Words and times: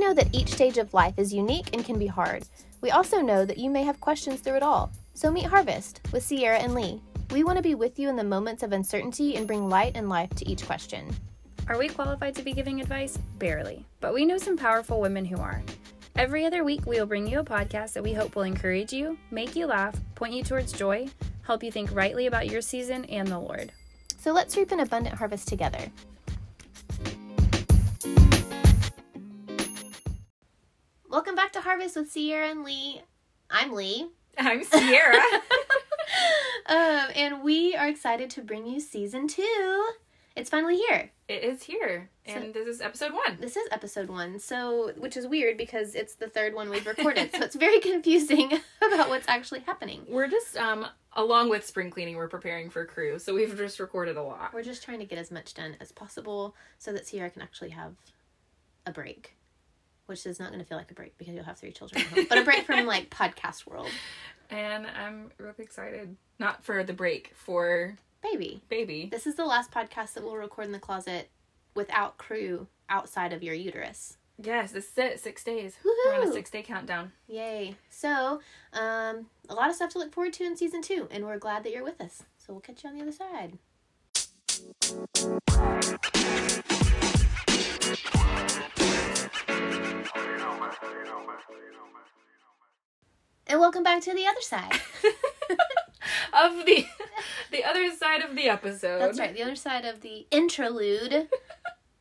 know 0.00 0.14
that 0.14 0.34
each 0.34 0.52
stage 0.52 0.78
of 0.78 0.94
life 0.94 1.14
is 1.18 1.32
unique 1.32 1.70
and 1.72 1.84
can 1.84 1.98
be 1.98 2.06
hard. 2.06 2.44
We 2.80 2.90
also 2.90 3.20
know 3.20 3.44
that 3.44 3.58
you 3.58 3.70
may 3.70 3.84
have 3.84 4.00
questions 4.00 4.40
through 4.40 4.56
it 4.56 4.62
all. 4.62 4.90
So 5.14 5.30
meet 5.30 5.44
Harvest 5.44 6.00
with 6.12 6.24
Sierra 6.24 6.58
and 6.58 6.74
Lee. 6.74 7.00
We 7.30 7.44
want 7.44 7.58
to 7.58 7.62
be 7.62 7.74
with 7.74 7.98
you 7.98 8.08
in 8.08 8.16
the 8.16 8.24
moments 8.24 8.62
of 8.62 8.72
uncertainty 8.72 9.36
and 9.36 9.46
bring 9.46 9.68
light 9.68 9.92
and 9.94 10.08
life 10.08 10.30
to 10.36 10.48
each 10.48 10.66
question. 10.66 11.14
Are 11.68 11.78
we 11.78 11.88
qualified 11.88 12.34
to 12.34 12.42
be 12.42 12.52
giving 12.52 12.80
advice? 12.80 13.18
Barely. 13.38 13.84
But 14.00 14.14
we 14.14 14.24
know 14.24 14.38
some 14.38 14.56
powerful 14.56 15.00
women 15.00 15.24
who 15.24 15.36
are. 15.36 15.62
Every 16.16 16.44
other 16.44 16.64
week, 16.64 16.86
we 16.86 16.98
will 16.98 17.06
bring 17.06 17.28
you 17.28 17.38
a 17.38 17.44
podcast 17.44 17.92
that 17.92 18.02
we 18.02 18.12
hope 18.12 18.34
will 18.34 18.42
encourage 18.42 18.92
you, 18.92 19.16
make 19.30 19.54
you 19.54 19.66
laugh, 19.66 19.94
point 20.16 20.32
you 20.32 20.42
towards 20.42 20.72
joy, 20.72 21.08
help 21.42 21.62
you 21.62 21.70
think 21.70 21.94
rightly 21.94 22.26
about 22.26 22.48
your 22.48 22.60
season 22.60 23.04
and 23.04 23.28
the 23.28 23.38
Lord. 23.38 23.70
So 24.18 24.32
let's 24.32 24.56
reap 24.56 24.72
an 24.72 24.80
abundant 24.80 25.16
harvest 25.16 25.46
together. 25.46 25.90
Welcome 31.10 31.34
back 31.34 31.52
to 31.54 31.60
Harvest 31.60 31.96
with 31.96 32.08
Sierra 32.08 32.48
and 32.50 32.62
Lee. 32.62 33.02
I'm 33.50 33.72
Lee. 33.72 34.10
I'm 34.38 34.62
Sierra. 34.62 35.16
um, 36.66 37.08
and 37.16 37.42
we 37.42 37.74
are 37.74 37.88
excited 37.88 38.30
to 38.30 38.42
bring 38.42 38.64
you 38.64 38.78
season 38.78 39.26
two. 39.26 39.88
It's 40.36 40.48
finally 40.48 40.76
here. 40.76 41.10
it 41.26 41.42
is 41.42 41.64
here, 41.64 42.08
and 42.24 42.54
So- 42.54 42.64
this 42.64 42.68
is 42.76 42.80
episode 42.80 43.12
one. 43.12 43.38
This 43.40 43.56
is 43.56 43.66
episode 43.72 44.08
one, 44.08 44.38
so 44.38 44.92
which 44.96 45.16
is 45.16 45.26
weird 45.26 45.56
because 45.58 45.96
it's 45.96 46.14
the 46.14 46.28
third 46.28 46.54
one 46.54 46.70
we've 46.70 46.86
recorded, 46.86 47.32
so 47.34 47.42
it's 47.42 47.56
very 47.56 47.80
confusing 47.90 48.52
about 48.80 49.08
what's 49.08 49.26
actually 49.28 49.60
happening. 49.60 50.06
We're 50.08 50.28
just, 50.28 50.56
um, 50.56 50.86
along 51.14 51.50
with 51.50 51.66
spring 51.66 51.90
cleaning, 51.90 52.14
we're 52.14 52.28
preparing 52.28 52.70
for 52.70 52.84
crew, 52.84 53.18
so 53.18 53.34
we've 53.34 53.56
just 53.58 53.80
recorded 53.80 54.16
a 54.16 54.22
lot. 54.22 54.54
We're 54.54 54.62
just 54.62 54.84
trying 54.84 55.00
to 55.00 55.04
get 55.04 55.18
as 55.18 55.32
much 55.32 55.54
done 55.54 55.76
as 55.80 55.90
possible 55.90 56.54
so 56.78 56.92
that 56.92 57.08
Sierra 57.08 57.30
can 57.30 57.42
actually 57.42 57.70
have 57.70 57.96
a 58.86 58.92
break, 58.92 59.34
which 60.10 60.26
is 60.26 60.40
not 60.40 60.48
going 60.48 60.58
to 60.58 60.66
feel 60.66 60.76
like 60.76 60.90
a 60.90 60.94
break 60.94 61.16
because 61.16 61.32
you'll 61.32 61.44
have 61.44 61.56
three 61.56 61.70
children 61.70 62.02
at 62.02 62.08
home, 62.08 62.26
but 62.28 62.36
a 62.36 62.42
break 62.42 62.66
from 62.66 62.84
like 62.84 63.08
podcast 63.16 63.64
world. 63.66 63.86
And 64.50 64.84
I'm 64.86 65.30
really 65.38 65.54
excited. 65.64 66.16
Not 66.40 66.64
for 66.64 66.82
the 66.82 66.92
break, 66.92 67.32
for 67.36 67.96
Baby, 68.22 68.60
baby. 68.68 69.08
this 69.10 69.26
is 69.26 69.36
the 69.36 69.44
last 69.46 69.70
podcast 69.70 70.14
that 70.14 70.24
we'll 70.24 70.36
record 70.36 70.66
in 70.66 70.72
the 70.72 70.80
closet 70.80 71.30
without 71.74 72.18
crew 72.18 72.66
outside 72.88 73.32
of 73.32 73.42
your 73.44 73.54
uterus. 73.54 74.18
Yes, 74.42 74.72
this 74.72 74.90
is 74.90 74.98
it. 74.98 75.20
Six 75.20 75.44
days. 75.44 75.76
We're 75.84 76.14
on 76.14 76.26
a 76.28 76.32
six 76.32 76.50
day 76.50 76.62
countdown. 76.62 77.12
Yay. 77.28 77.76
So, 77.88 78.40
um, 78.72 79.26
a 79.48 79.54
lot 79.54 79.68
of 79.68 79.76
stuff 79.76 79.90
to 79.92 79.98
look 79.98 80.12
forward 80.12 80.32
to 80.34 80.44
in 80.44 80.56
season 80.56 80.82
two, 80.82 81.06
and 81.10 81.24
we're 81.24 81.38
glad 81.38 81.62
that 81.64 81.72
you're 81.72 81.84
with 81.84 82.00
us. 82.00 82.24
So, 82.38 82.52
we'll 82.52 82.60
catch 82.60 82.82
you 82.82 82.90
on 82.90 82.96
the 82.96 83.02
other 83.02 83.12
side. 83.12 83.58
And 93.46 93.58
welcome 93.60 93.82
back 93.82 94.02
to 94.02 94.14
the 94.14 94.26
other 94.26 94.40
side. 94.40 94.72
of 96.32 96.64
the 96.66 96.86
the 97.50 97.64
other 97.64 97.90
side 97.94 98.22
of 98.22 98.36
the 98.36 98.48
episode. 98.48 99.00
That's 99.00 99.18
right, 99.18 99.34
the 99.34 99.42
other 99.42 99.56
side 99.56 99.84
of 99.84 100.00
the 100.00 100.26
interlude. 100.30 101.28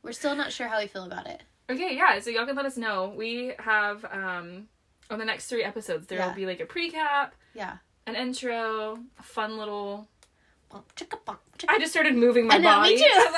We're 0.03 0.11
still 0.11 0.35
not 0.35 0.51
sure 0.51 0.67
how 0.67 0.79
we 0.79 0.87
feel 0.87 1.03
about 1.05 1.27
it. 1.27 1.41
Okay, 1.69 1.95
yeah, 1.95 2.19
so 2.19 2.29
y'all 2.29 2.45
can 2.45 2.55
let 2.55 2.65
us 2.65 2.77
know. 2.77 3.13
We 3.15 3.53
have 3.59 4.05
um 4.05 4.67
on 5.09 5.19
the 5.19 5.25
next 5.25 5.47
three 5.47 5.63
episodes 5.63 6.07
there 6.07 6.19
Yeah. 6.19 6.27
will 6.27 6.35
be 6.35 6.45
like 6.45 6.59
a 6.59 6.65
recap, 6.65 7.31
Yeah. 7.53 7.77
an 8.05 8.15
intro, 8.15 8.99
a 9.19 9.23
fun 9.23 9.57
little 9.57 10.07
Bump, 10.69 10.93
chicka, 10.95 11.17
bump, 11.25 11.39
chicka. 11.57 11.69
I 11.73 11.79
just 11.79 11.91
started 11.91 12.15
moving 12.15 12.45
my 12.45 12.55
I 12.55 12.57
know, 12.59 12.75
body. 12.77 12.93
me 12.95 13.01
too. 13.03 13.33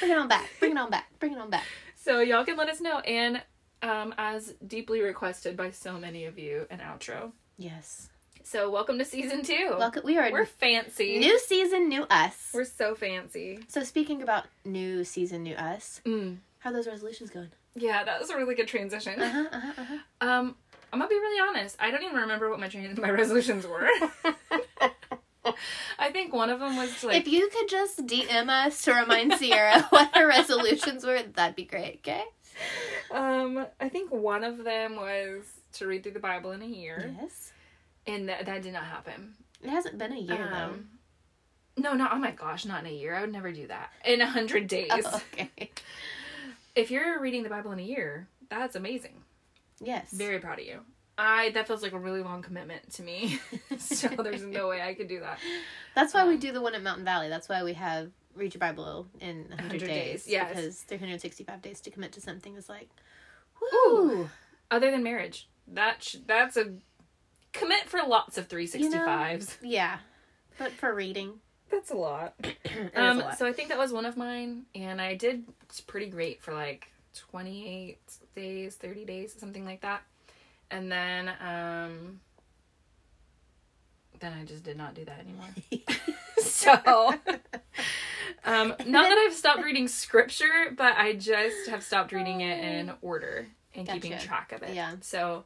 Bring 0.00 0.12
it 0.12 0.18
on 0.18 0.28
back. 0.28 0.46
Bring 0.60 0.72
it 0.72 0.76
on 0.78 0.90
back. 0.90 1.06
Bring 1.18 1.32
it 1.32 1.38
on 1.38 1.48
back. 1.48 1.64
so 1.96 2.20
y'all 2.20 2.44
can 2.44 2.56
let 2.58 2.68
us 2.68 2.82
know 2.82 2.98
and 3.00 3.40
um 3.84 4.14
as 4.18 4.54
deeply 4.66 5.00
requested 5.02 5.56
by 5.56 5.70
so 5.70 5.98
many 5.98 6.24
of 6.24 6.38
you 6.38 6.66
an 6.70 6.78
outro. 6.80 7.32
Yes. 7.58 8.08
So 8.42 8.70
welcome 8.70 8.98
to 8.98 9.04
season 9.04 9.42
2. 9.42 9.76
Welcome. 9.78 10.02
We 10.04 10.18
are 10.18 10.30
We're 10.30 10.44
fancy. 10.44 11.18
new 11.18 11.38
season, 11.38 11.88
new 11.88 12.02
us. 12.10 12.50
We're 12.52 12.64
so 12.64 12.94
fancy. 12.94 13.60
So 13.68 13.82
speaking 13.84 14.22
about 14.22 14.44
new 14.64 15.04
season, 15.04 15.42
new 15.44 15.54
us, 15.54 16.00
Mm. 16.04 16.38
how 16.58 16.70
are 16.70 16.72
those 16.72 16.86
resolutions 16.86 17.30
going? 17.30 17.50
Yeah, 17.74 18.04
that 18.04 18.20
was 18.20 18.30
a 18.30 18.36
really 18.36 18.54
good 18.54 18.68
transition. 18.68 19.20
Uh-huh, 19.20 19.44
uh-huh, 19.50 19.72
uh-huh. 19.78 19.98
Um, 20.20 20.56
I'm 20.92 20.98
gonna 21.00 21.08
be 21.08 21.14
really 21.16 21.48
honest. 21.48 21.76
I 21.80 21.90
don't 21.90 22.02
even 22.04 22.16
remember 22.16 22.48
what 22.50 22.60
my 22.60 22.68
tra- 22.68 22.94
my 23.00 23.10
resolutions 23.10 23.66
were. 23.66 23.88
I 25.98 26.10
think 26.10 26.32
one 26.32 26.48
of 26.50 26.58
them 26.60 26.76
was 26.76 27.04
like 27.04 27.16
if 27.16 27.28
you 27.28 27.48
could 27.50 27.68
just 27.68 28.06
DM 28.06 28.48
us 28.48 28.82
to 28.82 28.92
remind 28.94 29.34
Sierra 29.34 29.82
what 29.90 30.10
her 30.16 30.26
resolutions 30.26 31.04
were, 31.04 31.20
that'd 31.34 31.56
be 31.56 31.64
great, 31.64 31.98
okay? 31.98 32.24
Um 33.10 33.66
I 33.80 33.88
think 33.88 34.10
one 34.12 34.44
of 34.44 34.64
them 34.64 34.96
was 34.96 35.44
to 35.74 35.86
read 35.86 36.02
through 36.02 36.12
the 36.12 36.20
Bible 36.20 36.52
in 36.52 36.62
a 36.62 36.66
year, 36.66 37.14
Yes. 37.20 37.52
and 38.06 38.28
that 38.28 38.46
that 38.46 38.62
did 38.62 38.72
not 38.72 38.84
happen. 38.84 39.34
It 39.62 39.70
hasn't 39.70 39.98
been 39.98 40.12
a 40.12 40.20
year 40.20 40.52
Um, 40.52 40.88
no, 41.76 41.94
no, 41.94 42.08
oh 42.12 42.18
my 42.18 42.30
gosh, 42.30 42.64
not 42.64 42.80
in 42.84 42.90
a 42.90 42.94
year. 42.94 43.14
I 43.14 43.20
would 43.22 43.32
never 43.32 43.50
do 43.50 43.66
that. 43.66 43.90
In 44.04 44.20
a 44.20 44.26
hundred 44.26 44.68
days. 44.68 44.90
Oh, 44.92 45.22
okay. 45.32 45.70
If 46.74 46.90
you're 46.90 47.20
reading 47.20 47.42
the 47.42 47.48
Bible 47.48 47.72
in 47.72 47.78
a 47.78 47.82
year, 47.82 48.28
that's 48.48 48.76
amazing. 48.76 49.22
Yes. 49.80 50.10
Very 50.12 50.38
proud 50.38 50.60
of 50.60 50.66
you. 50.66 50.80
I 51.16 51.50
that 51.50 51.66
feels 51.66 51.82
like 51.82 51.92
a 51.92 51.98
really 51.98 52.22
long 52.22 52.42
commitment 52.42 52.92
to 52.94 53.02
me. 53.02 53.38
so 53.78 54.08
there's 54.08 54.42
no 54.42 54.68
way 54.70 54.82
I 54.82 54.94
could 54.94 55.08
do 55.08 55.20
that. 55.20 55.38
That's 55.94 56.12
why 56.14 56.26
we 56.26 56.34
um, 56.34 56.40
do 56.40 56.52
the 56.52 56.60
one 56.60 56.74
at 56.74 56.82
Mountain 56.82 57.04
Valley. 57.04 57.28
That's 57.28 57.48
why 57.48 57.62
we 57.62 57.74
have 57.74 58.10
read 58.34 58.54
your 58.54 58.60
Bible 58.60 59.06
in 59.20 59.44
100, 59.48 59.58
100 59.58 59.78
days. 59.80 59.88
days, 60.24 60.28
yes. 60.28 60.48
Because 60.56 60.80
365 60.82 61.62
days 61.62 61.80
to 61.80 61.90
commit 61.90 62.12
to 62.12 62.20
something 62.20 62.56
is 62.56 62.68
like, 62.68 62.88
Ooh. 63.62 64.28
Other 64.70 64.90
than 64.90 65.02
marriage, 65.02 65.48
that 65.68 66.02
sh- 66.02 66.16
that's 66.26 66.56
a 66.56 66.72
commit 67.52 67.84
for 67.86 68.00
lots 68.06 68.36
of 68.38 68.48
365s. 68.48 69.56
Yeah. 69.62 69.98
But 70.58 70.72
for 70.72 70.94
reading, 70.94 71.34
That's 71.70 71.90
a 71.90 71.96
lot. 71.96 72.34
Um, 72.96 73.20
a 73.20 73.24
lot. 73.24 73.38
so 73.38 73.46
I 73.46 73.52
think 73.52 73.68
that 73.68 73.78
was 73.78 73.92
one 73.92 74.04
of 74.04 74.16
mine, 74.16 74.64
and 74.74 75.00
I 75.00 75.14
did 75.14 75.44
pretty 75.86 76.06
great 76.06 76.42
for 76.42 76.52
like 76.52 76.88
28 77.16 77.98
days, 78.34 78.74
30 78.74 79.04
days, 79.04 79.32
something 79.38 79.64
like 79.64 79.80
that. 79.82 80.02
And 80.72 80.90
then, 80.90 81.28
um, 81.40 82.20
then 84.18 84.32
I 84.32 84.44
just 84.44 84.64
did 84.64 84.76
not 84.76 84.94
do 84.94 85.04
that 85.04 85.20
anymore. 85.20 85.46
so, 86.42 87.14
um, 88.44 88.68
not 88.86 89.08
that 89.08 89.18
I've 89.26 89.34
stopped 89.34 89.62
reading 89.64 89.88
scripture, 89.88 90.72
but 90.76 90.96
I 90.96 91.14
just 91.14 91.68
have 91.68 91.82
stopped 91.82 92.12
reading 92.12 92.40
it 92.40 92.58
in 92.64 92.92
order 93.02 93.46
and 93.74 93.88
keeping 93.88 94.16
track 94.18 94.52
of 94.52 94.62
it. 94.62 94.74
Yeah. 94.74 94.92
So, 95.00 95.44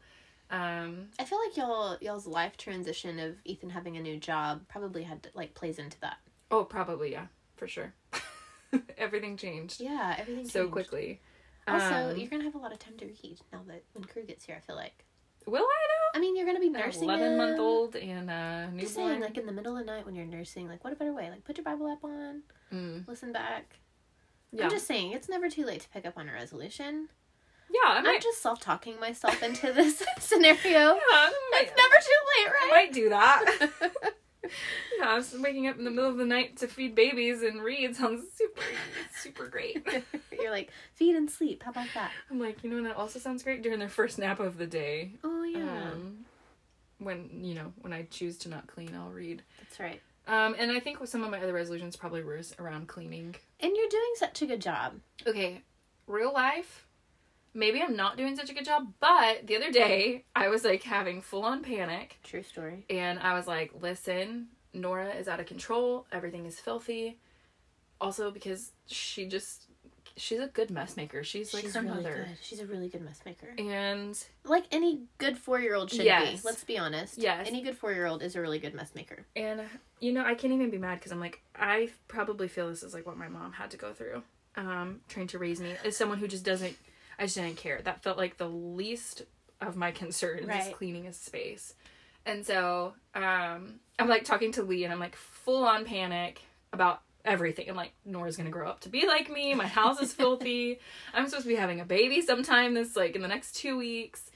um, 0.50 1.09
I 1.19 1.25
feel 1.25 1.38
like 1.47 1.56
y'all 1.56 1.97
y'all's 2.00 2.26
life 2.26 2.56
transition 2.56 3.19
of 3.19 3.37
Ethan 3.44 3.71
having 3.71 3.97
a 3.97 4.00
new 4.00 4.16
job 4.19 4.62
probably 4.69 5.03
had 5.03 5.22
to, 5.25 5.31
like 5.34 5.54
plays 5.54 5.78
into 5.78 6.00
that. 6.00 6.16
oh, 6.50 6.65
probably 6.65 7.12
yeah, 7.12 7.26
for 7.56 7.69
sure. 7.69 7.93
Everything 8.99 9.37
changed 9.37 9.81
Yeah, 9.81 10.15
everything 10.19 10.47
so 10.47 10.60
changed. 10.60 10.72
quickly. 10.72 11.20
Also, 11.66 12.10
Um, 12.10 12.16
you're 12.16 12.28
gonna 12.28 12.44
have 12.44 12.55
a 12.55 12.59
lot 12.59 12.72
of 12.72 12.78
time 12.78 12.97
to 12.99 13.06
read 13.06 13.38
now 13.53 13.62
that 13.66 13.82
when 13.94 14.05
crew 14.05 14.25
gets 14.25 14.44
here. 14.44 14.56
I 14.56 14.60
feel 14.60 14.76
like. 14.76 15.05
will 15.47 15.62
I 15.62 15.87
though? 15.88 16.19
I 16.19 16.20
mean, 16.20 16.37
you're 16.37 16.47
gonna 16.47 16.60
be 16.60 16.69
nursing 16.70 17.05
Eleven 17.05 17.37
month 17.37 17.59
old 17.59 17.97
and 17.97 18.31
uh, 18.31 18.66
Just 18.78 18.94
saying, 18.94 19.06
newborn. 19.09 19.22
like 19.22 19.38
in 19.38 19.47
the 19.47 19.53
middle 19.53 19.76
of 19.76 19.84
the 19.87 19.91
night 19.93 20.05
when 20.06 20.15
you're 20.15 20.26
nursing, 20.26 20.69
like 20.69 20.82
what 20.84 20.93
a 20.93 20.97
better 20.97 21.12
way? 21.15 21.31
Like 21.31 21.44
put 21.44 21.56
your 21.59 21.65
Bible 21.65 21.88
app 21.88 22.03
on, 22.05 22.43
Mm, 22.73 23.06
listen 23.09 23.33
back. 23.33 23.77
yeah, 24.53 24.65
I'm 24.65 24.71
just 24.71 24.87
saying, 24.87 25.12
it's 25.12 25.29
never 25.29 25.49
too 25.49 25.65
late 25.65 25.81
to 25.83 25.89
pick 25.89 26.06
up 26.06 26.17
on 26.19 26.29
a 26.29 26.33
resolution. 26.33 27.09
yeah. 27.71 27.81
I 27.93 27.97
I'm 27.99 28.05
might, 28.05 28.23
just 28.23 28.43
self 28.43 28.61
talking 28.61 28.99
myself 29.01 29.43
into 29.43 29.73
this 29.73 30.03
scenario. 30.21 30.59
yeah, 30.65 31.31
might, 31.53 31.62
It's 31.62 31.73
never 31.77 31.97
too 32.01 32.21
late, 32.37 32.47
right? 32.53 32.65
I 32.65 32.71
might 32.71 32.93
do 32.93 33.09
that. 33.11 33.71
yeah, 34.99 35.09
I 35.09 35.15
was 35.15 35.34
waking 35.39 35.67
up 35.69 35.79
in 35.79 35.84
the 35.84 35.91
middle 35.91 36.09
of 36.11 36.17
the 36.17 36.25
night 36.25 36.56
to 36.59 36.69
feed 36.69 36.95
babies 36.95 37.43
and 37.43 37.62
read 37.62 37.97
sounds 37.97 38.25
super, 38.37 38.62
super 39.14 39.47
great. 39.49 39.87
You're 40.32 40.50
like 40.50 40.71
feed 40.94 41.17
and 41.17 41.31
sleep. 41.31 41.62
How 41.64 41.71
about 41.71 41.88
that? 41.94 42.11
I'm 42.31 42.38
like, 42.41 42.62
you 42.64 42.71
know, 42.71 42.76
and 42.79 42.87
that 42.87 42.97
also 42.97 43.19
sounds 43.19 43.43
great 43.43 43.62
during 43.62 43.79
their 43.79 43.88
first 43.88 44.19
nap 44.19 44.41
of 44.41 44.56
the 44.59 44.67
day. 44.67 45.12
Oh 45.25 45.43
yeah, 45.44 45.91
Um, 45.93 46.25
when 46.99 47.41
you 47.43 47.55
know, 47.55 47.73
when 47.81 47.93
I 47.93 48.03
choose 48.11 48.38
to 48.38 48.49
not 48.49 48.67
clean, 48.67 48.94
I'll 48.94 49.11
read. 49.11 49.43
that's 49.61 49.79
right. 49.81 50.00
Um, 50.28 50.54
and 50.58 50.70
I 50.70 50.78
think 50.78 51.00
with 51.00 51.08
some 51.08 51.25
of 51.25 51.30
my 51.30 51.40
other 51.40 51.54
resolutions 51.54 51.96
probably 51.96 52.22
were 52.22 52.40
around 52.58 52.86
cleaning. 52.86 53.34
And 53.60 53.75
you're 53.75 53.88
doing 53.88 54.12
such 54.16 54.42
a 54.42 54.46
good 54.46 54.60
job. 54.60 55.00
Okay, 55.26 55.62
real 56.06 56.32
life. 56.32 56.86
Maybe 57.54 57.82
I'm 57.82 57.96
not 57.96 58.19
doing 58.19 58.36
such 58.36 58.50
a 58.50 58.54
good 58.54 58.66
job, 58.66 58.92
but 59.00 59.46
the 59.46 59.56
other 59.56 59.72
day 59.72 60.25
I 60.36 60.48
was 60.48 60.64
like 60.64 60.82
having 60.82 61.22
full 61.22 61.44
on 61.44 61.62
panic 61.62 62.19
True 62.22 62.42
story. 62.42 62.84
and 62.90 63.19
I 63.19 63.32
was 63.34 63.46
like, 63.46 63.72
listen, 63.80 64.48
Nora 64.75 65.14
is 65.14 65.28
out 65.28 65.40
of 65.40 65.46
control. 65.46 66.06
Everything 66.12 66.44
is 66.44 66.60
filthy. 66.60 67.19
Also, 68.00 68.30
because 68.30 68.72
she 68.86 69.26
just, 69.26 69.68
she's 70.19 70.41
a 70.41 70.47
good 70.49 70.70
mess 70.70 70.97
maker. 70.97 71.23
She's 71.25 71.55
like 71.55 71.62
She's 71.65 71.75
her 71.75 71.81
really 71.82 71.94
mother. 72.03 72.26
good. 72.29 72.37
She's 72.43 72.61
a 72.61 72.67
really 72.67 72.88
good 72.88 73.03
mess 73.03 73.20
maker. 73.25 73.49
And 73.56 74.19
Like 74.44 74.65
any 74.70 75.03
good 75.19 75.38
four 75.38 75.61
year 75.61 75.75
old 75.75 75.91
should 75.91 76.05
Yes. 76.05 76.43
be. 76.43 76.47
Let's 76.47 76.65
be 76.65 76.76
honest. 76.79 77.19
Yes. 77.19 77.47
Any 77.49 77.62
good 77.62 77.76
four 77.76 77.93
year 77.93 78.06
old 78.06 78.23
is 78.23 78.37
a 78.37 78.41
really 78.41 78.59
good 78.59 78.75
mess 78.75 78.94
maker. 78.94 79.25
And 79.37 79.62
you 80.00 80.12
know, 80.12 80.25
I 80.25 80.35
can't 80.35 80.53
even 80.53 80.70
be 80.70 80.79
mad 80.79 80.97
because 80.99 81.12
I'm 81.12 81.20
like, 81.20 81.41
I 81.56 81.88
probably 82.09 82.49
feel 82.49 82.69
this 82.69 82.82
is 82.82 82.93
like 82.94 83.06
what 83.06 83.17
my 83.17 83.29
mom 83.29 83.53
had 83.53 83.70
to 83.73 83.76
go 83.76 83.93
through, 83.93 84.23
um, 84.56 85.00
trying 85.09 85.26
to 85.29 85.38
raise 85.38 85.61
me 85.61 85.75
as 85.85 85.97
someone 85.97 86.19
who 86.19 86.29
just 86.29 86.44
doesn't. 86.44 86.76
I 87.19 87.25
just 87.25 87.35
didn't 87.37 87.56
care. 87.56 87.81
That 87.82 88.03
felt 88.03 88.17
like 88.19 88.37
the 88.37 88.49
least 88.49 89.23
of 89.61 89.75
my 89.76 89.91
concerns 89.91 90.43
is 90.43 90.47
Right. 90.49 90.73
cleaning 90.75 91.05
his 91.05 91.17
space. 91.17 91.75
And 92.25 92.44
so 92.47 92.93
um, 93.14 93.81
I'm 93.99 94.06
like 94.09 94.25
talking 94.25 94.53
to 94.53 94.62
Lee 94.62 94.85
and 94.85 94.93
I'm 94.93 95.00
like 95.00 95.17
full 95.17 95.64
on 95.64 95.85
panic 95.85 96.43
about 96.73 97.00
everything. 97.25 97.69
I'm 97.69 97.76
like, 97.76 97.93
Nora's 98.05 98.37
gonna 98.37 98.50
grow 98.50 98.69
up 98.69 98.81
to 98.81 98.88
be 98.88 99.06
like 99.06 99.31
me. 99.31 99.55
My 99.55 99.67
house 99.67 100.00
is 100.00 100.12
filthy. 100.12 100.79
I'm 101.15 101.26
supposed 101.26 101.44
to 101.44 101.49
be 101.49 101.56
having 101.56 101.81
a 101.81 101.85
baby 101.85 102.23
sometime 102.23 102.75
this 102.75 102.97
like 102.97 103.15
in 103.17 103.23
the 103.23 103.29
next 103.29 103.56
two 103.56 103.76
weeks. 103.76 104.31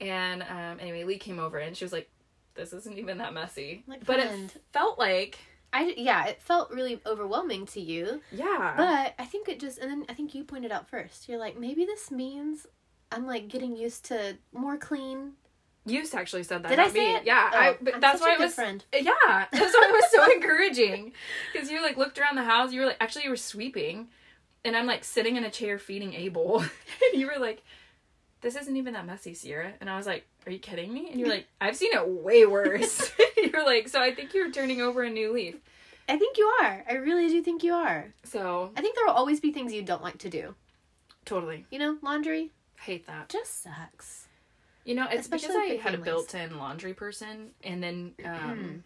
And 0.00 0.42
um, 0.42 0.78
anyway, 0.80 1.04
Lee 1.04 1.18
came 1.18 1.38
over 1.38 1.58
and 1.58 1.76
she 1.76 1.84
was 1.84 1.92
like, 1.92 2.10
"This 2.54 2.72
isn't 2.72 2.98
even 2.98 3.18
that 3.18 3.32
messy." 3.32 3.82
Like, 3.86 4.04
but 4.04 4.18
it 4.18 4.30
felt 4.72 4.98
like, 4.98 5.38
I 5.72 5.94
yeah, 5.96 6.26
it 6.26 6.42
felt 6.42 6.70
really 6.70 7.00
overwhelming 7.06 7.64
to 7.66 7.80
you, 7.80 8.20
yeah, 8.30 8.74
but 8.76 9.14
I 9.18 9.24
think 9.24 9.48
it 9.48 9.58
just 9.58 9.78
and 9.78 9.90
then 9.90 10.04
I 10.08 10.12
think 10.12 10.34
you 10.34 10.44
pointed 10.44 10.70
out 10.70 10.88
first. 10.88 11.28
You're 11.28 11.38
like 11.38 11.58
maybe 11.58 11.86
this 11.86 12.10
means 12.10 12.66
I'm 13.10 13.26
like 13.26 13.48
getting 13.48 13.76
used 13.76 14.04
to 14.06 14.36
more 14.52 14.76
clean. 14.76 15.32
You 15.86 16.04
actually 16.14 16.42
said 16.42 16.62
that. 16.62 16.68
Did 16.68 16.78
I 16.78 16.88
say 16.88 16.98
me. 16.98 17.14
it? 17.16 17.24
Yeah, 17.24 17.50
Oh, 17.52 17.56
I, 17.58 17.76
but 17.80 17.94
I'm 17.94 18.00
that's 18.00 18.20
why 18.20 18.34
it 18.34 18.38
was. 18.40 18.54
friend. 18.54 18.84
Yeah, 18.92 19.12
that's 19.24 19.52
why 19.74 19.88
it 19.88 19.92
was 19.92 20.10
so 20.10 20.32
encouraging 20.36 21.12
because 21.52 21.70
you 21.70 21.80
like 21.82 21.96
looked 21.96 22.18
around 22.18 22.36
the 22.36 22.44
house. 22.44 22.72
You 22.72 22.80
were 22.80 22.86
like, 22.86 22.96
actually, 23.00 23.24
you 23.24 23.30
were 23.30 23.36
sweeping, 23.36 24.08
and 24.64 24.76
I'm 24.76 24.86
like 24.86 25.04
sitting 25.04 25.36
in 25.36 25.44
a 25.44 25.50
chair 25.50 25.78
feeding 25.78 26.12
Abel, 26.14 26.58
and 27.12 27.20
you 27.20 27.26
were 27.26 27.38
like, 27.38 27.62
"This 28.40 28.56
isn't 28.56 28.76
even 28.76 28.94
that 28.94 29.06
messy, 29.06 29.32
Sierra." 29.34 29.72
And 29.80 29.88
I 29.88 29.96
was 29.96 30.06
like, 30.06 30.26
"Are 30.46 30.52
you 30.52 30.58
kidding 30.58 30.92
me?" 30.92 31.08
And 31.10 31.20
you're 31.20 31.28
like, 31.28 31.46
"I've 31.60 31.76
seen 31.76 31.92
it 31.92 32.08
way 32.08 32.44
worse." 32.46 33.10
you're 33.36 33.64
like, 33.64 33.88
"So 33.88 34.00
I 34.02 34.14
think 34.14 34.34
you're 34.34 34.50
turning 34.50 34.80
over 34.80 35.02
a 35.02 35.10
new 35.10 35.32
leaf." 35.32 35.56
I 36.08 36.16
think 36.18 36.38
you 36.38 36.46
are. 36.62 36.84
I 36.88 36.94
really 36.94 37.28
do 37.28 37.42
think 37.42 37.64
you 37.64 37.74
are. 37.74 38.12
So 38.24 38.70
I 38.76 38.80
think 38.80 38.94
there 38.94 39.04
will 39.06 39.12
always 39.14 39.40
be 39.40 39.50
things 39.52 39.72
you 39.72 39.82
don't 39.82 40.02
like 40.04 40.18
to 40.18 40.30
do. 40.30 40.54
totally 41.24 41.66
You 41.70 41.78
know, 41.80 41.96
laundry 42.02 42.50
hate 42.80 43.06
that. 43.08 43.28
just 43.28 43.62
sucks. 43.64 44.25
You 44.86 44.94
know, 44.94 45.06
it's 45.10 45.22
Especially 45.22 45.48
because 45.48 45.80
I 45.80 45.82
had 45.82 45.94
a 45.94 45.98
built-in 45.98 46.58
laundry 46.58 46.94
person, 46.94 47.50
and 47.64 47.82
then 47.82 48.12
um, 48.24 48.84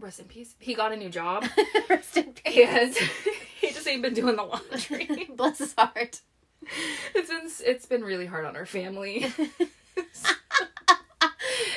rest 0.00 0.20
in 0.20 0.24
peace. 0.24 0.54
He 0.58 0.72
got 0.72 0.90
a 0.90 0.96
new 0.96 1.10
job, 1.10 1.44
Rest 1.90 2.16
in 2.16 2.32
peace. 2.32 2.66
and 2.66 2.94
he 3.60 3.68
just 3.68 3.86
ain't 3.86 4.00
been 4.00 4.14
doing 4.14 4.36
the 4.36 4.42
laundry. 4.42 5.28
Bless 5.36 5.58
his 5.58 5.74
heart. 5.76 6.22
it's 7.14 7.28
been 7.28 7.50
it's 7.68 7.84
been 7.84 8.02
really 8.02 8.24
hard 8.24 8.46
on 8.46 8.56
our 8.56 8.64
family. 8.64 9.30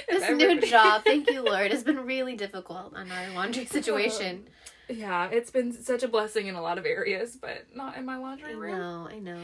this 0.10 0.30
new 0.32 0.62
job, 0.62 1.04
thank 1.04 1.30
you, 1.30 1.44
Lord, 1.44 1.72
has 1.72 1.84
been 1.84 2.06
really 2.06 2.38
difficult 2.38 2.94
on 2.96 3.12
our 3.12 3.30
laundry 3.34 3.66
situation. 3.66 4.48
yeah, 4.88 5.28
it's 5.30 5.52
been 5.52 5.74
such 5.74 6.04
a 6.04 6.08
blessing 6.08 6.48
in 6.48 6.56
a 6.56 6.62
lot 6.62 6.78
of 6.78 6.86
areas, 6.86 7.36
but 7.36 7.66
not 7.76 7.98
in 7.98 8.06
my 8.06 8.16
laundry 8.16 8.52
I 8.52 8.56
room. 8.56 8.78
know, 8.78 9.10
I 9.12 9.20
know. 9.20 9.42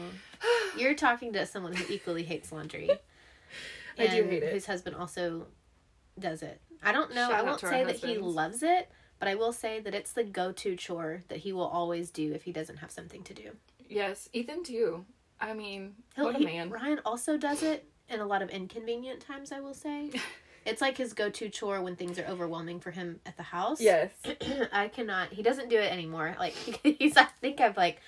You're 0.78 0.94
talking 0.94 1.34
to 1.34 1.44
someone 1.44 1.74
who 1.74 1.92
equally 1.92 2.22
hates 2.22 2.50
laundry. 2.50 2.88
I 3.98 4.06
do 4.08 4.24
hate 4.24 4.42
it. 4.42 4.52
Whose 4.52 4.66
husband 4.66 4.96
also 4.96 5.46
does 6.18 6.42
it. 6.42 6.60
I 6.82 6.92
don't 6.92 7.14
know. 7.14 7.28
Shout 7.28 7.32
I 7.40 7.42
won't 7.42 7.60
say 7.60 7.84
that 7.84 7.96
he 7.96 8.18
loves 8.18 8.62
it, 8.62 8.90
but 9.18 9.28
I 9.28 9.34
will 9.36 9.52
say 9.52 9.80
that 9.80 9.94
it's 9.94 10.12
the 10.12 10.24
go-to 10.24 10.76
chore 10.76 11.22
that 11.28 11.38
he 11.38 11.52
will 11.52 11.66
always 11.66 12.10
do 12.10 12.32
if 12.32 12.42
he 12.44 12.52
doesn't 12.52 12.76
have 12.78 12.90
something 12.90 13.22
to 13.24 13.34
do. 13.34 13.50
Yes, 13.88 14.28
Ethan 14.32 14.64
too. 14.64 15.04
I 15.40 15.52
mean, 15.54 15.94
He'll, 16.16 16.26
what 16.26 16.36
a 16.36 16.38
he- 16.38 16.44
man. 16.44 16.70
Ryan 16.70 17.00
also 17.04 17.36
does 17.36 17.62
it 17.62 17.86
in 18.08 18.20
a 18.20 18.26
lot 18.26 18.42
of 18.42 18.50
inconvenient 18.50 19.20
times. 19.20 19.50
I 19.52 19.60
will 19.60 19.74
say, 19.74 20.10
it's 20.66 20.80
like 20.80 20.96
his 20.96 21.12
go-to 21.14 21.48
chore 21.48 21.80
when 21.82 21.96
things 21.96 22.18
are 22.18 22.24
overwhelming 22.26 22.80
for 22.80 22.90
him 22.90 23.20
at 23.26 23.36
the 23.36 23.42
house. 23.42 23.80
Yes. 23.80 24.10
I 24.72 24.88
cannot. 24.88 25.32
He 25.32 25.42
doesn't 25.42 25.68
do 25.70 25.78
it 25.78 25.90
anymore. 25.92 26.36
Like 26.38 26.52
he's. 26.82 27.16
I 27.16 27.24
think 27.40 27.60
I've 27.60 27.76
like 27.76 28.00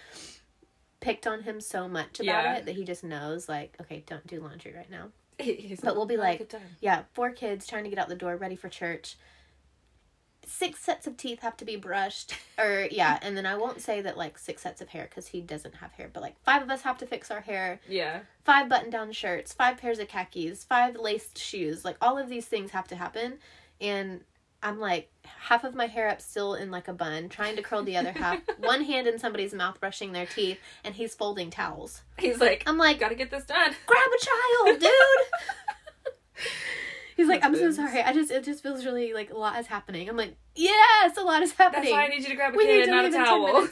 picked 1.01 1.27
on 1.27 1.43
him 1.43 1.61
so 1.61 1.89
much 1.89 2.21
about 2.21 2.45
Yeah. 2.45 2.55
it 2.57 2.67
that 2.67 2.75
he 2.75 2.85
just 2.85 3.05
knows. 3.05 3.49
Like, 3.49 3.77
okay, 3.81 4.03
don't 4.07 4.27
do 4.27 4.41
laundry 4.41 4.73
right 4.75 4.91
now. 4.91 5.09
But 5.83 5.97
we'll 5.97 6.07
be 6.07 6.17
like. 6.17 6.39
Yeah, 6.81 7.03
four 7.13 7.31
kids 7.31 7.67
trying 7.67 7.85
to 7.85 7.91
get 7.91 7.99
out 7.99 8.09
the 8.09 8.15
door, 8.15 8.37
ready 8.37 8.57
for 8.57 8.69
church. 8.69 9.17
Six 10.49 10.79
sets 10.79 11.09
of 11.09 11.17
teeth 11.17 11.41
have 11.41 11.57
to 11.57 11.65
be 11.65 11.75
brushed, 11.75 12.33
or 12.59 12.87
yeah, 12.91 13.19
and 13.21 13.37
then 13.37 13.47
I 13.47 13.57
won't 13.57 13.81
say 13.81 14.01
that 14.01 14.17
like 14.17 14.39
six 14.39 14.63
sets 14.63 14.81
of 14.81 14.89
hair 14.91 15.07
because 15.11 15.27
he 15.27 15.41
doesn't 15.41 15.75
have 15.77 15.91
hair, 15.93 16.09
but 16.13 16.23
like 16.23 16.41
five 16.45 16.63
of 16.63 16.71
us 16.71 16.83
have 16.83 16.99
to 16.99 17.07
fix 17.07 17.33
our 17.33 17.41
hair. 17.41 17.81
yeah, 17.89 18.21
Five 18.45 18.69
button-down 18.69 19.11
shirts, 19.11 19.53
five 19.53 19.77
pairs 19.77 19.99
of 19.99 20.07
khakis, 20.07 20.63
five 20.63 20.95
laced 20.95 21.37
shoes. 21.37 21.85
Like 21.85 21.97
all 22.01 22.17
of 22.17 22.29
these 22.29 22.47
things 22.47 22.71
have 22.71 22.87
to 22.89 22.95
happen, 22.97 23.39
and 23.81 24.21
I'm 24.67 24.81
like 24.81 25.09
half 25.23 25.63
of 25.63 25.77
my 25.77 25.87
hair 25.87 26.09
up 26.09 26.21
still 26.21 26.55
in 26.55 26.73
like 26.73 26.89
a 26.89 26.93
bun, 26.93 27.29
trying 27.29 27.55
to 27.55 27.63
curl 27.63 27.85
the 27.85 27.97
other 27.97 28.11
half, 28.11 28.41
one 28.59 28.83
hand 28.83 29.07
in 29.07 29.17
somebody's 29.17 29.55
mouth 29.55 29.79
brushing 29.79 30.11
their 30.11 30.27
teeth, 30.27 30.59
and 30.83 30.93
he's 30.93 31.15
folding 31.15 31.51
towels. 31.51 32.03
he's 32.19 32.41
like, 32.41 32.65
I'm 32.67 32.77
like, 32.77 32.99
gotta 32.99 33.15
get 33.15 33.31
this 33.31 33.45
done. 33.45 33.77
grab 33.87 34.09
a 34.09 34.25
child, 34.25 34.81
dude. 34.81 36.45
He's 37.17 37.29
like, 37.29 37.43
I'm 37.43 37.57
so 37.57 37.71
sorry. 37.71 38.03
I 38.03 38.13
just 38.13 38.31
it 38.31 38.45
just 38.45 38.63
feels 38.63 38.85
really 38.85 39.15
like 39.15 39.31
a 39.31 39.39
lot 39.39 39.59
is 39.59 39.69
happening. 39.69 40.07
I'm 40.07 40.19
like, 40.19 40.37
yes, 40.55 41.17
a 41.17 41.23
lot 41.23 41.43
is 41.43 41.53
happening. 41.53 41.85
That's 41.85 41.93
why 41.93 42.05
I 42.05 42.09
need 42.09 42.23
you 42.23 42.29
to 42.29 42.35
grab 42.35 42.53
a 42.53 42.57
we 42.59 42.67
need 42.67 42.81
kid, 42.81 42.85
to 42.87 42.91
not 42.91 43.05
a 43.05 43.09
leave 43.09 43.15
in 43.15 43.21
10 43.21 43.27
towel. 43.27 43.69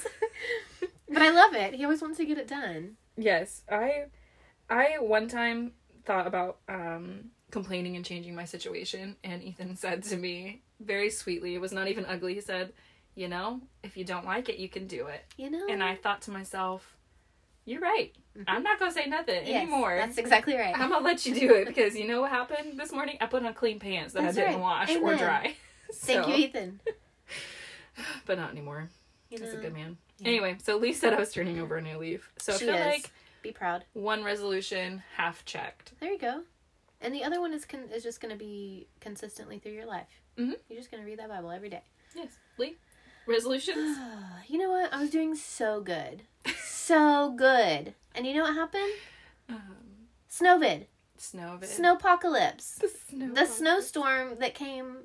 but 1.11 1.23
I 1.23 1.31
love 1.31 1.53
it. 1.53 1.75
He 1.75 1.85
always 1.85 2.01
wants 2.01 2.17
to 2.17 2.25
get 2.25 2.39
it 2.39 2.49
done. 2.49 2.97
Yes, 3.19 3.61
I 3.71 4.05
I 4.71 4.97
one 4.99 5.29
time 5.29 5.73
thought 6.07 6.27
about 6.27 6.57
um 6.71 7.33
complaining 7.55 7.97
and 7.97 8.05
changing 8.05 8.35
my 8.35 8.45
situation 8.45 9.17
and 9.25 9.43
Ethan 9.43 9.77
said 9.85 10.03
to 10.05 10.17
me 10.17 10.61
very 10.81 11.09
sweetly, 11.09 11.55
it 11.55 11.61
was 11.61 11.73
not 11.73 11.89
even 11.89 12.05
ugly. 12.05 12.35
He 12.35 12.41
said, 12.43 12.73
"You 13.15 13.29
know, 13.29 13.61
if 13.83 13.97
you 13.97 14.05
don't 14.05 14.27
like 14.27 14.49
it, 14.51 14.59
you 14.59 14.69
can 14.69 14.87
do 14.87 15.07
it." 15.07 15.25
You 15.39 15.49
know. 15.51 15.67
And 15.71 15.83
I 15.83 15.95
thought 15.97 16.21
to 16.23 16.31
myself, 16.31 16.95
"You're 17.65 17.81
right. 17.81 18.13
I'm 18.47 18.63
not 18.63 18.79
going 18.79 18.91
to 18.91 18.95
say 19.01 19.07
nothing 19.07 19.43
Mm-hmm. 19.43 19.49
Yes, 19.49 19.63
anymore. 19.63 19.97
That's 19.97 20.19
exactly 20.19 20.57
right. 20.57 20.77
I'm 20.79 20.91
going 20.91 21.01
to 21.03 21.07
let 21.07 21.25
you 21.25 21.35
do 21.35 21.55
it 21.55 21.67
because 21.69 21.97
you 21.97 22.07
know 22.09 22.21
what 22.23 22.31
happened 22.31 22.79
this 22.79 22.93
morning? 22.93 23.17
I 23.21 23.27
put 23.27 23.45
on 23.47 23.55
clean 23.55 23.79
pants 23.79 24.13
that 24.15 24.23
That's 24.25 24.37
I 24.37 24.41
didn't 24.41 24.55
right. 24.57 24.63
wash 24.63 24.91
or 24.97 24.99
Amen. 24.99 25.19
dry." 25.19 25.55
Thank 25.95 26.29
you, 26.29 26.35
Ethan. 26.35 26.81
But 28.27 28.39
not 28.39 28.51
anymore. 28.51 28.89
You 29.31 29.39
He's 29.39 29.55
a 29.55 29.57
good 29.57 29.73
man. 29.73 29.97
yeah. 30.19 30.29
Anyway, 30.29 30.57
so 30.63 30.77
Lee 30.77 30.93
said 30.93 31.13
I 31.15 31.19
was 31.21 31.33
turning 31.33 31.61
over 31.61 31.77
a 31.77 31.83
new 31.83 31.97
leaf. 31.99 32.29
So 32.39 32.53
She 32.57 32.65
I 32.65 32.73
feel 32.73 32.77
is. 32.77 32.87
like 32.87 33.11
Be 33.43 33.53
proud. 33.53 33.85
one 33.93 34.25
resolution 34.25 35.03
half 35.17 35.45
checked. 35.45 35.93
There 36.01 36.11
you 36.13 36.19
go. 36.19 36.43
And 37.05 37.15
the 37.15 37.23
other 37.23 37.41
one 37.41 37.53
is 37.53 37.65
con- 37.65 37.89
is 37.95 38.03
just 38.03 38.21
going 38.21 38.33
to 38.33 38.39
be 38.39 38.89
consistently 39.01 39.59
through 39.59 39.73
your 39.73 39.87
life. 39.87 40.09
Mhm. 40.39 40.57
You're 40.69 40.79
just 40.79 40.91
going 40.91 41.03
to 41.03 41.07
read 41.07 41.19
that 41.21 41.29
Bible 41.29 41.51
every 41.53 41.69
day. 41.69 41.83
Yes. 42.17 42.33
Lee? 42.59 42.77
Resolutions? 43.27 43.97
you 44.49 44.59
know 44.59 44.71
what? 44.71 44.93
I 44.93 45.01
was 45.01 45.11
doing 45.11 45.35
so 45.37 45.81
good, 45.81 46.23
so 46.63 47.31
good. 47.37 47.95
And 48.15 48.27
you 48.27 48.35
know 48.35 48.43
what 48.43 48.55
happened? 48.55 48.93
um, 49.49 49.77
Snowvid, 50.31 50.87
snow 51.19 51.57
vid. 51.61 51.69
snowpocalypse. 51.71 52.77
The 52.77 52.89
snow. 53.11 53.33
the 53.35 53.47
snowstorm 53.47 54.39
that 54.41 54.55
came 54.55 55.05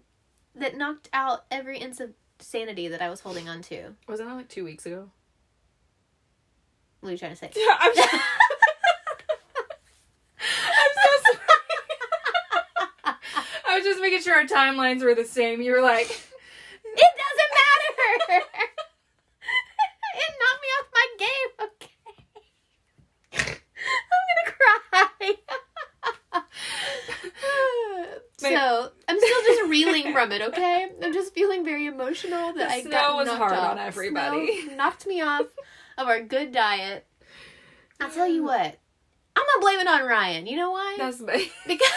that 0.56 0.76
knocked 0.78 1.10
out 1.14 1.46
every 1.52 1.78
inch 1.80 2.00
of 2.00 2.12
sanity 2.40 2.88
that 2.88 3.02
I 3.02 3.10
was 3.10 3.20
holding 3.22 3.48
on 3.50 3.62
to. 3.64 3.94
Wasn't 4.08 4.28
that 4.28 4.36
like 4.36 4.48
two 4.50 4.64
weeks 4.64 4.86
ago? 4.86 5.10
What 7.02 7.10
are 7.10 7.12
you 7.14 7.18
trying 7.18 7.32
to 7.32 7.38
say? 7.38 7.52
Yeah, 7.56 7.78
I'm 7.80 7.94
so, 7.96 8.02
I'm 8.02 8.10
so 10.96 11.10
sorry. 11.24 11.38
I 13.68 13.76
was 13.76 13.84
just 13.84 13.98
making 14.10 14.24
sure 14.24 14.36
our 14.36 14.46
timelines 14.46 15.04
were 15.04 15.14
the 15.16 15.26
same. 15.26 15.62
You 15.62 15.74
were 15.74 15.82
like, 15.82 16.10
It 16.10 17.12
doesn't 17.22 17.52
matter. 17.56 18.46
it 20.16 20.34
knocked 20.40 20.62
me 20.62 20.70
off 20.78 20.88
my 20.94 21.08
game. 21.20 21.52
Okay. 21.68 21.96
I'm 24.12 24.24
gonna 24.30 24.56
cry. 24.58 25.34
so 28.38 28.92
I'm 29.08 29.20
still 29.20 29.42
just 29.44 29.70
reeling 29.70 30.14
from 30.14 30.32
it. 30.32 30.42
Okay, 30.42 30.90
I'm 31.04 31.14
just 31.14 31.34
feeling 31.34 31.64
very 31.64 31.86
emotional 31.86 32.54
that 32.54 32.56
The 32.56 32.72
I 32.72 32.82
snow 32.82 32.92
got 32.92 33.16
was 33.16 33.28
knocked 33.28 33.38
hard 33.38 33.54
off. 33.54 33.72
on 33.74 33.78
everybody. 33.80 34.64
Snow 34.64 34.76
knocked 34.76 35.06
me 35.06 35.22
off 35.22 35.46
of 35.98 36.08
our 36.08 36.22
good 36.22 36.52
diet. 36.52 37.06
I'll 38.02 38.10
tell 38.10 38.28
you 38.28 38.44
what. 38.44 38.80
I'm 39.36 39.44
not 39.56 39.62
blaming 39.62 39.88
on 39.88 40.06
Ryan. 40.06 40.48
You 40.48 40.58
know 40.58 40.72
why? 40.72 40.96
that's 40.98 41.20
me. 41.22 41.52
because 41.68 41.88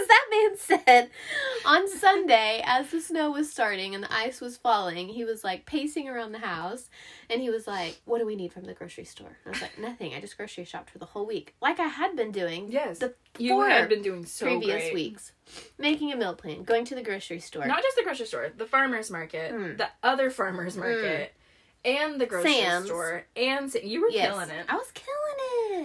because 0.00 0.08
that 0.08 0.26
man 0.30 0.80
said 0.84 1.10
on 1.64 1.88
Sunday 1.88 2.62
as 2.64 2.90
the 2.90 3.00
snow 3.00 3.30
was 3.30 3.50
starting 3.50 3.94
and 3.94 4.02
the 4.04 4.12
ice 4.12 4.40
was 4.40 4.56
falling, 4.56 5.08
he 5.08 5.24
was 5.24 5.44
like 5.44 5.66
pacing 5.66 6.08
around 6.08 6.32
the 6.32 6.38
house 6.38 6.88
and 7.28 7.40
he 7.40 7.50
was 7.50 7.66
like, 7.66 8.00
"What 8.04 8.18
do 8.18 8.26
we 8.26 8.36
need 8.36 8.52
from 8.52 8.64
the 8.64 8.74
grocery 8.74 9.04
store?" 9.04 9.36
And 9.44 9.46
I 9.46 9.50
was 9.50 9.62
like, 9.62 9.78
"Nothing. 9.78 10.14
I 10.14 10.20
just 10.20 10.36
grocery 10.36 10.64
shopped 10.64 10.90
for 10.90 10.98
the 10.98 11.06
whole 11.06 11.26
week, 11.26 11.54
like 11.60 11.78
I 11.80 11.86
had 11.88 12.16
been 12.16 12.32
doing 12.32 12.70
Yes. 12.70 12.98
the 12.98 13.14
You 13.38 13.60
had 13.60 13.88
been 13.88 14.02
doing 14.02 14.24
so 14.26 14.46
previous 14.46 14.82
great. 14.84 14.94
weeks, 14.94 15.32
making 15.78 16.12
a 16.12 16.16
meal 16.16 16.34
plan, 16.34 16.62
going 16.62 16.84
to 16.86 16.94
the 16.94 17.02
grocery 17.02 17.40
store." 17.40 17.66
Not 17.66 17.82
just 17.82 17.96
the 17.96 18.02
grocery 18.02 18.26
store, 18.26 18.50
the 18.56 18.66
farmer's 18.66 19.10
market, 19.10 19.52
Mm. 19.52 19.76
the 19.78 19.88
other 20.02 20.30
farmer's 20.30 20.76
market, 20.76 21.34
and 21.84 22.20
the 22.20 22.26
grocery 22.26 22.54
Sam's. 22.54 22.86
store. 22.86 23.24
And 23.36 23.72
you 23.74 24.02
were 24.02 24.10
yes, 24.10 24.28
killing 24.30 24.50
it. 24.50 24.66
I 24.68 24.76
was 24.76 24.90
killing 24.92 25.09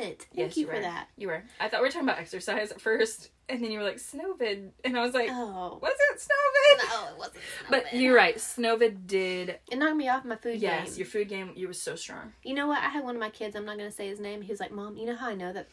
it. 0.01 0.23
Thank 0.23 0.27
Yes, 0.33 0.57
you 0.57 0.65
you 0.67 0.73
for 0.73 0.79
that. 0.79 1.07
You 1.17 1.27
were. 1.27 1.43
I 1.59 1.69
thought 1.69 1.81
we 1.81 1.87
were 1.87 1.91
talking 1.91 2.07
about 2.07 2.19
exercise 2.19 2.71
at 2.71 2.79
first, 2.81 3.29
and 3.49 3.63
then 3.63 3.71
you 3.71 3.79
were 3.79 3.85
like 3.85 3.97
Snowvid, 3.97 4.69
and 4.83 4.97
I 4.97 5.01
was 5.01 5.13
like, 5.13 5.29
Oh. 5.31 5.79
was 5.81 5.93
it 6.11 6.19
Snowvid? 6.19 6.89
No, 6.89 7.07
it 7.13 7.17
wasn't. 7.17 7.35
Snowvid. 7.35 7.69
But 7.69 7.93
you're 7.93 8.15
right. 8.15 8.35
Snowvid 8.37 9.07
did. 9.07 9.59
It 9.71 9.77
knocked 9.77 9.95
me 9.95 10.07
off 10.09 10.25
my 10.25 10.35
food 10.35 10.59
Yes, 10.61 10.77
game. 10.77 10.85
Yes, 10.87 10.97
your 10.97 11.07
food 11.07 11.29
game. 11.29 11.51
You 11.55 11.67
were 11.67 11.73
so 11.73 11.95
strong. 11.95 12.33
You 12.43 12.53
know 12.53 12.67
what? 12.67 12.79
I 12.79 12.89
had 12.89 13.03
one 13.03 13.15
of 13.15 13.19
my 13.19 13.29
kids. 13.29 13.55
I'm 13.55 13.65
not 13.65 13.77
gonna 13.77 13.91
say 13.91 14.07
his 14.07 14.19
name. 14.19 14.41
He 14.41 14.51
was 14.51 14.59
like, 14.59 14.71
"Mom, 14.71 14.97
you 14.97 15.05
know 15.05 15.15
how 15.15 15.27
I 15.27 15.35
know 15.35 15.51
that? 15.53 15.67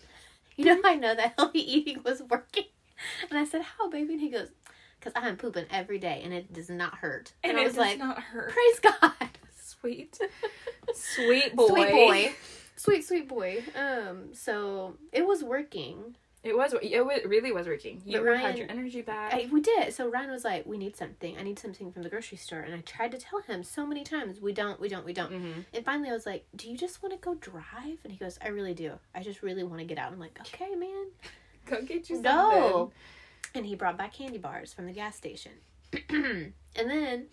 You 0.56 0.64
know 0.66 0.80
how 0.82 0.90
I 0.90 0.94
know 0.96 1.14
that 1.14 1.34
healthy 1.38 1.60
eating 1.60 2.02
was 2.04 2.22
working?" 2.22 2.64
And 3.30 3.38
I 3.38 3.44
said, 3.44 3.62
"How, 3.62 3.88
baby?" 3.90 4.12
And 4.14 4.20
he 4.20 4.28
goes, 4.30 4.48
"Cause 5.00 5.12
I'm 5.16 5.36
pooping 5.36 5.66
every 5.70 5.98
day 5.98 6.20
and 6.24 6.32
it 6.32 6.52
does 6.52 6.68
not 6.70 6.94
hurt." 6.96 7.32
And, 7.42 7.52
And, 7.52 7.60
I 7.60 7.64
was 7.64 7.76
like, 7.76 7.98
not 7.98 8.20
hurt. 8.20 8.52
"Praise 8.52 8.80
God, 8.80 9.12
Sweet, 9.64 10.18
sweet 10.94 11.56
boy. 11.56 11.66
sweet 11.68 11.90
boy, 11.90 12.32
sweet 12.82 13.04
sweet 13.04 13.28
boy." 13.28 13.62
Um, 13.76 14.34
so 14.34 14.96
it 15.12 15.26
was 15.26 15.42
working. 15.42 16.16
It 16.44 16.56
was. 16.56 16.74
It 16.82 17.28
really 17.28 17.52
was 17.52 17.68
working. 17.68 18.02
You 18.04 18.20
But 18.20 18.36
had 18.38 18.58
your 18.58 18.68
energy 18.68 19.00
back. 19.00 19.32
I, 19.32 19.48
we 19.52 19.60
did. 19.60 19.94
So 19.94 20.08
Ryan 20.08 20.30
was 20.32 20.44
like, 20.44 20.66
"We 20.66 20.76
need 20.76 20.96
something. 20.96 21.38
I 21.38 21.42
need 21.42 21.58
something 21.58 21.92
from 21.92 22.02
the 22.02 22.08
grocery 22.08 22.36
store." 22.36 22.58
And 22.60 22.74
I 22.74 22.80
tried 22.80 23.12
to 23.12 23.18
tell 23.18 23.40
him 23.42 23.62
so 23.62 23.86
many 23.86 24.02
times, 24.02 24.40
"We 24.40 24.52
don't. 24.52 24.80
We 24.80 24.88
don't. 24.88 25.04
We 25.06 25.12
don't." 25.12 25.30
hmm 25.30 25.60
And 25.72 25.84
finally, 25.84 26.10
I 26.10 26.12
was 26.12 26.26
like, 26.26 26.44
"Do 26.56 26.68
you 26.68 26.76
just 26.76 27.00
want 27.00 27.12
to 27.14 27.18
go 27.24 27.36
drive?" 27.36 27.98
And 28.02 28.12
he 28.12 28.18
goes, 28.18 28.40
"I 28.44 28.48
really 28.48 28.74
do. 28.74 28.98
I 29.14 29.22
just 29.22 29.42
really 29.42 29.62
want 29.62 29.78
to 29.78 29.84
get 29.84 29.98
out." 29.98 30.12
I'm 30.12 30.18
like, 30.18 30.36
"Okay, 30.40 30.74
man." 30.74 31.06
Go 31.66 31.80
get 31.80 32.10
you 32.10 32.16
something. 32.16 32.22
No. 32.24 32.90
And 33.54 33.64
he 33.64 33.76
brought 33.76 33.96
back 33.96 34.14
candy 34.14 34.38
bars 34.38 34.72
from 34.72 34.86
the 34.86 34.92
gas 34.92 35.14
station. 35.14 35.52
and 36.08 36.52
then 36.74 37.26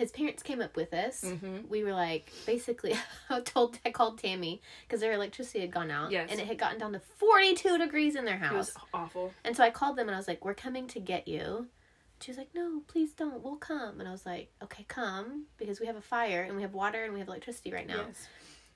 his 0.00 0.10
parents 0.10 0.42
came 0.42 0.62
up 0.62 0.76
with 0.76 0.94
us. 0.94 1.22
Mhm. 1.22 1.68
We 1.68 1.84
were 1.84 1.92
like, 1.92 2.32
basically, 2.46 2.94
I 3.30 3.40
told 3.40 3.78
I 3.84 3.90
called 3.90 4.18
Tammy 4.18 4.62
because 4.86 5.00
their 5.00 5.12
electricity 5.12 5.60
had 5.60 5.70
gone 5.70 5.90
out. 5.90 6.10
Yes. 6.10 6.28
And 6.30 6.40
it 6.40 6.46
had 6.46 6.58
gotten 6.58 6.78
down 6.78 6.92
to 6.94 7.00
42 7.00 7.76
degrees 7.78 8.16
in 8.16 8.24
their 8.24 8.38
house. 8.38 8.52
It 8.52 8.56
was 8.56 8.74
awful. 8.94 9.32
And 9.44 9.54
so 9.54 9.62
I 9.62 9.70
called 9.70 9.96
them 9.96 10.08
and 10.08 10.14
I 10.14 10.18
was 10.18 10.26
like, 10.26 10.42
we're 10.44 10.54
coming 10.54 10.86
to 10.88 11.00
get 11.00 11.28
you. 11.28 11.68
She 12.22 12.30
was 12.30 12.38
like, 12.38 12.48
no, 12.54 12.80
please 12.86 13.12
don't. 13.12 13.42
We'll 13.42 13.56
come. 13.56 14.00
And 14.00 14.08
I 14.08 14.12
was 14.12 14.24
like, 14.24 14.50
okay, 14.62 14.84
come 14.88 15.44
because 15.58 15.80
we 15.80 15.86
have 15.86 15.96
a 15.96 16.02
fire 16.02 16.42
and 16.42 16.56
we 16.56 16.62
have 16.62 16.72
water 16.74 17.04
and 17.04 17.12
we 17.12 17.18
have 17.20 17.28
electricity 17.28 17.70
right 17.70 17.86
now. 17.86 18.04
Yes. 18.06 18.26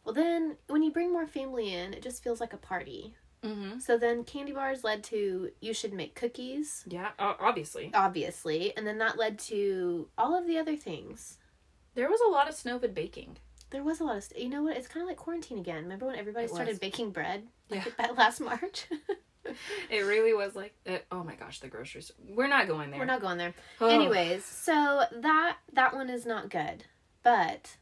Well, 0.05 0.15
then 0.15 0.57
when 0.67 0.83
you 0.83 0.91
bring 0.91 1.11
more 1.11 1.27
family 1.27 1.73
in, 1.73 1.95
it 1.95 2.03
just 2.03 2.23
feels 2.23 2.39
like 2.41 2.53
a 2.53 2.59
party. 2.59 3.15
Mm-hmm. 3.45 3.79
So 3.81 3.99
then 3.99 4.25
candy 4.25 4.53
bars 4.53 4.85
led 4.85 5.05
to 5.05 5.51
you 5.61 5.75
should 5.75 5.93
make 5.93 6.15
cookies, 6.15 6.83
Yeah. 6.87 7.11
obviously, 7.19 7.91
obviously, 7.93 8.75
and 8.77 8.87
then 8.87 8.99
that 8.99 9.19
led 9.19 9.39
to 9.51 10.09
all 10.17 10.35
of 10.39 10.47
the 10.47 10.57
other 10.59 10.77
things. 10.77 11.39
there 11.95 12.09
was 12.11 12.21
a 12.27 12.31
lot 12.31 12.49
of 12.49 12.55
Snowvid 12.55 12.95
baking. 12.95 13.37
There 13.71 13.83
was 13.85 14.01
a 14.01 14.05
lot 14.05 14.17
of 14.17 14.25
st- 14.25 14.43
you 14.43 14.49
know 14.49 14.63
what? 14.63 14.77
It's 14.77 14.89
kind 14.89 15.03
of 15.03 15.09
like 15.09 15.17
quarantine 15.17 15.59
again. 15.59 15.83
Remember 15.83 16.07
when 16.07 16.17
everybody 16.17 16.47
It 16.47 16.51
started 16.51 16.71
was. 16.73 16.79
baking 16.79 17.11
bread 17.11 17.43
like 17.71 17.85
Yeah. 17.99 18.11
last 18.17 18.41
March? 18.41 18.87
It 19.91 20.01
really 20.01 20.33
was 20.33 20.57
like. 20.57 20.73
It, 20.87 21.05
oh 21.13 21.23
my 21.23 21.35
gosh, 21.35 21.61
the 21.61 21.69
groceries. 21.69 22.11
We're 22.31 22.47
not 22.47 22.67
going 22.67 22.91
there. 22.91 22.99
We're 22.99 23.05
not 23.05 23.21
going 23.21 23.37
there. 23.37 23.53
Oh. 23.79 23.89
Anyways, 23.89 24.43
so 24.43 25.03
that 25.21 25.59
that 25.75 25.93
one 25.93 26.09
is 26.09 26.25
not 26.25 26.49
good, 26.49 26.85
but 27.23 27.77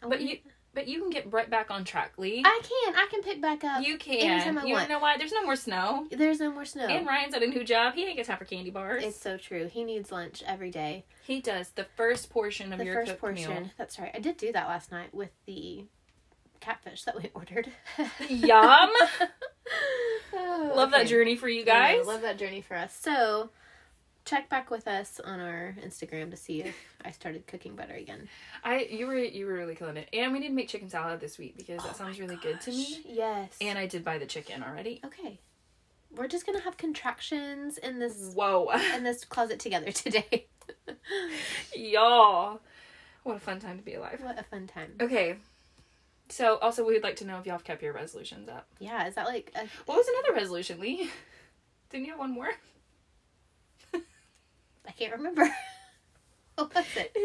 But 0.00 0.22
you, 0.22 0.38
but 0.74 0.88
you 0.88 1.00
can 1.00 1.10
get 1.10 1.32
right 1.32 1.48
back 1.48 1.70
on 1.70 1.84
track, 1.84 2.12
Lee. 2.18 2.42
I 2.44 2.60
can 2.62 2.94
I 2.94 3.06
can 3.10 3.22
pick 3.22 3.40
back 3.40 3.62
up. 3.64 3.84
you 3.86 3.96
can. 3.98 4.18
anytime. 4.20 4.58
I 4.58 4.64
You 4.64 4.74
want. 4.74 4.88
know 4.88 4.98
why? 4.98 5.16
There's 5.16 5.32
no 5.32 5.44
more 5.44 5.56
snow. 5.56 6.06
There's 6.10 6.40
no 6.40 6.50
more 6.50 6.64
snow. 6.64 6.86
And 6.86 7.06
Ryan's 7.06 7.34
at 7.34 7.42
a 7.42 7.46
new 7.46 7.64
job. 7.64 7.94
He 7.94 8.04
ain't 8.04 8.16
got 8.16 8.26
time 8.26 8.38
for 8.38 8.44
candy 8.44 8.70
bars. 8.70 9.02
It's 9.04 9.20
so 9.20 9.36
true. 9.36 9.68
He 9.72 9.84
needs 9.84 10.10
lunch 10.12 10.42
every 10.46 10.70
day. 10.70 11.04
he 11.24 11.40
does 11.40 11.70
the 11.70 11.86
first 11.96 12.30
portion 12.30 12.72
of 12.72 12.78
the 12.78 12.84
your 12.84 12.94
first 13.06 13.18
portion. 13.18 13.50
meal. 13.50 13.70
That's 13.78 13.98
right. 13.98 14.10
I 14.14 14.18
did 14.18 14.36
do 14.36 14.52
that 14.52 14.68
last 14.68 14.90
night 14.92 15.14
with 15.14 15.30
the 15.46 15.84
catfish 16.60 17.04
that 17.04 17.16
we 17.22 17.30
ordered. 17.34 17.68
Yum. 18.28 18.90
Oh, 20.36 20.72
Love 20.74 20.90
that 20.90 21.06
journey 21.06 21.36
for 21.36 21.48
you 21.48 21.64
guys. 21.64 22.04
know, 22.04 22.12
love 22.12 22.22
that 22.22 22.38
journey 22.38 22.60
for 22.60 22.76
us. 22.76 22.94
So, 23.00 23.50
check 24.24 24.48
back 24.48 24.70
with 24.70 24.88
us 24.88 25.20
on 25.24 25.40
our 25.40 25.76
Instagram 25.84 26.30
to 26.30 26.36
see 26.36 26.62
if 26.62 26.74
I 27.04 27.10
started 27.10 27.46
cooking 27.46 27.76
better 27.76 27.94
again. 27.94 28.28
I 28.62 28.88
you 28.90 29.06
were 29.06 29.16
you 29.16 29.46
were 29.46 29.54
really 29.54 29.74
killing 29.74 29.96
it, 29.96 30.08
and 30.12 30.32
we 30.32 30.38
need 30.40 30.48
to 30.48 30.54
make 30.54 30.68
chicken 30.68 30.88
salad 30.88 31.20
this 31.20 31.38
week 31.38 31.56
because 31.56 31.82
that 31.82 31.90
Oh 31.94 31.98
sounds 31.98 32.18
my 32.18 32.24
really 32.26 32.36
good 32.40 32.60
to 32.62 32.70
me. 32.70 33.02
Yes. 33.06 33.56
And 33.60 33.78
I 33.78 33.86
did 33.86 34.04
buy 34.04 34.18
the 34.18 34.26
chicken 34.26 34.62
already. 34.62 35.00
okay, 35.04 35.38
we're 36.16 36.28
just 36.28 36.46
gonna 36.46 36.60
have 36.60 36.76
contractions 36.76 37.78
in 37.78 37.98
this 37.98 38.32
Whoa, 38.34 38.70
in 38.96 39.04
this 39.04 39.24
closet 39.24 39.58
together 39.58 39.92
today. 39.92 40.46
y'all! 41.76 42.60
What 43.22 43.36
a 43.36 43.40
fun 43.40 43.60
time 43.60 43.78
to 43.78 43.84
be 43.84 43.94
alive. 43.94 44.20
what 44.22 44.38
a 44.38 44.42
fun 44.44 44.66
time. 44.66 44.92
Okay, 45.00 45.36
so 46.28 46.56
also 46.58 46.86
we'd 46.86 47.02
like 47.02 47.16
to 47.16 47.26
know 47.26 47.38
if 47.38 47.46
y'all 47.46 47.56
have 47.56 47.64
kept 47.64 47.82
your 47.82 47.92
resolutions 47.92 48.48
up. 48.48 48.66
Yeah, 48.78 49.06
is 49.06 49.14
that 49.16 49.26
like 49.26 49.52
a, 49.54 49.66
What 49.86 49.98
was 49.98 50.06
another 50.08 50.38
resolution, 50.40 50.80
Lee? 50.80 51.10
Didn't 51.90 52.06
you 52.06 52.12
have 52.12 52.18
one 52.20 52.32
more? 52.32 52.50
I 54.86 54.92
can't 54.92 55.12
remember. 55.12 55.42
what 56.56 56.74
was 56.74 56.84
it? 56.96 57.16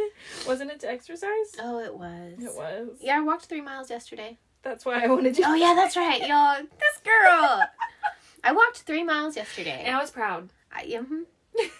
Wasn't 0.47 0.71
it 0.71 0.79
to 0.81 0.89
exercise? 0.89 1.55
Oh, 1.59 1.79
it 1.79 1.93
was. 1.93 2.33
It 2.39 2.55
was. 2.55 2.89
Yeah, 3.01 3.17
I 3.17 3.21
walked 3.21 3.45
three 3.45 3.61
miles 3.61 3.89
yesterday. 3.89 4.37
That's 4.61 4.85
why 4.85 5.03
I 5.03 5.07
wanted 5.07 5.35
to. 5.35 5.43
Oh 5.45 5.55
yeah, 5.55 5.73
that's 5.75 5.95
right, 5.95 6.27
y'all. 6.27 6.57
This 6.61 7.01
girl. 7.03 7.63
I 8.43 8.51
walked 8.51 8.79
three 8.79 9.03
miles 9.03 9.35
yesterday. 9.35 9.83
And 9.85 9.95
I 9.95 9.99
was 9.99 10.11
proud. 10.11 10.49
I, 10.71 10.83
mhm. 10.85 11.23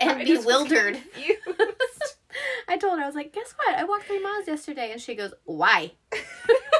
And 0.00 0.10
I 0.10 0.24
bewildered. 0.24 0.98
I 2.68 2.76
told 2.76 2.98
her, 2.98 3.04
I 3.04 3.06
was 3.06 3.14
like, 3.14 3.32
guess 3.32 3.54
what? 3.56 3.76
I 3.76 3.84
walked 3.84 4.04
three 4.04 4.22
miles 4.22 4.46
yesterday. 4.46 4.92
And 4.92 5.00
she 5.00 5.14
goes, 5.14 5.34
why? 5.44 5.92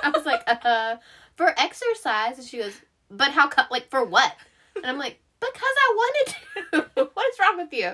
I 0.02 0.10
was 0.10 0.24
like, 0.24 0.42
uh, 0.46 0.56
huh. 0.62 0.96
for 1.36 1.48
exercise. 1.58 2.38
And 2.38 2.46
she 2.46 2.58
goes, 2.58 2.74
but 3.10 3.32
how 3.32 3.48
come? 3.48 3.66
Like, 3.70 3.90
for 3.90 4.04
what? 4.04 4.34
And 4.76 4.86
I'm 4.86 4.98
like, 4.98 5.20
because 5.40 5.62
I 5.62 5.94
wanted 5.96 6.34
to. 6.34 7.00
what 7.14 7.26
is 7.32 7.38
wrong 7.38 7.56
with 7.58 7.72
you? 7.72 7.92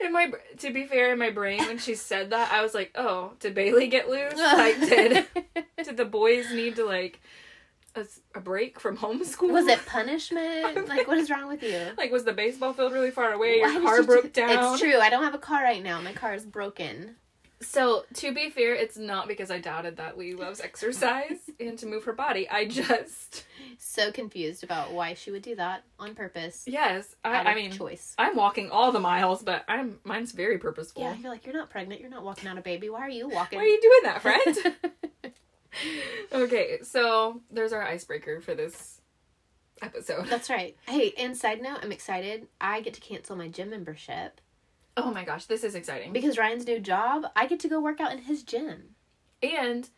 In 0.00 0.12
my, 0.12 0.32
to 0.58 0.72
be 0.72 0.84
fair, 0.84 1.12
in 1.12 1.18
my 1.18 1.30
brain 1.30 1.60
when 1.66 1.78
she 1.78 1.94
said 1.94 2.30
that, 2.30 2.52
I 2.52 2.62
was 2.62 2.74
like, 2.74 2.90
"Oh, 2.96 3.32
did 3.40 3.54
Bailey 3.54 3.86
get 3.88 4.08
loose? 4.08 4.34
Like, 4.36 4.80
did 4.80 5.26
did 5.84 5.96
the 5.96 6.04
boys 6.04 6.52
need 6.52 6.76
to 6.76 6.84
like 6.84 7.20
a 7.94 8.40
break 8.40 8.80
from 8.80 8.96
homeschool? 8.96 9.52
Was 9.52 9.66
it 9.66 9.84
punishment? 9.86 10.88
Like, 10.88 11.06
what 11.06 11.18
is 11.18 11.30
wrong 11.30 11.48
with 11.48 11.62
you? 11.62 11.78
like 11.96 12.10
was 12.10 12.24
the 12.24 12.32
baseball 12.32 12.72
field 12.72 12.92
really 12.92 13.10
far 13.10 13.32
away? 13.32 13.60
Why 13.60 13.72
Your 13.72 13.82
car 13.82 14.00
do- 14.00 14.06
broke 14.06 14.32
down. 14.32 14.72
It's 14.72 14.80
true. 14.80 14.98
I 14.98 15.10
don't 15.10 15.22
have 15.22 15.34
a 15.34 15.38
car 15.38 15.62
right 15.62 15.82
now. 15.82 16.00
My 16.00 16.12
car 16.12 16.34
is 16.34 16.44
broken. 16.44 17.16
So 17.62 18.04
to 18.14 18.34
be 18.34 18.50
fair, 18.50 18.74
it's 18.74 18.96
not 18.98 19.28
because 19.28 19.50
I 19.50 19.58
doubted 19.58 19.96
that 19.96 20.18
Lee 20.18 20.34
loves 20.34 20.60
exercise 20.60 21.38
and 21.60 21.78
to 21.78 21.86
move 21.86 22.04
her 22.04 22.12
body. 22.12 22.48
I 22.48 22.66
just 22.66 23.44
So 23.78 24.12
confused 24.12 24.62
about 24.64 24.92
why 24.92 25.14
she 25.14 25.30
would 25.30 25.42
do 25.42 25.54
that 25.56 25.84
on 25.98 26.14
purpose. 26.14 26.64
yes, 26.66 27.14
I, 27.24 27.38
I 27.42 27.54
mean 27.54 27.70
choice. 27.72 28.14
I'm 28.18 28.36
walking 28.36 28.70
all 28.70 28.92
the 28.92 29.00
miles, 29.00 29.42
but 29.42 29.64
I'm 29.68 29.98
mine's 30.04 30.32
very 30.32 30.58
purposeful. 30.58 31.02
Yeah, 31.02 31.14
you're 31.14 31.30
like, 31.30 31.46
you're 31.46 31.54
not 31.54 31.70
pregnant. 31.70 32.00
You're 32.00 32.10
not 32.10 32.24
walking 32.24 32.48
out 32.48 32.58
a 32.58 32.62
baby. 32.62 32.90
Why 32.90 33.00
are 33.00 33.10
you 33.10 33.28
walking? 33.28 33.58
Why 33.58 33.64
are 33.64 33.68
you 33.68 33.80
doing 33.80 34.00
that, 34.04 34.22
friend? 34.22 35.32
okay, 36.32 36.78
so 36.82 37.40
there's 37.50 37.72
our 37.72 37.82
icebreaker 37.82 38.40
for 38.40 38.54
this 38.54 39.00
episode. 39.80 40.26
That's 40.26 40.50
right. 40.50 40.76
Hey, 40.86 41.14
and 41.16 41.36
side 41.36 41.62
note, 41.62 41.78
I'm 41.82 41.92
excited. 41.92 42.46
I 42.60 42.80
get 42.82 42.94
to 42.94 43.00
cancel 43.00 43.34
my 43.36 43.48
gym 43.48 43.70
membership 43.70 44.40
Oh 44.96 45.10
my 45.12 45.24
gosh, 45.24 45.46
this 45.46 45.64
is 45.64 45.74
exciting. 45.74 46.12
because 46.12 46.36
Ryan's 46.38 46.66
new 46.66 46.78
job. 46.78 47.24
I 47.34 47.46
get 47.46 47.60
to 47.60 47.68
go 47.68 47.80
work 47.80 48.00
out 48.00 48.12
in 48.12 48.18
his 48.18 48.42
gym. 48.42 48.94
And 49.42 49.88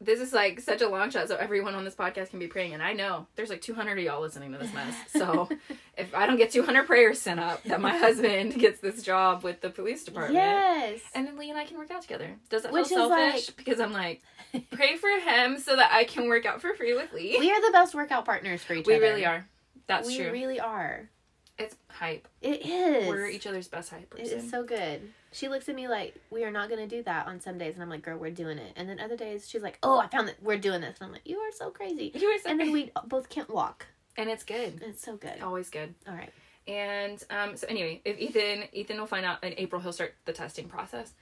this 0.00 0.20
is 0.20 0.32
like 0.32 0.60
such 0.60 0.80
a 0.80 0.88
long 0.88 1.10
shot, 1.10 1.26
so 1.26 1.34
everyone 1.34 1.74
on 1.74 1.84
this 1.84 1.96
podcast 1.96 2.30
can 2.30 2.38
be 2.38 2.46
praying. 2.46 2.72
And 2.74 2.82
I 2.82 2.92
know 2.92 3.26
there's 3.34 3.50
like 3.50 3.62
200 3.62 3.98
of 3.98 4.04
y'all 4.04 4.20
listening 4.20 4.52
to 4.52 4.58
this 4.58 4.72
mess. 4.72 4.94
So 5.08 5.48
if 5.98 6.14
I 6.14 6.26
don't 6.26 6.36
get 6.36 6.52
200 6.52 6.86
prayers 6.86 7.20
sent 7.20 7.40
up, 7.40 7.64
that 7.64 7.80
my 7.80 7.96
husband 7.96 8.54
gets 8.60 8.78
this 8.78 9.02
job 9.02 9.42
with 9.42 9.60
the 9.60 9.70
police 9.70 10.04
department. 10.04 10.34
Yes. 10.34 11.00
And 11.14 11.26
then 11.26 11.36
Lee 11.36 11.50
and 11.50 11.58
I 11.58 11.64
can 11.64 11.78
work 11.78 11.90
out 11.90 12.02
together. 12.02 12.30
Does 12.48 12.62
that 12.62 12.72
Which 12.72 12.88
feel 12.88 13.04
is 13.04 13.08
selfish? 13.08 13.50
because 13.56 13.80
I'm 13.80 13.92
like, 13.92 14.22
pray 14.70 14.96
for 14.96 15.08
him 15.10 15.58
so 15.58 15.74
that 15.74 15.90
I 15.92 16.04
can 16.04 16.28
work 16.28 16.46
out 16.46 16.60
for 16.60 16.74
free 16.74 16.94
with 16.94 17.12
Lee. 17.12 17.36
we 17.40 17.50
are 17.50 17.60
the 17.60 17.72
best 17.72 17.92
workout 17.94 18.24
partners 18.24 18.62
for 18.62 18.74
each 18.74 18.86
We 18.86 18.94
other. 18.94 19.02
We 19.02 19.08
really 19.08 19.26
are. 19.26 19.48
That's 19.88 20.06
we 20.06 20.16
true. 20.16 20.26
We 20.30 20.42
really 20.42 20.60
are. 20.60 21.08
It's 21.58 21.76
hype. 21.88 22.28
It 22.40 22.64
is. 22.66 23.08
We're 23.08 23.26
each 23.26 23.46
other's 23.46 23.68
best 23.68 23.90
hype 23.90 24.14
It 24.16 24.22
person. 24.22 24.38
is 24.38 24.50
so 24.50 24.62
good. 24.62 25.00
She 25.32 25.48
looks 25.48 25.68
at 25.68 25.74
me 25.74 25.88
like, 25.88 26.14
we 26.30 26.44
are 26.44 26.50
not 26.50 26.68
going 26.70 26.80
to 26.88 26.96
do 26.96 27.02
that 27.02 27.26
on 27.26 27.40
some 27.40 27.58
days. 27.58 27.74
And 27.74 27.82
I'm 27.82 27.90
like, 27.90 28.02
girl, 28.02 28.16
we're 28.16 28.30
doing 28.30 28.58
it. 28.58 28.72
And 28.76 28.88
then 28.88 28.98
other 29.00 29.16
days, 29.16 29.48
she's 29.48 29.62
like, 29.62 29.78
oh, 29.82 29.98
I 29.98 30.06
found 30.06 30.28
that 30.28 30.42
we're 30.42 30.58
doing 30.58 30.80
this. 30.80 30.98
And 31.00 31.06
I'm 31.06 31.12
like, 31.12 31.26
you 31.26 31.36
are 31.38 31.52
so 31.52 31.70
crazy. 31.70 32.12
you 32.14 32.30
were 32.32 32.38
so 32.42 32.50
And 32.50 32.58
then 32.60 32.72
we 32.72 32.90
both 33.06 33.28
can't 33.28 33.50
walk. 33.50 33.86
and 34.16 34.30
it's 34.30 34.44
good. 34.44 34.80
It's 34.82 35.02
so 35.02 35.16
good. 35.16 35.40
Always 35.42 35.68
good. 35.70 35.94
All 36.08 36.14
right. 36.14 36.32
And 36.66 37.22
um, 37.30 37.56
so 37.56 37.66
anyway, 37.68 38.00
if 38.04 38.18
Ethan 38.18 38.64
Ethan 38.72 38.98
will 38.98 39.06
find 39.06 39.24
out 39.26 39.42
in 39.42 39.54
April, 39.56 39.80
he'll 39.80 39.92
start 39.92 40.14
the 40.26 40.32
testing 40.34 40.68
process. 40.68 41.12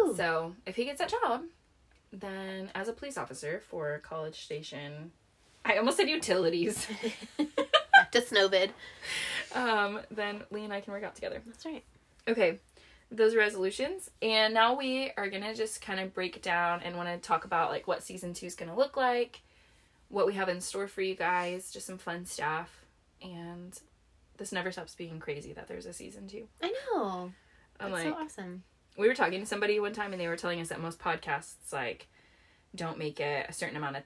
Woohoo. 0.00 0.16
So 0.16 0.54
if 0.66 0.74
he 0.76 0.84
gets 0.84 0.98
that 1.00 1.10
job, 1.10 1.42
then 2.12 2.70
as 2.74 2.88
a 2.88 2.92
police 2.92 3.18
officer 3.18 3.62
for 3.68 3.98
College 3.98 4.42
Station, 4.42 5.12
I 5.64 5.76
almost 5.78 5.96
said 5.98 6.08
utilities. 6.08 6.86
To 8.12 8.20
Snowvid. 8.20 8.70
um, 9.54 10.00
then 10.10 10.42
Lee 10.50 10.64
and 10.64 10.72
I 10.72 10.80
can 10.80 10.92
work 10.92 11.02
out 11.04 11.14
together. 11.14 11.40
That's 11.46 11.64
right. 11.64 11.84
Okay, 12.28 12.58
those 13.10 13.34
are 13.34 13.38
resolutions, 13.38 14.10
and 14.22 14.52
now 14.54 14.76
we 14.76 15.12
are 15.16 15.28
gonna 15.30 15.54
just 15.54 15.80
kind 15.80 16.00
of 16.00 16.12
break 16.14 16.36
it 16.36 16.42
down 16.42 16.82
and 16.82 16.96
want 16.96 17.08
to 17.08 17.18
talk 17.18 17.44
about 17.44 17.70
like 17.70 17.86
what 17.86 18.02
season 18.02 18.34
two 18.34 18.46
is 18.46 18.54
gonna 18.54 18.76
look 18.76 18.96
like, 18.96 19.40
what 20.08 20.26
we 20.26 20.34
have 20.34 20.48
in 20.48 20.60
store 20.60 20.88
for 20.88 21.02
you 21.02 21.14
guys, 21.14 21.70
just 21.70 21.86
some 21.86 21.98
fun 21.98 22.26
stuff. 22.26 22.84
And 23.22 23.78
this 24.36 24.52
never 24.52 24.70
stops 24.72 24.94
being 24.94 25.18
crazy 25.20 25.52
that 25.54 25.68
there's 25.68 25.86
a 25.86 25.92
season 25.92 26.26
two. 26.28 26.48
I 26.62 26.72
know. 26.92 27.32
I'm 27.80 27.90
That's 27.92 28.04
like, 28.04 28.14
so 28.14 28.20
awesome. 28.20 28.62
we 28.98 29.08
were 29.08 29.14
talking 29.14 29.40
to 29.40 29.46
somebody 29.46 29.78
one 29.80 29.92
time 29.92 30.12
and 30.12 30.20
they 30.20 30.28
were 30.28 30.36
telling 30.36 30.60
us 30.60 30.68
that 30.68 30.80
most 30.80 30.98
podcasts 30.98 31.72
like 31.72 32.08
don't 32.74 32.98
make 32.98 33.20
it 33.20 33.46
a 33.48 33.52
certain 33.52 33.76
amount 33.76 33.96
of 33.96 34.02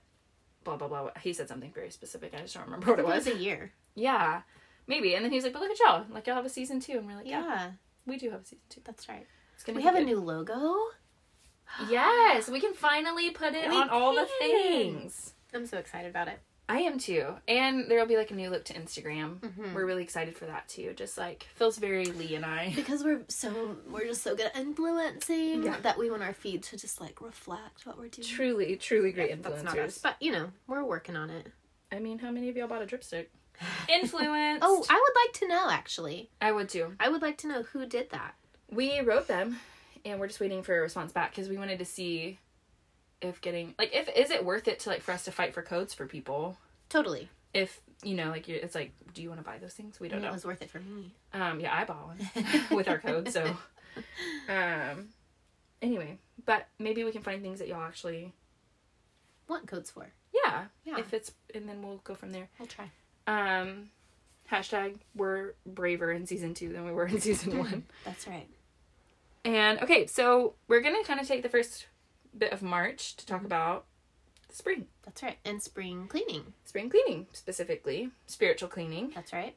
blah 0.62 0.76
blah 0.76 0.88
blah. 0.88 1.11
He 1.23 1.32
said 1.32 1.49
something 1.49 1.73
very 1.73 1.90
specific. 1.90 2.35
I 2.35 2.40
just 2.42 2.54
don't 2.54 2.64
remember 2.66 2.87
what 2.90 2.99
it 2.99 3.02
It 3.02 3.06
was 3.09 3.26
was. 3.26 3.35
a 3.35 3.38
year. 3.38 3.73
Yeah, 3.94 4.42
maybe. 4.87 5.14
And 5.14 5.25
then 5.25 5.30
he 5.32 5.37
was 5.37 5.44
like, 5.44 5.52
"But 5.52 5.62
look 5.62 5.70
at 5.70 5.78
y'all! 5.80 6.04
Like 6.11 6.26
y'all 6.26 6.37
have 6.37 6.44
a 6.47 6.49
season 6.50 6.80
two. 6.80 6.99
And 6.99 7.06
we're 7.06 7.16
like, 7.16 7.26
Yeah, 7.26 7.42
"Yeah, 7.44 7.70
we 8.06 8.16
do 8.16 8.30
have 8.30 8.40
a 8.42 8.44
season 8.44 8.64
two. 8.68 8.80
that's 8.85 9.09
right. 9.09 9.26
It's 9.54 9.64
gonna 9.64 9.76
We 9.78 9.82
have 9.85 9.94
a 9.97 10.00
new 10.04 10.20
logo. 10.20 10.76
Yes, 11.88 12.49
we 12.49 12.61
can 12.61 12.73
finally 12.75 13.30
put 13.30 13.54
it 13.54 13.68
We 13.70 13.76
on 13.76 13.88
all 13.90 14.14
the 14.14 14.26
things. 14.38 15.35
I'm 15.54 15.66
so 15.66 15.78
excited 15.78 16.09
about 16.11 16.28
it. 16.28 16.38
I 16.68 16.80
am 16.82 16.99
too. 16.99 17.35
And 17.49 17.90
there'll 17.90 18.06
be 18.06 18.16
like 18.16 18.30
a 18.30 18.35
new 18.35 18.49
look 18.49 18.64
to 18.66 18.75
Instagram. 18.75 19.40
Mhm. 19.40 19.75
We're 19.75 19.87
really 19.87 20.04
excited 20.04 20.37
for 20.37 20.47
that 20.47 20.68
too. 20.68 20.92
Just 20.94 21.18
like 21.18 21.44
feels 21.56 21.78
very 21.78 22.04
Lee 22.06 22.37
and 22.37 22.44
I. 22.44 22.73
Because 22.76 23.02
we're 23.02 23.23
so 23.28 23.76
we're 23.88 24.06
just 24.06 24.23
so 24.23 24.37
good 24.37 24.47
at 24.47 24.56
influencing 24.56 25.64
Yeah. 25.64 25.80
that 25.80 25.99
we 25.99 26.11
want 26.11 26.23
our 26.23 26.32
feed 26.32 26.62
to 26.64 26.76
just 26.76 27.00
like 27.00 27.20
reflect 27.20 27.87
what 27.87 27.99
we're 27.99 28.09
doing. 28.09 28.26
Truly, 28.28 28.76
truly 28.76 29.11
great 29.12 29.42
That's 29.42 29.62
influencers. 29.62 29.64
not 29.64 29.78
us, 29.80 29.99
but 29.99 30.16
you 30.20 30.30
know 30.32 30.50
we're 30.68 30.85
working 30.85 31.16
on 31.16 31.30
it. 31.30 31.49
I 31.92 31.99
mean, 31.99 32.20
how 32.20 32.30
many 32.30 32.49
of 32.49 32.56
y'all 32.56 32.68
bought 32.68 32.82
a 32.82 32.87
dripstick? 32.87 33.30
Influence. 33.88 34.61
Oh, 34.62 34.85
I 34.88 34.95
would 34.95 35.21
like 35.26 35.33
to 35.40 35.49
know 35.49 35.69
actually. 35.71 36.31
I 36.40 36.52
would 36.52 36.69
too. 36.69 36.95
I 37.00 37.09
would 37.09 37.23
like 37.23 37.38
to 37.38 37.49
know 37.49 37.62
who 37.62 37.87
did 37.87 38.11
that. 38.11 38.35
We 38.71 39.00
wrote 39.00 39.26
them, 39.29 39.59
and 40.05 40.21
we're 40.21 40.29
just 40.29 40.40
waiting 40.40 40.62
for 40.62 40.76
a 40.79 40.81
response 40.83 41.12
back 41.12 41.31
because 41.31 41.49
we 41.49 41.57
wanted 41.59 41.79
to 41.81 41.85
see 41.85 42.38
if 43.21 43.40
getting 43.43 43.75
like 43.79 43.95
if 43.95 44.09
is 44.17 44.31
it 44.31 44.45
worth 44.45 44.67
it 44.69 44.79
to 44.81 44.88
like 44.88 45.02
for 45.02 45.12
us 45.12 45.25
to 45.25 45.31
fight 45.33 45.52
for 45.52 45.61
codes 45.61 45.93
for 45.93 46.07
people 46.07 46.57
Totally. 46.88 47.29
if 47.52 47.79
you 48.02 48.14
know 48.14 48.31
like 48.31 48.49
it's 48.49 48.75
like 48.75 48.93
do 49.12 49.21
you 49.21 49.29
want 49.29 49.38
to 49.40 49.45
buy 49.45 49.59
those 49.59 49.75
things 49.75 50.00
we 50.00 50.09
don't 50.09 50.21
mean, 50.21 50.23
know 50.25 50.31
it 50.31 50.33
was 50.33 50.47
worth 50.47 50.62
it 50.62 50.71
for 50.71 50.79
me. 50.81 51.12
um 51.35 51.61
yeah 51.61 51.75
i 51.76 51.85
bought 51.85 52.07
one 52.07 52.31
with 52.71 52.88
our 52.88 52.97
code 52.99 53.29
so 53.31 53.45
um 54.49 55.09
anyway 55.83 56.17
but 56.47 56.67
maybe 56.79 57.05
we 57.05 57.12
can 57.12 57.21
find 57.21 57.43
things 57.43 57.59
that 57.59 57.69
y'all 57.69 57.83
actually 57.83 58.33
Want 59.49 59.67
codes 59.67 59.90
for? 59.90 60.09
yeah 60.33 60.64
Yeah. 60.85 60.99
if 60.99 61.12
it's 61.12 61.33
and 61.55 61.69
then 61.69 61.83
we'll 61.83 61.99
go 62.05 62.14
from 62.14 62.31
there 62.31 62.49
We'll 62.59 62.69
try. 62.69 62.90
Um 63.27 63.91
hashtag 64.50 64.97
we're 65.15 65.55
braver 65.65 66.11
in 66.11 66.27
season 66.27 66.55
two 66.55 66.73
than 66.73 66.85
we 66.85 66.93
were 66.93 67.07
in 67.07 67.21
season 67.29 67.59
one 67.59 67.85
That's 68.05 68.27
right. 68.27 68.49
And 69.45 69.81
okay, 69.83 70.07
so 70.07 70.55
we're 70.69 70.81
gonna 70.83 71.05
kind 71.05 71.19
of 71.21 71.27
take 71.29 71.43
the 71.43 71.49
first 71.49 71.87
bit 72.37 72.53
of 72.53 72.62
March 72.62 73.17
to 73.17 73.27
talk 73.27 73.45
about 73.45 73.87
spring, 74.50 74.87
That's 75.05 75.23
right. 75.23 75.39
And 75.45 75.62
spring 75.62 76.07
cleaning. 76.09 76.53
spring 76.65 76.91
cleaning 76.91 77.27
specifically, 77.33 78.11
spiritual 78.27 78.69
cleaning, 78.69 79.12
That's 79.15 79.33
right. 79.33 79.57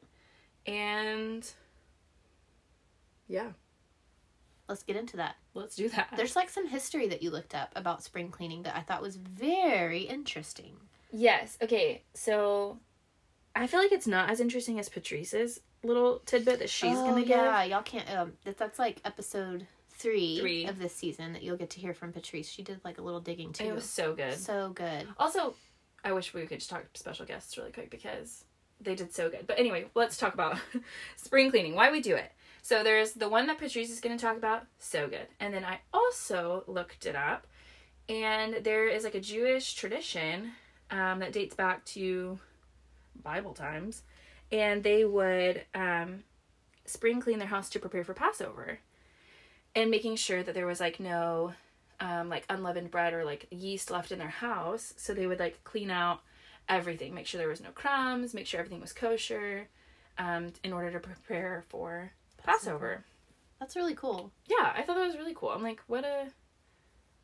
and 0.66 1.46
yeah, 3.28 3.48
Let's 4.68 4.82
get 4.82 4.96
into 4.96 5.18
that. 5.18 5.36
let's 5.52 5.76
do 5.76 5.88
that. 5.90 6.08
There's 6.16 6.36
like 6.36 6.48
some 6.48 6.66
history 6.66 7.06
that 7.08 7.22
you 7.22 7.30
looked 7.30 7.54
up 7.54 7.70
about 7.76 8.02
spring 8.02 8.30
cleaning 8.30 8.62
that 8.62 8.74
I 8.76 8.80
thought 8.80 9.02
was 9.02 9.16
very 9.16 10.02
interesting. 10.02 10.76
yes, 11.12 11.58
okay, 11.62 12.02
so 12.14 12.78
I 13.54 13.66
feel 13.66 13.80
like 13.80 13.92
it's 13.92 14.06
not 14.06 14.30
as 14.30 14.40
interesting 14.40 14.78
as 14.78 14.88
Patrice's 14.88 15.60
little 15.82 16.20
tidbit 16.26 16.58
that 16.58 16.70
she's 16.70 16.96
oh, 16.96 17.04
gonna 17.04 17.20
give. 17.20 17.30
yeah, 17.30 17.62
y'all 17.64 17.82
can't. 17.82 18.10
Um, 18.10 18.32
that, 18.44 18.58
that's 18.58 18.78
like 18.78 19.00
episode 19.04 19.66
three, 19.90 20.40
Three. 20.40 20.66
of 20.66 20.78
this 20.78 20.94
season 20.94 21.32
that 21.34 21.42
you'll 21.42 21.56
get 21.56 21.70
to 21.70 21.80
hear 21.80 21.94
from 21.94 22.12
Patrice. 22.12 22.48
She 22.48 22.62
did 22.62 22.80
like 22.84 22.98
a 22.98 23.02
little 23.02 23.20
digging 23.20 23.52
too. 23.52 23.64
It 23.64 23.74
was 23.74 23.88
so 23.88 24.14
good. 24.14 24.36
so 24.36 24.70
good. 24.70 25.06
Also, 25.18 25.54
I 26.02 26.12
wish 26.12 26.34
we 26.34 26.46
could 26.46 26.58
just 26.58 26.70
talk 26.70 26.92
to 26.92 27.00
special 27.00 27.26
guests 27.26 27.56
really 27.56 27.70
quick 27.70 27.90
because 27.90 28.44
they 28.80 28.94
did 28.94 29.14
so 29.14 29.30
good. 29.30 29.46
But 29.46 29.58
anyway, 29.58 29.86
let's 29.94 30.16
talk 30.16 30.34
about 30.34 30.58
spring 31.16 31.50
cleaning. 31.50 31.74
Why 31.74 31.90
we 31.92 32.00
do 32.00 32.14
it. 32.16 32.32
So 32.62 32.82
there's 32.82 33.12
the 33.12 33.28
one 33.28 33.46
that 33.46 33.58
Patrice 33.58 33.90
is 33.90 34.00
going 34.00 34.16
to 34.16 34.22
talk 34.22 34.36
about. 34.36 34.64
So 34.78 35.06
good. 35.06 35.26
And 35.38 35.52
then 35.52 35.64
I 35.64 35.80
also 35.92 36.64
looked 36.66 37.06
it 37.06 37.14
up, 37.14 37.46
and 38.08 38.64
there 38.64 38.88
is 38.88 39.04
like 39.04 39.14
a 39.14 39.20
Jewish 39.20 39.74
tradition 39.74 40.52
um, 40.90 41.20
that 41.20 41.32
dates 41.32 41.54
back 41.54 41.84
to 41.86 42.38
Bible 43.22 43.54
times, 43.54 44.02
and 44.52 44.82
they 44.82 45.04
would 45.04 45.62
um, 45.74 46.24
spring 46.84 47.20
clean 47.20 47.38
their 47.38 47.48
house 47.48 47.68
to 47.70 47.78
prepare 47.78 48.04
for 48.04 48.14
Passover, 48.14 48.78
and 49.74 49.90
making 49.90 50.16
sure 50.16 50.42
that 50.42 50.54
there 50.54 50.66
was 50.66 50.80
like 50.80 51.00
no 51.00 51.54
um, 52.00 52.28
like 52.28 52.44
unleavened 52.48 52.90
bread 52.90 53.14
or 53.14 53.24
like 53.24 53.46
yeast 53.50 53.90
left 53.90 54.12
in 54.12 54.18
their 54.18 54.28
house. 54.28 54.94
So 54.96 55.14
they 55.14 55.26
would 55.26 55.40
like 55.40 55.62
clean 55.64 55.90
out 55.90 56.20
everything, 56.68 57.14
make 57.14 57.26
sure 57.26 57.38
there 57.38 57.48
was 57.48 57.60
no 57.62 57.70
crumbs, 57.70 58.34
make 58.34 58.46
sure 58.46 58.60
everything 58.60 58.80
was 58.80 58.92
kosher, 58.92 59.68
um, 60.18 60.52
in 60.62 60.72
order 60.72 60.90
to 60.90 61.00
prepare 61.00 61.64
for 61.68 62.12
Passover. 62.42 63.04
That's 63.60 63.76
really 63.76 63.94
cool. 63.94 64.30
Yeah, 64.46 64.72
I 64.76 64.82
thought 64.82 64.96
that 64.96 65.06
was 65.06 65.16
really 65.16 65.34
cool. 65.34 65.50
I'm 65.50 65.62
like, 65.62 65.80
what 65.86 66.04
a 66.04 66.26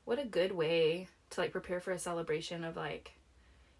what 0.04 0.18
a 0.18 0.24
good 0.24 0.52
way 0.52 1.08
to 1.30 1.40
like 1.40 1.52
prepare 1.52 1.80
for 1.80 1.92
a 1.92 1.98
celebration 1.98 2.64
of 2.64 2.76
like 2.76 3.12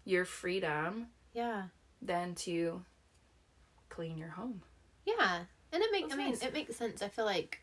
your 0.05 0.25
freedom 0.25 1.07
Yeah. 1.33 1.63
Than 2.01 2.35
to 2.35 2.83
clean 3.89 4.17
your 4.17 4.29
home. 4.29 4.61
Yeah. 5.05 5.41
And 5.73 5.81
it 5.83 5.91
makes 5.91 6.13
I 6.13 6.17
mean, 6.17 6.29
nice. 6.29 6.43
it 6.43 6.53
makes 6.53 6.75
sense. 6.75 7.01
I 7.01 7.07
feel 7.07 7.25
like 7.25 7.59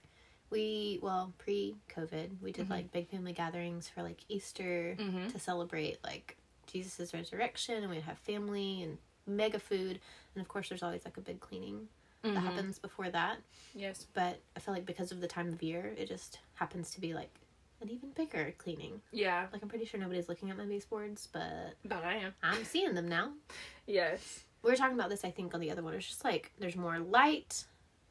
we 0.50 0.98
well, 1.02 1.32
pre 1.38 1.76
COVID, 1.94 2.40
we 2.42 2.52
did 2.52 2.66
Mhm. 2.66 2.70
like 2.70 2.92
big 2.92 3.08
family 3.08 3.32
gatherings 3.32 3.88
for 3.88 4.02
like 4.02 4.20
Easter 4.28 4.96
Mm-hmm. 4.98 5.28
to 5.28 5.38
celebrate 5.38 6.02
like 6.04 6.36
Jesus' 6.66 7.12
resurrection 7.12 7.82
and 7.82 7.90
we'd 7.90 8.02
have 8.02 8.18
family 8.18 8.82
and 8.82 8.98
mega 9.26 9.58
food 9.58 10.00
and 10.34 10.40
of 10.40 10.48
course 10.48 10.68
there's 10.70 10.82
always 10.82 11.04
like 11.04 11.16
a 11.18 11.20
big 11.20 11.40
cleaning 11.40 11.88
that 12.22 12.40
happens 12.40 12.78
before 12.78 13.08
that. 13.10 13.38
Yes. 13.74 14.06
But 14.12 14.40
I 14.56 14.60
feel 14.60 14.74
like 14.74 14.84
because 14.84 15.12
of 15.12 15.20
the 15.20 15.28
time 15.28 15.52
of 15.52 15.62
year, 15.62 15.94
it 15.96 16.08
just 16.08 16.40
happens 16.54 16.90
to 16.90 17.00
be 17.00 17.14
like 17.14 17.30
an 17.80 17.90
even 17.90 18.10
bigger 18.10 18.52
cleaning. 18.58 19.00
Yeah, 19.12 19.46
Like 19.52 19.62
I'm 19.62 19.68
pretty 19.68 19.84
sure 19.84 20.00
nobody's 20.00 20.28
looking 20.28 20.50
at 20.50 20.56
my 20.56 20.64
baseboards, 20.66 21.28
but 21.32 21.74
but 21.84 22.04
I 22.04 22.16
am. 22.16 22.34
I'm 22.42 22.64
seeing 22.64 22.94
them 22.94 23.08
now. 23.08 23.32
Yes. 23.86 24.44
We 24.62 24.70
were 24.70 24.76
talking 24.76 24.96
about 24.98 25.08
this, 25.08 25.24
I 25.24 25.30
think, 25.30 25.54
on 25.54 25.60
the 25.60 25.70
other 25.70 25.82
one. 25.82 25.94
It's 25.94 26.06
just 26.06 26.24
like 26.24 26.52
there's 26.58 26.76
more 26.76 26.98
light. 26.98 27.64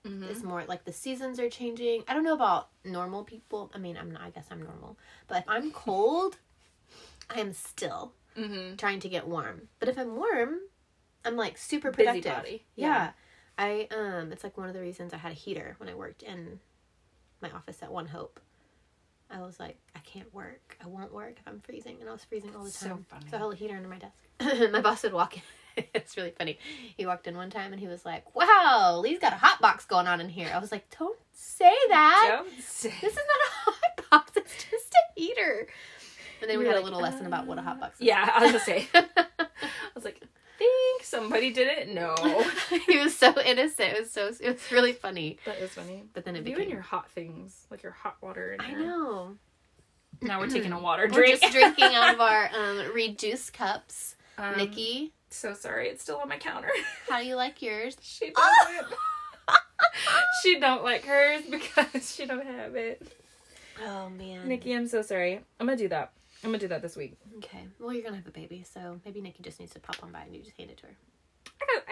Mm-hmm. 0.06 0.24
It's 0.24 0.42
more 0.42 0.64
like 0.68 0.86
the 0.86 0.94
seasons 0.94 1.40
are 1.40 1.50
changing. 1.50 2.04
I 2.08 2.14
don't 2.14 2.24
know 2.24 2.34
about 2.34 2.70
normal 2.86 3.24
people. 3.24 3.70
I 3.76 3.78
mean, 3.78 3.96
I'm 3.98 4.10
not. 4.10 4.22
I 4.24 4.30
guess 4.32 4.48
I'm 4.50 4.64
normal. 4.64 4.98
But 5.28 5.40
if 5.40 5.44
I'm 5.48 5.70
cold, 5.86 6.38
I 7.30 7.40
am 7.42 7.54
still 7.54 8.14
Mm-hmm. 8.38 8.76
trying 8.78 9.00
to 9.02 9.10
get 9.10 9.28
warm. 9.28 9.64
But 9.80 9.90
if 9.90 9.98
I'm 9.98 10.16
warm, 10.16 10.60
I'm 11.26 11.36
like 11.36 11.58
super 11.58 11.92
Busybody. 11.92 12.22
productive. 12.22 12.60
Yeah. 12.76 12.88
Yeah. 12.88 13.12
I 13.58 13.88
um. 13.96 14.32
It's 14.32 14.44
like 14.44 14.58
one 14.58 14.68
of 14.68 14.74
the 14.74 14.82
reasons 14.82 15.14
I 15.14 15.18
had 15.18 15.32
a 15.32 15.36
heater 15.36 15.76
when 15.80 15.90
I 15.90 15.94
worked 15.96 16.24
in 16.24 16.60
my 17.42 17.50
office 17.52 17.84
at 17.84 17.92
One 17.92 18.08
Hope. 18.08 18.40
I 19.30 19.42
was 19.42 19.60
like, 19.60 19.78
I 19.96 20.00
can't 20.00 20.34
work. 20.34 20.78
I 20.84 20.88
won't 20.88 21.14
work 21.14 21.36
if 21.40 21.48
I'm 21.48 21.60
freezing, 21.60 21.98
and 22.00 22.10
I 22.10 22.14
was 22.14 22.24
freezing 22.24 22.56
all 22.56 22.64
the 22.64 22.72
So 22.72 22.88
time. 22.90 23.06
funny. 23.10 23.26
So 23.30 23.36
I 23.36 23.40
held 23.40 23.54
a 23.54 23.56
heater 23.58 23.76
under 23.76 23.90
my 23.90 23.98
desk. 24.00 24.70
my 24.72 24.82
boss 24.82 25.04
would 25.04 25.14
walk 25.14 25.36
in. 25.38 25.44
it's 25.94 26.16
really 26.18 26.32
funny. 26.32 26.58
He 26.96 27.06
walked 27.06 27.28
in 27.28 27.36
one 27.38 27.50
time 27.50 27.72
and 27.72 27.80
he 27.80 27.88
was 27.88 28.06
like, 28.06 28.36
"Wow, 28.36 29.00
Lee's 29.04 29.20
got 29.20 29.34
a 29.34 29.38
hot 29.38 29.60
box 29.62 29.86
going 29.86 30.08
on 30.08 30.22
in 30.22 30.30
here." 30.30 30.50
I 30.54 30.58
was 30.60 30.72
like, 30.72 30.90
"Don't 30.98 31.20
say 31.34 31.74
that. 31.90 32.42
Don't 32.46 32.62
say. 32.62 32.94
This 33.02 33.12
is 33.14 33.18
not 33.18 33.26
a 33.46 33.72
hot 33.72 34.10
box. 34.10 34.32
It's 34.38 34.56
just 34.72 34.94
a 34.94 35.20
heater." 35.20 35.68
And 36.42 36.50
then 36.50 36.58
we 36.60 36.66
You're 36.66 36.74
had 36.74 36.80
a 36.80 36.82
like, 36.82 36.86
little 36.86 37.02
lesson 37.02 37.26
about 37.26 37.48
what 37.48 37.58
a 37.58 37.62
hot 37.62 37.80
box 37.80 38.00
is. 38.00 38.08
Yeah, 38.08 38.30
I 38.34 38.42
was 38.44 38.52
gonna 38.52 38.64
say. 38.64 38.88
I 38.94 39.48
was 39.96 40.06
like, 40.06 40.22
think 40.58 41.04
somebody 41.04 41.52
did 41.52 41.68
it. 41.68 41.90
No, 41.90 42.16
he 42.88 42.98
was 43.00 43.16
so 43.18 43.34
innocent. 43.42 43.94
It 43.94 44.00
was 44.02 44.12
so 44.12 44.28
it 44.40 44.54
was 44.54 44.72
really 44.72 44.94
funny. 44.94 45.38
that 45.46 45.58
is 45.60 45.72
funny. 45.72 46.04
But 46.14 46.26
then 46.26 46.36
it 46.36 46.40
You 46.40 46.44
became 46.46 46.62
and 46.62 46.72
your 46.72 46.82
hot 46.82 47.10
things, 47.12 47.66
like 47.70 47.84
your 47.84 47.92
hot 47.92 48.18
water. 48.22 48.52
And 48.54 48.62
I 48.62 48.70
your- 48.72 48.80
know. 48.80 49.36
Now 50.22 50.40
we're 50.40 50.48
taking 50.50 50.72
a 50.74 50.80
water 50.82 51.08
drink. 51.08 51.18
We're 51.18 51.26
drink. 51.28 51.42
just 51.42 51.54
drinking 51.54 51.96
out 51.96 52.14
of 52.14 52.20
our 52.22 52.50
um, 52.58 52.92
reduced 52.94 53.54
cups. 53.54 54.16
Um, 54.40 54.58
Nikki, 54.58 55.14
So 55.30 55.54
sorry, 55.54 55.90
it's 55.90 56.04
still 56.04 56.18
on 56.18 56.30
my 56.30 56.38
counter. 56.38 56.70
how 57.10 57.20
do 57.22 57.26
you 57.26 57.36
like 57.36 57.62
yours? 57.62 57.96
she 58.02 58.32
doesn't. 58.32 58.94
she 60.44 60.60
don't 60.60 60.84
like 60.84 61.06
hers 61.06 61.42
because 61.50 62.14
she 62.16 62.26
don't 62.26 62.46
have 62.46 62.76
it. 62.76 63.02
Oh 63.86 64.10
man. 64.10 64.48
Nikki, 64.48 64.74
I'm 64.74 64.88
so 64.88 65.02
sorry. 65.02 65.40
I'm 65.60 65.68
gonna 65.68 65.78
do 65.78 65.88
that. 65.90 66.12
I'm 66.44 66.50
gonna 66.50 66.60
do 66.60 66.68
that 66.70 66.82
this 66.82 66.96
week. 66.96 67.18
Okay. 67.38 67.66
Well, 67.80 67.94
you're 67.94 68.04
gonna 68.04 68.18
have 68.18 68.28
a 68.28 68.32
baby, 68.32 68.64
so 68.72 69.00
maybe 69.06 69.22
Nikki 69.22 69.44
just 69.44 69.60
needs 69.60 69.74
to 69.74 69.80
pop 69.80 69.98
on 70.04 70.12
by 70.12 70.22
and 70.22 70.36
you 70.36 70.44
just 70.44 70.56
hand 70.58 70.70
it 70.72 70.78
to 70.78 70.86
her. 70.88 70.96
I 71.62 71.66
got, 71.76 71.84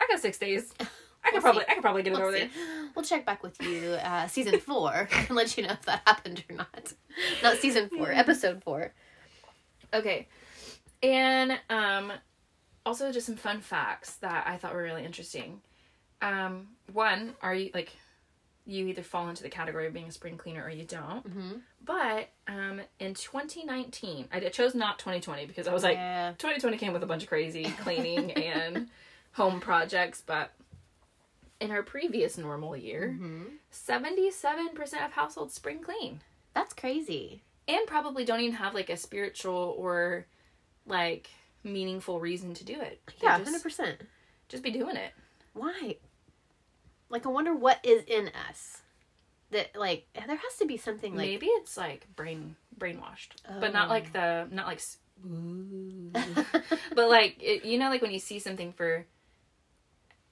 I 0.00 0.06
got 0.12 0.20
six 0.20 0.38
days. 0.38 0.72
I 1.24 1.30
could 1.30 1.34
We'll 1.34 1.42
probably, 1.42 1.60
see. 1.62 1.66
I 1.70 1.74
could 1.74 1.82
probably 1.82 2.02
get 2.04 2.12
it 2.12 2.18
We'll 2.18 2.28
over 2.28 2.36
see. 2.38 2.44
there. 2.44 2.90
We'll 2.94 3.04
check 3.04 3.26
back 3.26 3.42
with 3.42 3.60
you 3.60 3.90
uh, 4.02 4.26
season 4.28 4.58
four 4.60 5.08
and 5.12 5.30
let 5.30 5.56
you 5.56 5.64
know 5.66 5.72
if 5.72 5.82
that 5.82 6.02
happened 6.06 6.44
or 6.48 6.54
not. 6.56 6.92
Not 7.42 7.58
season 7.58 7.88
four, 7.90 8.10
episode 8.12 8.62
four. 8.62 8.92
Okay. 9.92 10.28
And 11.02 11.58
um 11.70 12.12
also 12.86 13.12
just 13.12 13.26
some 13.26 13.36
fun 13.36 13.60
facts 13.60 14.14
that 14.16 14.46
I 14.46 14.56
thought 14.56 14.72
were 14.74 14.82
really 14.82 15.04
interesting. 15.04 15.60
Um 16.22 16.68
one, 16.92 17.34
are 17.42 17.54
you 17.54 17.70
like 17.74 17.92
you 18.68 18.86
either 18.86 19.02
fall 19.02 19.28
into 19.30 19.42
the 19.42 19.48
category 19.48 19.86
of 19.86 19.94
being 19.94 20.08
a 20.08 20.12
spring 20.12 20.36
cleaner 20.36 20.62
or 20.62 20.68
you 20.70 20.84
don't. 20.84 21.26
Mm-hmm. 21.26 21.52
But 21.84 22.28
um 22.46 22.80
in 23.00 23.08
in 23.08 23.14
2019. 23.14 24.28
I 24.30 24.40
chose 24.50 24.74
not 24.74 24.98
2020 24.98 25.46
because 25.46 25.66
I 25.66 25.72
was 25.72 25.82
like, 25.82 25.96
yeah. 25.96 26.32
2020 26.38 26.76
came 26.76 26.92
with 26.92 27.02
a 27.02 27.06
bunch 27.06 27.22
of 27.22 27.28
crazy 27.30 27.64
cleaning 27.80 28.30
and 28.52 28.88
home 29.32 29.58
projects, 29.60 30.22
but 30.24 30.52
in 31.60 31.70
our 31.70 31.82
previous 31.82 32.36
normal 32.38 32.76
year, 32.76 33.16
Mhm. 33.18 33.46
77% 33.72 35.04
of 35.04 35.12
households 35.12 35.54
spring 35.54 35.80
clean. 35.80 36.20
That's 36.54 36.74
crazy. 36.74 37.42
And 37.66 37.86
probably 37.86 38.24
don't 38.24 38.40
even 38.40 38.56
have 38.56 38.74
like 38.74 38.90
a 38.90 38.96
spiritual 38.96 39.74
or 39.78 40.26
like 40.86 41.30
meaningful 41.64 42.20
reason 42.20 42.52
to 42.54 42.64
do 42.64 42.74
it. 42.80 43.00
They 43.06 43.14
Yeah, 43.22 43.38
just, 43.38 43.44
hundred 43.50 43.62
percent. 43.62 44.00
just 44.48 44.62
be 44.62 44.70
doing 44.70 44.96
it. 44.96 45.12
Why? 45.54 45.96
Like, 47.10 47.26
I 47.26 47.30
wonder 47.30 47.54
what 47.54 47.78
is 47.84 48.04
in 48.04 48.30
us 48.48 48.82
that 49.50 49.74
like 49.74 50.06
there 50.14 50.36
has 50.36 50.56
to 50.58 50.66
be 50.66 50.76
something 50.76 51.14
like 51.16 51.26
Maybe 51.26 51.46
it's 51.46 51.76
like 51.76 52.06
brain 52.16 52.54
brainwashed, 52.78 53.30
but 53.60 53.72
not 53.72 53.86
Oh. 53.88 53.90
like 53.90 54.12
the 54.12 54.46
oh. 54.46 54.48
not 54.50 54.66
like 54.66 54.80
but 56.94 57.08
like 57.08 57.36
it, 57.42 57.64
you 57.64 57.78
know 57.78 57.88
like 57.88 58.02
when 58.02 58.10
you 58.12 58.18
see 58.18 58.38
something 58.38 58.72
for 58.72 59.06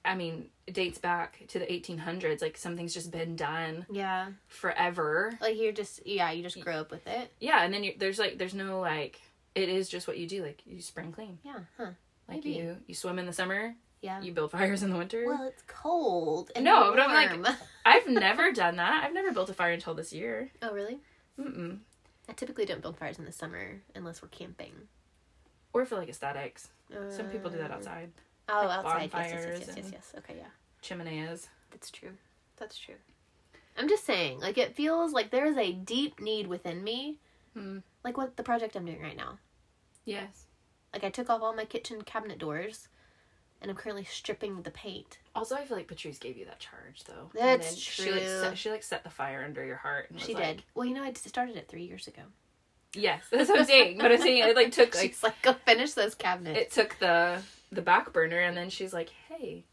I 0.05 0.15
mean, 0.15 0.45
it 0.65 0.73
dates 0.73 0.99
back 0.99 1.43
to 1.49 1.59
the 1.59 1.65
1800s 1.65 2.41
like 2.41 2.55
something's 2.57 2.93
just 2.93 3.11
been 3.11 3.35
done 3.35 3.85
yeah, 3.91 4.27
forever. 4.47 5.37
like 5.41 5.57
you're 5.59 5.73
just 5.73 6.05
yeah 6.07 6.31
you 6.31 6.41
just 6.43 6.59
grow 6.61 6.77
up 6.79 6.91
with 6.91 7.05
it. 7.07 7.33
Yeah, 7.41 7.63
and 7.63 7.73
then 7.73 7.91
there's 7.97 8.17
like 8.19 8.37
there's 8.37 8.53
no 8.53 8.79
like 8.79 9.19
it 9.55 9.67
is 9.67 9.89
just 9.89 10.07
what 10.07 10.17
you 10.17 10.27
do 10.27 10.43
like 10.43 10.61
you 10.65 10.81
spring 10.81 11.11
clean. 11.11 11.39
Yeah, 11.43 11.59
huh? 11.77 11.89
Like 12.29 12.45
Maybe. 12.45 12.51
you 12.51 12.77
you 12.87 12.95
swim 12.95 13.19
in 13.19 13.25
the 13.25 13.33
summer, 13.33 13.75
Yeah. 14.07 14.21
you 14.21 14.31
build 14.31 14.51
fires 14.51 14.83
in 14.83 14.89
the 14.89 14.97
winter. 14.97 15.25
well, 15.27 15.43
it's 15.43 15.63
cold. 15.67 16.49
And 16.55 16.63
No, 16.65 16.91
but 16.91 16.99
I'm 17.01 17.11
like- 17.43 17.55
I've 17.85 18.07
never 18.07 18.51
done 18.51 18.77
that. 18.77 19.03
I've 19.03 19.13
never 19.13 19.31
built 19.33 19.49
a 19.49 19.53
fire 19.53 19.73
until 19.73 19.93
this 19.93 20.13
year. 20.13 20.49
oh 20.61 20.71
really? 20.73 20.99
Mm-mm. 21.39 21.79
I 22.29 22.33
typically 22.33 22.65
don't 22.65 22.81
build 22.81 22.97
fires 22.97 23.19
in 23.19 23.25
the 23.25 23.31
summer 23.31 23.81
unless 23.95 24.21
we're 24.21 24.27
camping. 24.29 24.73
Or 25.73 25.85
for 25.85 25.95
like 25.95 26.09
aesthetics. 26.09 26.69
Some 27.09 27.27
people 27.27 27.51
do 27.51 27.57
that 27.57 27.71
Uh, 27.71 27.75
outside. 27.75 28.11
Oh, 28.49 28.65
like 28.65 28.77
outside. 28.79 29.01
Yes, 29.01 29.01
yes, 29.01 29.11
bonfires 29.11 29.59
yes, 29.59 29.67
yes, 29.67 29.77
yes, 29.77 29.91
yes. 29.93 30.13
Okay, 30.19 30.35
yeah. 30.37 30.49
Chimeneas. 30.81 31.47
That's 31.71 31.91
true. 31.91 32.11
That's 32.55 32.77
true. 32.77 32.95
I'm 33.77 33.89
just 33.89 34.05
saying, 34.05 34.39
like, 34.39 34.57
it 34.57 34.73
feels 34.75 35.11
like 35.13 35.29
there 35.29 35.45
is 35.45 35.57
a 35.57 35.71
deep 35.73 36.19
need 36.21 36.47
within 36.47 36.83
me, 36.83 37.19
Hmm. 37.53 37.79
like 38.03 38.17
what 38.17 38.35
the 38.37 38.43
project 38.43 38.75
I'm 38.75 38.85
doing 38.85 39.01
right 39.01 39.17
now. 39.17 39.37
Yes. 40.05 40.45
Like, 40.93 41.03
I 41.03 41.09
took 41.09 41.29
off 41.29 41.41
all 41.41 41.53
my 41.53 41.65
kitchen 41.65 42.01
cabinet 42.01 42.39
doors, 42.39 42.87
and 43.61 43.71
I'm 43.71 43.77
currently 43.77 44.03
stripping 44.05 44.61
the 44.61 44.71
paint. 44.71 45.17
Also, 45.35 45.55
I 45.55 45.65
feel 45.65 45.77
like 45.77 45.87
Patrice 45.87 46.17
gave 46.19 46.37
you 46.37 46.45
that 46.45 46.59
charge 46.59 47.03
though. 47.05 47.29
That's 47.33 47.69
then 47.69 47.75
She 47.77 48.11
like, 48.11 48.21
true. 48.21 48.29
set, 48.41 48.57
she 48.57 48.69
like 48.71 48.83
set 48.83 49.03
the 49.03 49.09
fire 49.09 49.43
under 49.45 49.63
your 49.65 49.75
heart. 49.77 50.07
She 50.17 50.33
did. 50.33 50.41
like- 50.41 50.63
Well, 50.75 50.85
you 50.85 50.93
know, 50.93 51.03
I 51.03 51.13
started 51.13 51.55
it 51.57 51.67
three 51.67 51.83
years 51.83 52.07
ago. 52.07 52.21
Yes, 52.93 53.23
that's 53.31 53.49
what 53.49 53.59
I'm 53.59 53.65
saying. 53.65 53.97
But 53.99 54.11
I'm 54.11 54.21
saying 54.21 54.43
it 54.47 54.55
like 54.55 54.71
took 54.71 54.95
like 54.95 55.09
She's 55.11 55.23
like, 55.23 55.41
go 55.41 55.53
finish 55.53 55.93
those 55.93 56.15
cabinets. 56.15 56.59
it 56.59 56.71
took 56.71 56.97
the 56.99 57.41
the 57.71 57.81
back 57.81 58.13
burner, 58.13 58.39
and 58.39 58.55
then 58.55 58.69
she's 58.69 58.93
like, 58.93 59.09
"Hey, 59.27 59.65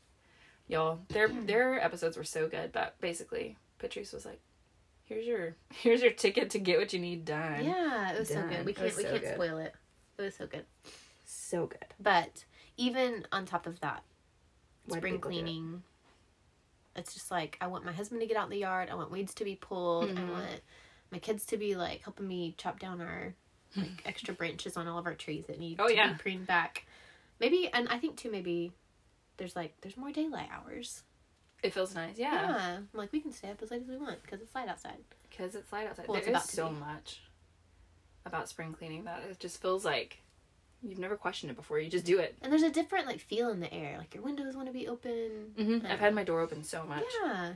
y'all, 0.66 0.98
their 1.08 1.28
their 1.46 1.82
episodes 1.82 2.16
were 2.16 2.24
so 2.24 2.48
good." 2.48 2.72
But 2.72 3.00
basically, 3.00 3.56
Patrice 3.78 4.12
was 4.12 4.26
like, 4.26 4.40
"Here's 5.04 5.24
your 5.26 5.54
here's 5.74 6.02
your 6.02 6.10
ticket 6.12 6.50
to 6.50 6.58
get 6.58 6.78
what 6.78 6.92
you 6.92 6.98
need 6.98 7.24
done." 7.24 7.64
yeah, 7.64 8.12
it 8.12 8.18
was 8.18 8.28
so 8.28 8.42
good. 8.48 8.66
We 8.66 8.72
can't 8.72 8.94
we 8.96 9.04
so 9.04 9.10
can't 9.10 9.22
good. 9.22 9.34
spoil 9.34 9.58
it. 9.58 9.72
It 10.18 10.22
was 10.22 10.34
so 10.34 10.46
good. 10.46 10.64
so 11.24 11.66
good. 11.66 11.86
But 12.00 12.44
even 12.76 13.26
on 13.32 13.46
top 13.46 13.66
of 13.66 13.80
that, 13.80 14.02
Why 14.86 14.98
spring 14.98 15.14
do 15.14 15.16
it? 15.18 15.22
cleaning. 15.22 15.82
It's 16.96 17.12
just 17.14 17.30
like 17.30 17.56
I 17.60 17.66
want 17.66 17.84
my 17.84 17.92
husband 17.92 18.20
to 18.20 18.26
get 18.26 18.36
out 18.36 18.44
in 18.44 18.50
the 18.50 18.58
yard. 18.58 18.88
I 18.90 18.94
want 18.94 19.10
weeds 19.10 19.34
to 19.34 19.44
be 19.44 19.56
pulled. 19.56 20.10
I 20.10 20.14
Mhm. 20.14 20.30
want 20.30 20.60
my 21.10 21.18
kids 21.18 21.44
to 21.46 21.56
be 21.56 21.74
like 21.74 22.02
helping 22.02 22.28
me 22.28 22.54
chop 22.56 22.78
down 22.78 23.00
our 23.00 23.34
like 23.76 24.02
extra 24.04 24.32
branches 24.32 24.76
on 24.76 24.86
all 24.86 24.98
of 24.98 25.06
our 25.06 25.14
trees 25.14 25.46
that 25.46 25.58
need 25.58 25.80
Oh, 25.80 25.88
to 25.88 25.94
yeah. 25.94 26.12
be 26.12 26.14
pruned 26.18 26.46
back. 26.46 26.86
Maybe 27.40 27.68
and 27.72 27.88
I 27.88 27.98
think 27.98 28.16
too 28.16 28.30
maybe 28.30 28.72
there's 29.36 29.56
like 29.56 29.74
there's 29.80 29.96
more 29.96 30.12
daylight 30.12 30.48
hours. 30.52 31.02
It 31.64 31.72
feels 31.72 31.94
nice, 31.94 32.18
Yeah, 32.18 32.34
yeah, 32.34 32.76
I'm 32.76 32.88
like 32.92 33.10
we 33.10 33.20
can 33.20 33.32
stay 33.32 33.50
up 33.50 33.60
as 33.62 33.70
late 33.70 33.82
as 33.82 33.88
we 33.88 33.96
want 33.96 34.22
because 34.22 34.40
it's 34.40 34.54
light 34.54 34.68
outside. 34.68 35.02
because 35.28 35.54
it's 35.56 35.72
light 35.72 35.88
outside. 35.88 36.06
Well, 36.06 36.18
it's 36.18 36.26
there 36.26 36.36
is 36.36 36.44
so 36.44 36.68
be. 36.68 36.74
much 36.74 37.22
about 38.26 38.48
spring 38.48 38.72
cleaning 38.72 39.04
that 39.04 39.22
it 39.28 39.40
just 39.40 39.60
feels 39.60 39.84
like 39.84 40.18
you've 40.86 40.98
never 40.98 41.16
questioned 41.16 41.50
it 41.50 41.56
before. 41.56 41.78
You 41.78 41.90
just 41.90 42.04
do 42.04 42.18
it. 42.18 42.36
And 42.42 42.52
there's 42.52 42.62
a 42.62 42.70
different 42.70 43.06
like 43.06 43.20
feel 43.20 43.48
in 43.50 43.60
the 43.60 43.72
air. 43.72 43.96
Like 43.98 44.14
your 44.14 44.22
windows 44.24 44.54
want 44.56 44.68
to 44.68 44.72
be 44.72 44.86
open. 44.88 45.52
Mm-hmm. 45.58 45.86
I've 45.86 46.00
had 46.00 46.14
my 46.14 46.24
door 46.24 46.40
open 46.40 46.62
so 46.64 46.84
much. 46.84 47.04
Yeah, 47.22 47.52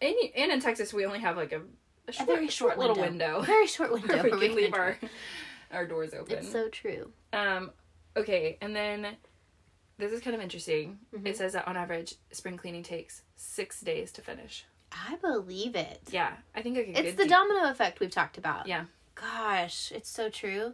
And, 0.00 0.10
you- 0.20 0.30
and 0.36 0.52
in 0.52 0.60
Texas, 0.60 0.92
we 0.92 1.06
only 1.06 1.20
have 1.20 1.36
like 1.36 1.52
a, 1.52 1.62
a, 2.08 2.12
short, 2.12 2.28
very 2.28 2.48
short 2.48 2.78
little 2.78 2.96
window. 2.96 3.42
very 3.42 3.66
short 3.66 3.92
window. 3.94 4.22
we 4.22 4.30
where 4.30 4.38
can 4.38 4.54
leave 4.56 4.74
our 4.74 4.98
our 5.72 5.86
doors 5.86 6.14
open. 6.14 6.38
It's 6.38 6.50
so 6.52 6.68
true. 6.68 7.10
um, 7.32 7.70
okay, 8.16 8.58
and 8.60 8.74
then 8.76 9.16
this 9.98 10.12
is 10.12 10.20
kind 10.20 10.34
of 10.36 10.42
interesting. 10.42 10.98
Mhm. 11.16 11.26
It 11.26 11.36
says 11.36 11.52
that 11.54 11.66
on 11.68 11.76
average, 11.76 12.14
spring 12.32 12.56
cleaning 12.56 12.82
takes 12.82 13.22
six 13.36 13.80
days 13.80 14.12
to 14.12 14.20
finish. 14.22 14.64
I 14.92 15.16
believe 15.16 15.74
it. 15.74 16.00
Yeah, 16.10 16.32
I 16.54 16.62
think 16.62 16.76
like 16.76 16.86
a 16.88 16.98
It's 17.06 17.16
the 17.16 17.24
deep- 17.24 17.30
domino 17.32 17.68
effect 17.70 17.98
we've 18.00 18.10
talked 18.10 18.38
about. 18.38 18.66
Yeah. 18.68 18.84
Gosh, 19.16 19.90
it's 19.92 20.08
so 20.10 20.28
true. 20.28 20.72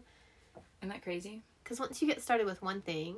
Isn't 0.83 0.89
that 0.89 1.03
crazy? 1.03 1.43
Because 1.71 1.79
once 1.79 2.03
you 2.03 2.09
get 2.09 2.21
started 2.21 2.47
with 2.47 2.61
one 2.63 2.81
thing, 2.81 3.15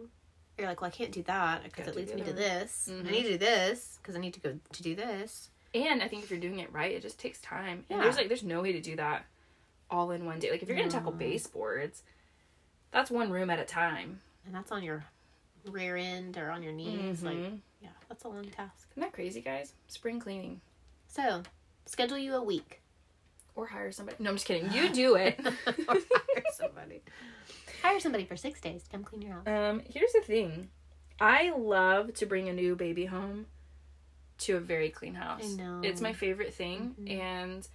you're 0.59 0.69
like, 0.69 0.83
well, 0.83 0.89
I 0.89 0.91
can't 0.91 1.11
do 1.11 1.23
that 1.23 1.63
because 1.65 1.87
it 1.89 1.97
leads 1.97 2.13
me 2.13 2.21
to 2.21 2.35
this. 2.35 2.87
Mhm. 2.93 3.09
I 3.09 3.11
need 3.11 3.23
to 3.23 3.29
do 3.31 3.39
this 3.39 3.99
because 4.03 4.15
I 4.15 4.19
need 4.19 4.35
to 4.35 4.41
go 4.41 4.59
to 4.73 4.83
do 4.83 4.95
this. 4.95 5.49
And 5.75 6.03
I 6.03 6.09
think 6.09 6.23
if 6.23 6.31
you're 6.31 6.39
doing 6.39 6.59
it 6.59 6.71
right, 6.71 6.93
it 6.93 7.01
just 7.01 7.19
takes 7.19 7.41
time. 7.41 7.87
And 7.89 7.97
Yeah. 7.97 8.03
there's 8.03 8.19
like 8.19 8.29
there's 8.29 8.43
no 8.43 8.61
way 8.61 8.73
to 8.73 8.81
do 8.83 8.95
that 8.97 9.25
all 9.89 10.11
in 10.11 10.27
one 10.27 10.39
day. 10.39 10.51
Like 10.51 10.61
if 10.63 10.69
you're 10.69 10.77
gonna 10.77 10.91
tackle 10.91 11.13
baseboards, 11.13 12.03
that's 12.91 13.11
one 13.11 13.31
room 13.31 13.49
at 13.49 13.59
a 13.59 13.65
time. 13.65 14.21
And 14.45 14.55
that's 14.55 14.71
on 14.71 14.83
your 14.83 15.03
rear 15.65 15.97
end 15.97 16.37
or 16.37 16.51
on 16.51 16.63
your 16.63 16.75
knees. 16.75 17.23
Like, 17.23 17.39
Mhm. 17.39 17.61
yeah, 17.81 17.89
that's 18.11 18.25
a 18.25 18.29
long 18.29 18.45
task. 18.51 18.87
Isn't 18.91 19.01
that 19.01 19.15
crazy, 19.15 19.41
guys? 19.41 19.73
Spring 19.87 20.21
cleaning. 20.21 20.61
So, 21.09 21.43
schedule 21.87 22.19
you 22.19 22.35
a 22.35 22.43
week. 22.43 22.82
Or 23.55 23.67
hire 23.67 23.93
somebody. 23.93 24.17
No, 24.21 24.31
I'm 24.31 24.37
just 24.37 24.47
kidding. 24.47 24.71
You 24.73 24.89
do 24.91 25.15
it. 25.17 25.39
or 25.67 25.75
hire 25.87 26.43
somebody. 26.55 27.03
Hire 27.83 28.01
somebody 28.01 28.25
for 28.25 28.37
six 28.37 28.61
days 28.61 28.83
to 28.85 28.91
come 28.91 29.05
clean 29.05 29.23
your 29.23 29.35
house. 29.35 29.47
um, 29.47 29.83
here's 29.89 30.13
the 30.13 30.21
thing. 30.23 30.69
I 31.21 31.53
love 31.57 32.15
to 32.15 32.27
bring 32.27 32.49
a 32.49 32.53
new 32.53 32.75
baby 32.77 33.05
home 33.07 33.47
to 34.39 34.57
a 34.57 34.61
very 34.61 34.89
clean 34.91 35.15
house. 35.15 35.43
I 35.45 35.57
know. 35.63 35.81
It's 35.85 36.01
my 36.01 36.13
favorite 36.13 36.55
thing. 36.55 36.95
Mhm. 37.01 37.21
And 37.21 37.69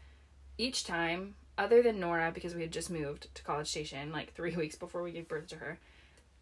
each 0.57 0.83
time, 0.85 1.35
other 1.57 1.81
than 1.83 1.99
Nora, 1.99 2.31
because 2.33 2.55
we 2.55 2.61
had 2.61 2.71
just 2.71 2.89
moved 2.89 3.33
to 3.35 3.43
College 3.43 3.67
Station 3.67 4.11
like 4.11 4.33
three 4.33 4.55
weeks 4.55 4.75
before 4.75 5.03
we 5.03 5.11
gave 5.11 5.27
birth 5.27 5.47
to 5.49 5.57
her. 5.57 5.79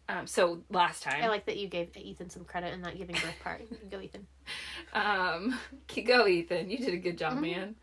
Um, 0.08 0.26
so 0.28 0.62
last 0.70 1.02
time, 1.02 1.22
I 1.22 1.26
like 1.28 1.46
that 1.46 1.56
you 1.56 1.66
gave 1.66 1.96
Ethan 1.96 2.30
some 2.30 2.44
credit 2.44 2.72
in 2.72 2.80
not 2.80 2.96
giving 2.96 3.16
birth 3.16 3.34
part. 3.42 3.62
Go, 3.90 4.00
Ethan. 4.00 4.26
Um, 4.94 5.58
go 6.06 6.26
Ethan, 6.28 6.70
you 6.70 6.78
did 6.78 6.94
a 6.94 6.98
good 6.98 7.18
job, 7.18 7.38
Mhm. 7.38 7.40
man. 7.40 7.76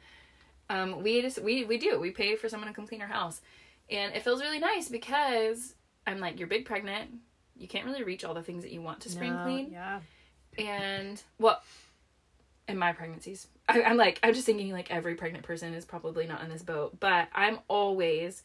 Um, 0.69 1.03
we 1.03 1.21
just 1.21 1.41
we 1.41 1.65
we 1.65 1.77
do 1.77 1.99
we 1.99 2.11
pay 2.11 2.35
for 2.35 2.49
someone 2.49 2.67
to 2.69 2.73
come 2.73 2.87
clean 2.87 3.01
our 3.01 3.07
house, 3.07 3.41
and 3.89 4.13
it 4.13 4.23
feels 4.23 4.41
really 4.41 4.59
nice 4.59 4.89
because 4.89 5.75
I'm 6.07 6.19
like 6.19 6.39
you're 6.39 6.47
big 6.47 6.65
pregnant, 6.65 7.11
you 7.55 7.67
can't 7.67 7.85
really 7.85 8.03
reach 8.03 8.23
all 8.23 8.33
the 8.33 8.43
things 8.43 8.63
that 8.63 8.71
you 8.71 8.81
want 8.81 9.01
to 9.01 9.09
spring 9.09 9.33
No, 9.35 9.43
clean, 9.43 9.71
Yeah. 9.71 9.99
and 10.57 11.21
well, 11.39 11.61
in 12.67 12.77
my 12.77 12.93
pregnancies, 12.93 13.47
I, 13.67 13.83
I'm 13.83 13.97
like 13.97 14.19
I'm 14.23 14.33
just 14.33 14.45
thinking 14.45 14.71
like 14.71 14.89
every 14.89 15.15
pregnant 15.15 15.43
person 15.45 15.73
is 15.73 15.85
probably 15.85 16.25
not 16.27 16.41
in 16.41 16.49
this 16.49 16.63
boat, 16.63 16.99
but 16.99 17.27
I'm 17.33 17.59
always 17.67 18.43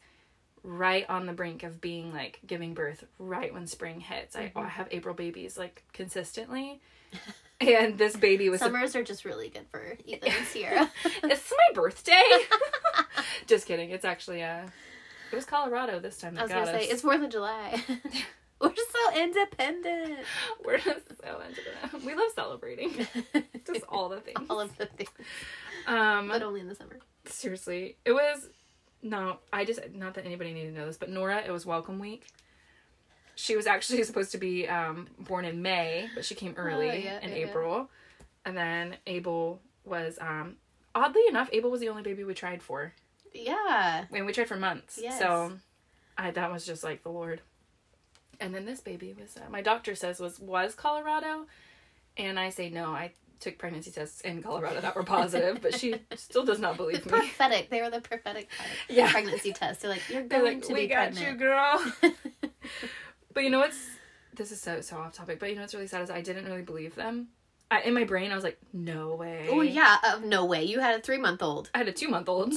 right 0.61 1.09
on 1.09 1.25
the 1.25 1.31
brink 1.31 1.63
of 1.63 1.79
being 1.79 2.13
like 2.13 2.39
giving 2.45 2.73
birth 2.73 3.05
right 3.17 3.53
when 3.53 3.65
spring 3.65 4.01
hits. 4.01 4.35
I, 4.35 4.51
I 4.57 4.67
have 4.67 4.89
April 4.91 5.15
babies 5.15 5.57
like 5.57 5.83
consistently. 5.93 6.81
And 7.61 7.97
this 7.97 8.15
baby 8.15 8.49
was 8.49 8.59
Summers 8.61 8.95
are 8.95 9.03
just 9.03 9.25
really 9.25 9.49
good 9.49 9.65
for 9.69 9.97
Ethan 10.05 10.29
and 10.31 10.45
Sierra. 10.51 10.89
it's 11.23 11.51
my 11.51 11.73
birthday. 11.73 12.23
Just 13.47 13.67
kidding. 13.67 13.89
It's 13.91 14.05
actually 14.05 14.43
uh 14.43 14.61
it 15.31 15.35
was 15.35 15.45
Colorado 15.45 15.99
this 15.99 16.17
time. 16.17 16.37
I 16.37 16.43
was 16.43 16.51
gonna 16.51 16.65
say 16.67 16.85
it's 16.85 17.01
Fourth 17.01 17.21
of 17.21 17.29
July. 17.29 17.83
We're 18.61 18.73
so 18.75 19.19
independent. 19.21 20.19
We're 20.65 20.79
just 20.79 21.07
so 21.07 21.41
that. 21.91 22.03
We 22.03 22.13
love 22.13 22.29
celebrating. 22.35 23.07
Just 23.65 23.85
all 23.87 24.09
the 24.09 24.19
things. 24.19 24.37
All 24.49 24.59
of 24.59 24.75
the 24.77 24.85
things, 24.85 25.09
Um 25.87 26.27
but 26.27 26.43
only 26.43 26.59
in 26.59 26.67
the 26.67 26.75
summer. 26.75 26.97
seriously. 27.25 27.95
It 28.03 28.11
was 28.11 28.49
no, 29.01 29.37
I 29.53 29.63
just 29.63 29.79
not 29.93 30.15
that 30.15 30.25
anybody 30.25 30.51
needed 30.53 30.73
to 30.73 30.79
know 30.81 30.87
this, 30.87 30.97
but 30.97 31.09
Nora, 31.09 31.37
it 31.45 31.51
was 31.51 31.65
welcome 31.65 31.99
week. 31.99 32.25
She 33.41 33.55
was 33.55 33.67
actually 33.67 34.03
supposed 34.09 34.31
to 34.33 34.37
be 34.37 34.67
um 34.67 35.07
born 35.17 35.45
in 35.45 35.61
May, 35.61 36.09
but 36.13 36.25
she 36.25 36.35
came 36.35 36.53
early 36.57 36.89
Oh, 36.89 36.93
yeah, 36.93 37.19
in 37.21 37.29
yeah, 37.29 37.35
yeah. 37.37 37.45
April. 37.45 37.89
And 38.45 38.57
then 38.57 38.95
Abel 39.07 39.61
was 39.85 40.17
um 40.19 40.57
oddly 40.93 41.21
enough, 41.29 41.49
Abel 41.53 41.71
was 41.71 41.79
the 41.79 41.89
only 41.89 42.03
baby 42.03 42.23
we 42.25 42.33
tried 42.33 42.61
for. 42.61 42.93
Yeah. 43.33 44.05
and 44.11 44.25
we 44.25 44.33
tried 44.33 44.47
for 44.49 44.57
months. 44.57 44.99
Yes. 45.01 45.19
So, 45.19 45.53
I 46.17 46.31
that 46.31 46.51
was 46.51 46.65
just 46.65 46.83
like 46.83 47.03
the 47.03 47.09
Lord. 47.11 47.41
And 48.41 48.53
then 48.53 48.65
this 48.65 48.81
baby 48.81 49.15
was 49.19 49.37
uh, 49.37 49.49
my 49.49 49.61
doctor 49.61 49.95
says 49.95 50.19
was 50.19 50.39
was 50.39 50.75
Colorado, 50.75 51.45
and 52.17 52.37
I 52.39 52.49
say 52.49 52.69
no. 52.69 52.91
I 52.91 53.11
took 53.39 53.57
pregnancy 53.57 53.91
tests 53.91 54.19
in 54.21 54.41
Colorado 54.43 54.81
that 54.81 54.95
were 54.97 55.03
positive, 55.03 55.59
but 55.61 55.73
she 55.79 55.95
still 56.15 56.43
does 56.43 56.59
not 56.59 56.73
The 56.73 56.83
believe 56.83 57.05
me. 57.05 57.11
prophetic. 57.11 57.69
They 57.69 57.81
were 57.81 57.89
the 57.89 58.01
prophetic 58.01 58.49
Yeah. 58.89 59.09
pregnancy 59.11 59.53
tests. 59.53 59.81
They're 59.81 59.91
like, 59.91 60.09
you're 60.09 60.23
They're 60.27 60.39
going 60.41 60.57
like, 60.59 60.67
to 60.67 60.73
we 60.73 60.81
be 60.81 60.87
got 60.87 61.13
pregnant. 61.13 61.27
you, 61.27 61.35
girl. 61.37 61.93
but 63.39 63.45
you 63.45 63.51
know 63.51 63.59
what's 63.59 63.87
this 64.35 64.51
is 64.51 64.59
so 64.59 64.81
so 64.81 64.97
off 64.97 65.13
topic. 65.13 65.39
But 65.39 65.47
you 65.47 65.55
know 65.55 65.61
what's 65.61 65.73
really 65.73 65.87
sad 65.87 66.01
is 66.01 66.09
I 66.09 66.19
didn't 66.19 66.43
really 66.43 66.61
believe 66.61 66.95
them. 66.95 67.29
I, 67.71 67.79
in 67.83 67.93
my 67.93 68.03
brain, 68.03 68.33
I 68.33 68.35
was 68.35 68.43
like, 68.43 68.59
no 68.73 69.15
way. 69.15 69.47
Oh 69.49 69.61
yeah, 69.61 69.95
uh, 70.03 70.19
no 70.25 70.43
way. 70.43 70.65
You 70.65 70.81
had 70.81 70.99
a 70.99 71.01
three 71.01 71.17
month 71.17 71.41
old. 71.41 71.69
I 71.73 71.77
had 71.77 71.87
a 71.87 71.93
two 71.93 72.09
month 72.09 72.27
old. 72.29 72.53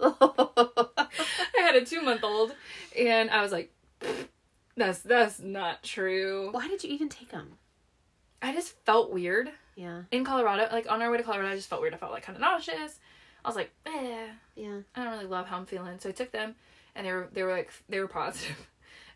I 0.00 1.06
had 1.60 1.76
a 1.76 1.84
two 1.84 2.02
month 2.02 2.24
old, 2.24 2.56
and 2.98 3.30
I 3.30 3.40
was 3.40 3.52
like, 3.52 3.72
that's 4.76 4.98
that's 5.02 5.38
not 5.38 5.84
true. 5.84 6.48
Why 6.50 6.66
did 6.66 6.82
you 6.82 6.90
even 6.90 7.08
take 7.08 7.30
them? 7.30 7.52
I 8.42 8.52
just 8.52 8.74
felt 8.84 9.12
weird 9.12 9.52
Yeah, 9.76 10.02
in 10.10 10.24
Colorado. 10.24 10.66
Like 10.72 10.90
on 10.90 11.02
our 11.02 11.10
way 11.12 11.18
to 11.18 11.22
Colorado, 11.22 11.52
I 11.52 11.54
just 11.54 11.68
felt 11.68 11.82
weird. 11.82 11.94
I 11.94 11.98
felt 11.98 12.10
like 12.10 12.24
kind 12.24 12.34
of 12.34 12.40
nauseous. 12.40 12.98
I 13.44 13.48
was 13.48 13.54
like, 13.54 13.70
eh, 13.86 14.26
yeah. 14.56 14.78
I 14.96 15.04
don't 15.04 15.12
really 15.12 15.26
love 15.26 15.46
how 15.46 15.56
I'm 15.56 15.66
feeling. 15.66 16.00
So 16.00 16.08
I 16.08 16.12
took 16.12 16.32
them, 16.32 16.56
and 16.96 17.06
they 17.06 17.12
were 17.12 17.28
they 17.32 17.44
were 17.44 17.52
like 17.52 17.70
they 17.88 18.00
were 18.00 18.08
positive. 18.08 18.56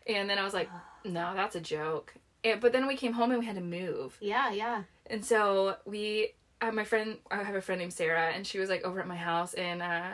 And 0.07 0.29
then 0.29 0.37
I 0.37 0.43
was 0.43 0.53
like, 0.53 0.69
no, 1.05 1.33
that's 1.35 1.55
a 1.55 1.61
joke. 1.61 2.13
And, 2.43 2.59
but 2.59 2.73
then 2.73 2.87
we 2.87 2.95
came 2.95 3.13
home 3.13 3.31
and 3.31 3.39
we 3.39 3.45
had 3.45 3.55
to 3.55 3.61
move. 3.61 4.17
Yeah, 4.19 4.51
yeah. 4.51 4.83
And 5.07 5.23
so 5.23 5.77
we, 5.85 6.33
I 6.61 6.65
have 6.65 6.73
my 6.73 6.83
friend, 6.83 7.17
I 7.29 7.43
have 7.43 7.55
a 7.55 7.61
friend 7.61 7.79
named 7.79 7.93
Sarah, 7.93 8.31
and 8.33 8.45
she 8.45 8.59
was 8.59 8.69
like 8.69 8.83
over 8.83 8.99
at 8.99 9.07
my 9.07 9.15
house, 9.15 9.53
and 9.53 9.81
uh, 9.81 10.11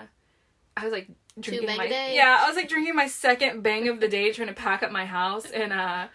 I 0.76 0.84
was 0.84 0.92
like 0.92 1.08
drinking 1.40 1.76
my 1.78 1.86
yeah, 1.86 2.40
I 2.42 2.48
was 2.48 2.56
like 2.56 2.70
drinking 2.70 2.96
my 2.96 3.08
second 3.08 3.64
bang 3.64 3.88
of 3.90 4.00
the 4.00 4.08
day, 4.08 4.32
trying 4.32 4.48
to 4.48 4.54
pack 4.54 4.84
up 4.84 4.92
my 4.92 5.06
house, 5.06 5.50
and 5.52 5.72
uh, 5.72 6.08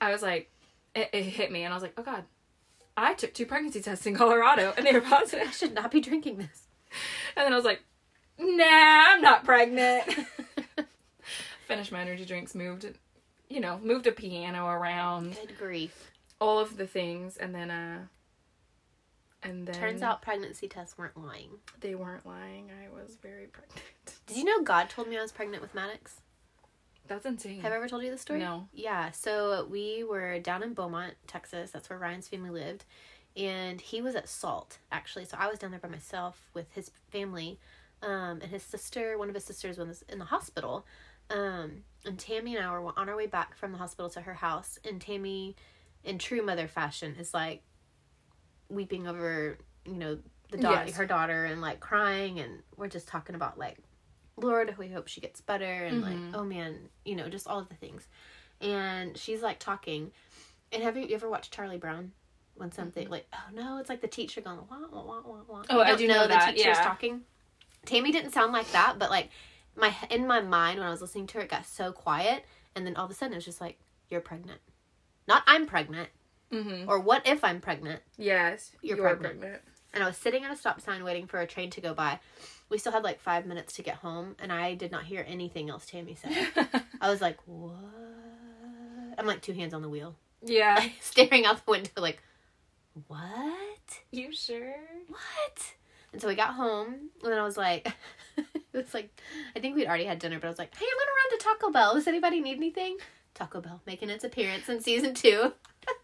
I 0.00 0.12
was 0.12 0.22
like, 0.22 0.50
it, 0.94 1.10
it 1.12 1.22
hit 1.22 1.50
me, 1.50 1.64
and 1.64 1.72
I 1.72 1.76
was 1.76 1.82
like, 1.82 1.94
oh 1.96 2.02
god, 2.02 2.24
I 2.96 3.14
took 3.14 3.34
two 3.34 3.46
pregnancy 3.46 3.80
tests 3.80 4.06
in 4.06 4.14
Colorado, 4.14 4.74
and 4.76 4.86
they 4.86 4.92
were 4.92 5.00
positive. 5.00 5.48
I 5.48 5.50
should 5.50 5.74
not 5.74 5.90
be 5.90 6.00
drinking 6.00 6.38
this. 6.38 6.66
and 7.36 7.44
then 7.44 7.52
I 7.52 7.56
was 7.56 7.64
like, 7.64 7.82
nah, 8.38 8.64
I'm 8.66 9.22
not 9.22 9.44
pregnant. 9.44 10.04
Finished 11.66 11.92
my 11.92 12.00
energy 12.00 12.24
drinks, 12.24 12.54
moved, 12.54 12.86
you 13.52 13.60
know, 13.60 13.78
moved 13.82 14.06
a 14.06 14.12
piano 14.12 14.66
around, 14.66 15.36
Good 15.36 15.58
grief. 15.58 16.10
all 16.40 16.58
of 16.58 16.76
the 16.76 16.86
things, 16.86 17.36
and 17.36 17.54
then 17.54 17.70
uh. 17.70 17.98
And 19.44 19.66
then 19.66 19.74
Turns 19.74 20.02
out 20.02 20.22
pregnancy 20.22 20.68
tests 20.68 20.96
weren't 20.96 21.16
lying. 21.16 21.50
They 21.80 21.96
weren't 21.96 22.24
lying. 22.24 22.70
I 22.70 22.88
was 22.94 23.16
very 23.20 23.46
pregnant. 23.46 23.82
Did 24.26 24.36
you 24.36 24.44
know 24.44 24.62
God 24.62 24.88
told 24.88 25.08
me 25.08 25.18
I 25.18 25.22
was 25.22 25.32
pregnant 25.32 25.62
with 25.62 25.74
Maddox? 25.74 26.20
That's 27.08 27.26
insane. 27.26 27.60
Have 27.60 27.72
I 27.72 27.76
ever 27.76 27.88
told 27.88 28.04
you 28.04 28.10
this 28.12 28.20
story? 28.20 28.38
No. 28.38 28.68
Yeah, 28.72 29.10
so 29.10 29.66
we 29.68 30.04
were 30.04 30.38
down 30.38 30.62
in 30.62 30.74
Beaumont, 30.74 31.14
Texas. 31.26 31.72
That's 31.72 31.90
where 31.90 31.98
Ryan's 31.98 32.28
family 32.28 32.50
lived. 32.50 32.84
And 33.36 33.80
he 33.80 34.00
was 34.00 34.14
at 34.14 34.28
Salt, 34.28 34.78
actually. 34.92 35.24
So 35.24 35.36
I 35.40 35.48
was 35.48 35.58
down 35.58 35.72
there 35.72 35.80
by 35.80 35.88
myself 35.88 36.48
with 36.54 36.72
his 36.72 36.92
family. 37.10 37.58
Um, 38.00 38.40
and 38.42 38.44
his 38.44 38.62
sister, 38.62 39.18
one 39.18 39.28
of 39.28 39.34
his 39.34 39.44
sisters, 39.44 39.76
was 39.76 40.04
in 40.08 40.20
the 40.20 40.26
hospital. 40.26 40.86
Um, 41.32 41.84
and 42.04 42.18
Tammy 42.18 42.56
and 42.56 42.66
I 42.66 42.70
were 42.78 42.92
on 42.96 43.08
our 43.08 43.16
way 43.16 43.26
back 43.26 43.54
from 43.56 43.72
the 43.72 43.78
hospital 43.78 44.10
to 44.10 44.20
her 44.22 44.34
house. 44.34 44.78
And 44.88 45.00
Tammy, 45.00 45.56
in 46.04 46.18
true 46.18 46.42
mother 46.42 46.68
fashion, 46.68 47.16
is 47.18 47.32
like 47.32 47.62
weeping 48.68 49.06
over, 49.06 49.58
you 49.84 49.94
know, 49.94 50.18
the 50.50 50.58
daughter, 50.58 50.84
Yes. 50.86 50.96
her 50.96 51.06
daughter, 51.06 51.44
and 51.44 51.60
like 51.60 51.80
crying. 51.80 52.38
And 52.40 52.62
we're 52.76 52.88
just 52.88 53.08
talking 53.08 53.34
about 53.34 53.58
like, 53.58 53.78
Lord, 54.36 54.76
we 54.78 54.88
hope 54.88 55.08
she 55.08 55.20
gets 55.20 55.40
better. 55.40 55.64
And 55.84 56.02
Mhm. 56.02 56.06
like, 56.30 56.34
oh 56.40 56.44
man, 56.44 56.88
you 57.04 57.14
know, 57.16 57.28
just 57.28 57.46
all 57.46 57.58
of 57.58 57.68
the 57.68 57.74
things. 57.76 58.06
And 58.60 59.16
she's 59.16 59.42
like 59.42 59.58
talking. 59.58 60.12
And 60.72 60.82
have 60.82 60.96
you 60.96 61.06
ever 61.14 61.28
watched 61.28 61.52
Charlie 61.52 61.78
Brown? 61.78 62.12
When 62.54 62.70
something 62.70 63.08
like, 63.08 63.26
oh 63.32 63.46
no, 63.54 63.78
it's 63.78 63.88
like 63.88 64.02
the 64.02 64.08
teacher 64.08 64.42
going, 64.42 64.58
wah, 64.70 64.76
wah, 64.90 65.02
wah, 65.02 65.20
wah, 65.24 65.40
wah. 65.48 65.62
Oh, 65.70 65.80
I 65.80 65.96
do 65.96 66.06
know 66.06 66.22
the 66.22 66.28
that, 66.28 66.50
teacher's 66.54 66.76
yeah. 66.76 66.84
talking. 66.84 67.22
Tammy 67.86 68.12
didn't 68.12 68.32
sound 68.32 68.52
like 68.52 68.70
that, 68.72 68.98
but 68.98 69.08
like 69.10 69.30
my 69.76 69.94
in 70.10 70.26
my 70.26 70.40
mind 70.40 70.78
when 70.78 70.86
I 70.86 70.90
was 70.90 71.00
listening 71.00 71.26
to 71.28 71.38
her, 71.38 71.44
it 71.44 71.50
got 71.50 71.66
so 71.66 71.92
quiet, 71.92 72.44
and 72.74 72.86
then 72.86 72.96
all 72.96 73.04
of 73.04 73.10
a 73.10 73.14
sudden 73.14 73.32
it 73.32 73.36
was 73.36 73.44
just 73.44 73.60
like, 73.60 73.78
"You're 74.08 74.20
pregnant," 74.20 74.60
not 75.26 75.42
"I'm 75.46 75.66
pregnant" 75.66 76.10
Mm-hmm. 76.52 76.88
or 76.88 77.00
"What 77.00 77.26
if 77.26 77.42
I'm 77.44 77.60
pregnant?" 77.60 78.02
Yes, 78.18 78.72
You're 78.82 78.98
you 78.98 79.04
are 79.04 79.16
pregnant. 79.16 79.62
And 79.94 80.02
I 80.02 80.06
was 80.06 80.16
sitting 80.16 80.42
at 80.44 80.50
a 80.50 80.56
stop 80.56 80.80
sign 80.80 81.04
waiting 81.04 81.26
for 81.26 81.38
a 81.40 81.46
train 81.46 81.68
to 81.70 81.80
go 81.80 81.92
by. 81.94 82.18
We 82.70 82.78
still 82.78 82.92
had 82.92 83.04
like 83.04 83.20
five 83.20 83.44
minutes 83.46 83.74
to 83.74 83.82
get 83.82 83.96
home, 83.96 84.36
and 84.38 84.50
I 84.52 84.74
did 84.74 84.90
not 84.90 85.04
hear 85.04 85.24
anything 85.28 85.68
else 85.68 85.84
Tammy 85.86 86.14
said. 86.14 86.32
I 87.00 87.10
was 87.10 87.20
like, 87.20 87.38
"What?" 87.46 87.74
I'm 89.18 89.26
like 89.26 89.42
two 89.42 89.52
hands 89.52 89.74
on 89.74 89.82
the 89.82 89.88
wheel, 89.88 90.16
yeah. 90.42 90.82
staring 91.00 91.44
out 91.44 91.64
the 91.64 91.70
window, 91.70 91.90
like, 91.96 92.22
"What?" 93.06 94.00
You 94.10 94.32
sure? 94.32 94.74
what? 95.08 95.72
And 96.12 96.20
so 96.20 96.28
we 96.28 96.34
got 96.34 96.54
home, 96.54 97.10
and 97.22 97.32
then 97.32 97.38
I 97.38 97.44
was 97.44 97.56
like, 97.56 97.92
it 98.72 98.76
was 98.78 98.94
like, 98.94 99.10
I 99.56 99.60
think 99.60 99.76
we'd 99.76 99.86
already 99.86 100.04
had 100.04 100.18
dinner, 100.18 100.38
but 100.38 100.46
I 100.46 100.50
was 100.50 100.58
like, 100.58 100.74
hey, 100.76 100.84
I'm 100.86 100.98
gonna 100.98 101.10
run 101.10 101.38
to 101.38 101.44
Taco 101.44 101.70
Bell. 101.72 101.94
Does 101.94 102.06
anybody 102.08 102.40
need 102.40 102.56
anything? 102.56 102.96
Taco 103.34 103.60
Bell 103.60 103.80
making 103.86 104.10
its 104.10 104.24
appearance 104.24 104.68
in 104.68 104.80
season 104.80 105.14
two. 105.14 105.52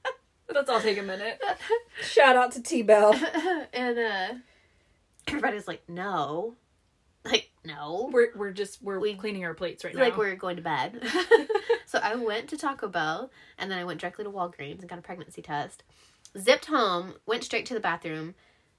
Let's 0.55 0.71
all 0.71 0.81
take 0.81 0.99
a 0.99 1.03
minute. 1.03 1.41
Shout 2.03 2.37
out 2.37 2.53
to 2.53 2.63
T 2.63 2.83
Bell. 2.83 3.13
and 3.73 3.99
uh, 3.99 4.29
everybody's 5.27 5.69
like, 5.69 5.83
no. 5.89 6.55
Like, 7.25 7.51
no. 7.65 8.09
We're 8.13 8.29
we're 8.35 8.53
just 8.53 8.83
we're 8.83 8.99
We- 8.99 9.15
cleaning 9.15 9.45
our 9.45 9.53
plates 9.55 9.85
right 9.85 9.95
now. 9.95 10.01
like 10.01 10.17
we're 10.17 10.35
going 10.37 10.57
to 10.57 10.63
bed. 10.63 11.03
so 11.87 11.99
I 12.03 12.15
went 12.15 12.49
to 12.49 12.57
Taco 12.57 12.89
Bell 12.89 13.31
and 13.59 13.71
then 13.71 13.79
I 13.79 13.85
went 13.85 14.01
directly 14.01 14.25
to 14.25 14.31
Walgreens 14.31 14.81
and 14.81 14.89
got 14.89 14.99
a 14.99 15.03
pregnancy 15.03 15.43
test. 15.43 15.83
Zipped 16.39 16.67
home, 16.67 17.15
went 17.27 17.45
straight 17.45 17.67
to 17.67 17.75
the 17.75 17.81
bathroom, 17.81 18.35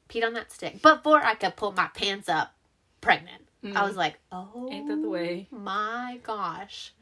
peed 0.08 0.26
on 0.26 0.34
that 0.34 0.52
stick. 0.52 0.82
Before 0.82 1.24
I 1.24 1.36
could 1.36 1.56
pull 1.56 1.72
my 1.72 1.88
pants 1.94 2.30
up, 2.30 2.56
pregnant. 3.02 3.44
I 3.64 3.84
was 3.84 3.94
mm. 3.94 3.98
like, 3.98 4.20
oh, 4.32 4.70
Ain't 4.72 4.88
that 4.88 5.02
the 5.02 5.08
oh 5.08 5.12
way? 5.12 5.48
My 5.52 6.20
gosh, 6.24 6.94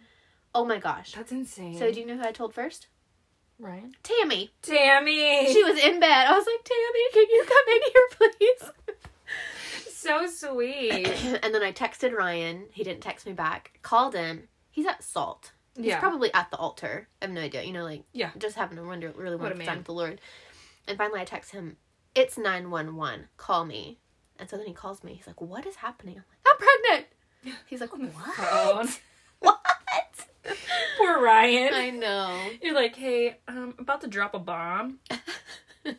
oh 0.56 0.65
my 0.65 0.80
gosh. 0.80 1.13
That's 1.13 1.32
insane. 1.32 1.78
So 1.78 1.91
do 1.91 2.00
you 2.00 2.06
know 2.06 2.17
who 2.17 2.24
I 2.24 2.32
told 2.32 2.54
first? 2.54 2.88
Ryan? 3.60 3.93
Tammy. 4.04 4.52
Tammy. 4.62 5.52
She 5.52 5.63
was 5.63 5.80
in 5.80 6.00
bed. 6.00 6.28
I 6.28 6.38
was 6.38 6.46
like, 6.46 6.63
Tammy, 6.63 7.12
can 7.13 7.26
you 7.30 7.46
come 7.48 7.74
in 7.74 7.82
here, 7.91 8.72
please? 8.93 9.91
so 9.93 10.28
sweet. 10.28 11.08
and 11.43 11.54
then 11.54 11.63
I 11.63 11.72
texted 11.72 12.13
Ryan. 12.13 12.65
He 12.72 12.84
didn't 12.84 13.02
text 13.02 13.26
me 13.26 13.34
back. 13.34 13.80
Called 13.82 14.13
him. 14.13 14.48
He's 14.70 14.86
at 14.86 15.04
Salt. 15.04 15.54
He's 15.76 15.88
yeah. 15.88 16.00
probably 16.00 16.34
at 16.34 16.50
the 16.52 16.58
altar. 16.58 17.08
I 17.22 17.26
have 17.26 17.34
no 17.34 17.41
idea. 17.41 17.63
You 17.63 17.74
know, 17.74 17.84
like 17.84 18.04
Yeah. 18.13 18.32
just 18.38 18.56
having 18.56 18.78
a 18.78 18.84
wonder, 18.84 19.12
really 19.15 19.36
wonderful 19.36 19.65
time 19.65 19.78
with 19.78 19.86
the 19.86 19.93
Lord. 19.93 20.22
And 20.88 20.98
finally, 20.98 21.20
I 21.20 21.26
text 21.26 21.52
him. 21.52 21.78
It's 22.15 22.38
nine 22.38 22.72
one 22.72 22.96
one. 22.96 23.28
Call 23.38 23.65
me. 23.65 24.00
And 24.39 24.50
so 24.50 24.58
then 24.58 24.67
he 24.67 24.73
calls 24.73 25.04
me. 25.04 25.13
He's 25.15 25.28
like, 25.28 25.41
"What 25.41 25.65
is 25.65 25.76
happening?" 25.76 26.15
I'm 26.17 26.23
like, 26.30 26.39
"I'm 26.47 26.58
pregnant." 26.58 27.08
He's 27.67 27.82
like, 27.82 27.89
phone. 27.89 28.10
"What? 28.13 29.00
What?" 29.39 30.26
Poor 30.97 31.21
Ryan. 31.23 31.73
I 31.73 31.89
know. 31.91 32.50
You're 32.62 32.73
like, 32.76 32.95
hey, 32.95 33.38
I'm 33.47 33.73
about 33.80 34.02
to 34.02 34.08
drop 34.08 34.34
a 34.34 34.39
bomb 34.39 35.00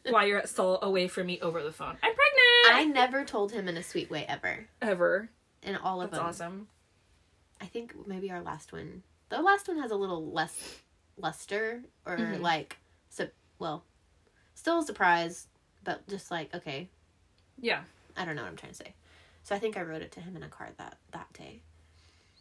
while 0.08 0.26
you're 0.26 0.38
at 0.38 0.48
Salt 0.48 0.80
away 0.82 1.06
from 1.08 1.26
me 1.26 1.40
over 1.40 1.62
the 1.62 1.72
phone. 1.72 1.96
I'm 2.02 2.14
pregnant. 2.14 2.18
I 2.80 2.84
never 2.84 3.24
told 3.24 3.52
him 3.52 3.68
in 3.68 3.76
a 3.76 3.82
sweet 3.82 4.10
way 4.10 4.24
ever. 4.28 4.66
Ever. 4.82 5.28
In 5.62 5.76
all 5.76 6.00
of 6.02 6.10
That's 6.10 6.18
them. 6.18 6.26
awesome. 6.26 6.68
I 7.60 7.66
think 7.66 7.94
maybe 8.06 8.30
our 8.30 8.40
last 8.40 8.72
one. 8.72 9.02
The 9.28 9.40
last 9.42 9.68
one 9.68 9.78
has 9.78 9.90
a 9.90 9.96
little 9.96 10.32
less 10.32 10.76
luster 11.16 11.82
or 12.06 12.16
Mhm. 12.16 12.40
like 12.40 12.78
so 13.10 13.28
well, 13.58 13.84
still 14.54 14.78
a 14.80 14.84
surprise, 14.84 15.48
but 15.84 16.06
just 16.08 16.30
like 16.30 16.54
okay, 16.54 16.88
Yeah. 17.60 17.82
I 18.18 18.24
don't 18.24 18.36
know 18.36 18.42
what 18.42 18.50
I'm 18.50 18.56
trying 18.56 18.72
to 18.72 18.78
say. 18.78 18.94
So 19.44 19.54
I 19.54 19.58
think 19.58 19.76
I 19.76 19.82
wrote 19.82 20.02
it 20.02 20.12
to 20.12 20.20
him 20.20 20.36
in 20.36 20.42
a 20.42 20.48
card 20.48 20.72
that 20.78 20.98
that 21.12 21.32
day. 21.32 21.60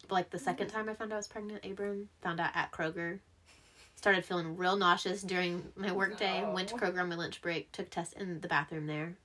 But 0.07 0.15
like 0.15 0.29
the 0.29 0.39
second 0.39 0.67
mm. 0.67 0.73
time 0.73 0.89
I 0.89 0.93
found 0.93 1.11
out 1.11 1.15
I 1.15 1.19
was 1.19 1.27
pregnant, 1.27 1.65
Abram 1.65 2.09
found 2.21 2.39
out 2.39 2.51
at 2.53 2.71
Kroger. 2.71 3.19
Started 3.95 4.25
feeling 4.25 4.57
real 4.57 4.75
nauseous 4.75 5.23
during 5.23 5.63
my 5.75 5.91
work 5.91 6.17
day. 6.17 6.45
Went 6.53 6.69
to 6.69 6.75
Kroger 6.75 7.01
on 7.01 7.09
my 7.09 7.15
lunch 7.15 7.41
break. 7.41 7.71
Took 7.71 7.87
a 7.87 7.89
test 7.89 8.13
in 8.13 8.41
the 8.41 8.47
bathroom 8.47 8.85
there. 8.85 9.15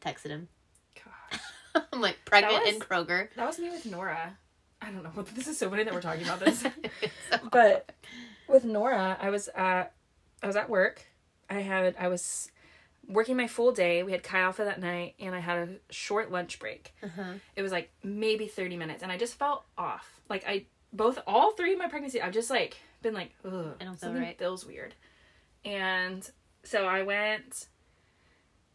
Texted 0.00 0.28
him. 0.28 0.48
Gosh. 0.96 1.40
I'm 1.92 2.00
like 2.00 2.18
pregnant 2.24 2.64
was- 2.64 2.74
in 2.74 2.80
Kroger. 2.80 3.28
That 3.36 3.46
was 3.46 3.58
me 3.58 3.70
with 3.70 3.86
Nora. 3.86 4.36
I 4.80 4.90
don't 4.90 5.04
know. 5.04 5.22
This 5.34 5.46
is 5.46 5.58
so 5.58 5.70
funny 5.70 5.84
that 5.84 5.94
we're 5.94 6.02
talking 6.02 6.24
about 6.24 6.40
this. 6.40 6.64
So 7.30 7.38
but 7.50 7.92
with 8.48 8.64
Nora, 8.64 9.16
I 9.20 9.30
was 9.30 9.48
at 9.54 9.92
I 10.42 10.46
was 10.46 10.56
at 10.56 10.68
work. 10.68 11.06
I 11.48 11.60
had 11.60 11.94
I 11.98 12.08
was 12.08 12.50
working 13.08 13.36
my 13.36 13.46
full 13.46 13.72
day. 13.72 14.02
We 14.02 14.12
had 14.12 14.22
Chi 14.22 14.38
Alpha 14.38 14.64
that 14.64 14.80
night, 14.80 15.14
and 15.18 15.34
I 15.34 15.40
had 15.40 15.68
a 15.68 15.92
short 15.92 16.30
lunch 16.30 16.58
break. 16.58 16.94
Uh-huh. 17.02 17.34
It 17.56 17.62
was 17.62 17.72
like 17.72 17.90
maybe 18.02 18.46
thirty 18.46 18.76
minutes, 18.76 19.02
and 19.02 19.12
I 19.12 19.16
just 19.16 19.38
felt 19.38 19.64
off. 19.76 20.20
Like 20.28 20.44
I 20.46 20.66
both 20.92 21.18
all 21.26 21.52
three 21.52 21.72
of 21.72 21.78
my 21.78 21.88
pregnancy, 21.88 22.20
I've 22.20 22.32
just 22.32 22.50
like 22.50 22.76
been 23.02 23.14
like, 23.14 23.32
ugh, 23.44 23.74
I 23.80 23.84
don't 23.84 23.98
feel 23.98 24.14
right. 24.14 24.38
feels 24.38 24.66
weird. 24.66 24.94
And 25.64 26.28
so 26.64 26.86
I 26.86 27.02
went 27.02 27.66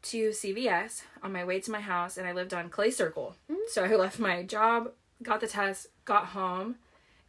to 0.04 0.30
CVS 0.30 1.04
on 1.22 1.32
my 1.34 1.44
way 1.44 1.60
to 1.60 1.72
my 1.72 1.82
house, 1.82 2.18
and 2.18 2.28
I 2.28 2.34
lived 2.34 2.54
on 2.54 2.70
Clay 2.70 2.92
Circle. 2.92 3.36
Mm. 3.52 3.56
So 3.70 3.84
I 3.84 3.96
left 3.96 4.20
my 4.20 4.44
job, 4.44 4.92
got 5.22 5.42
the 5.42 5.48
test, 5.48 5.88
got 6.06 6.28
home, 6.28 6.76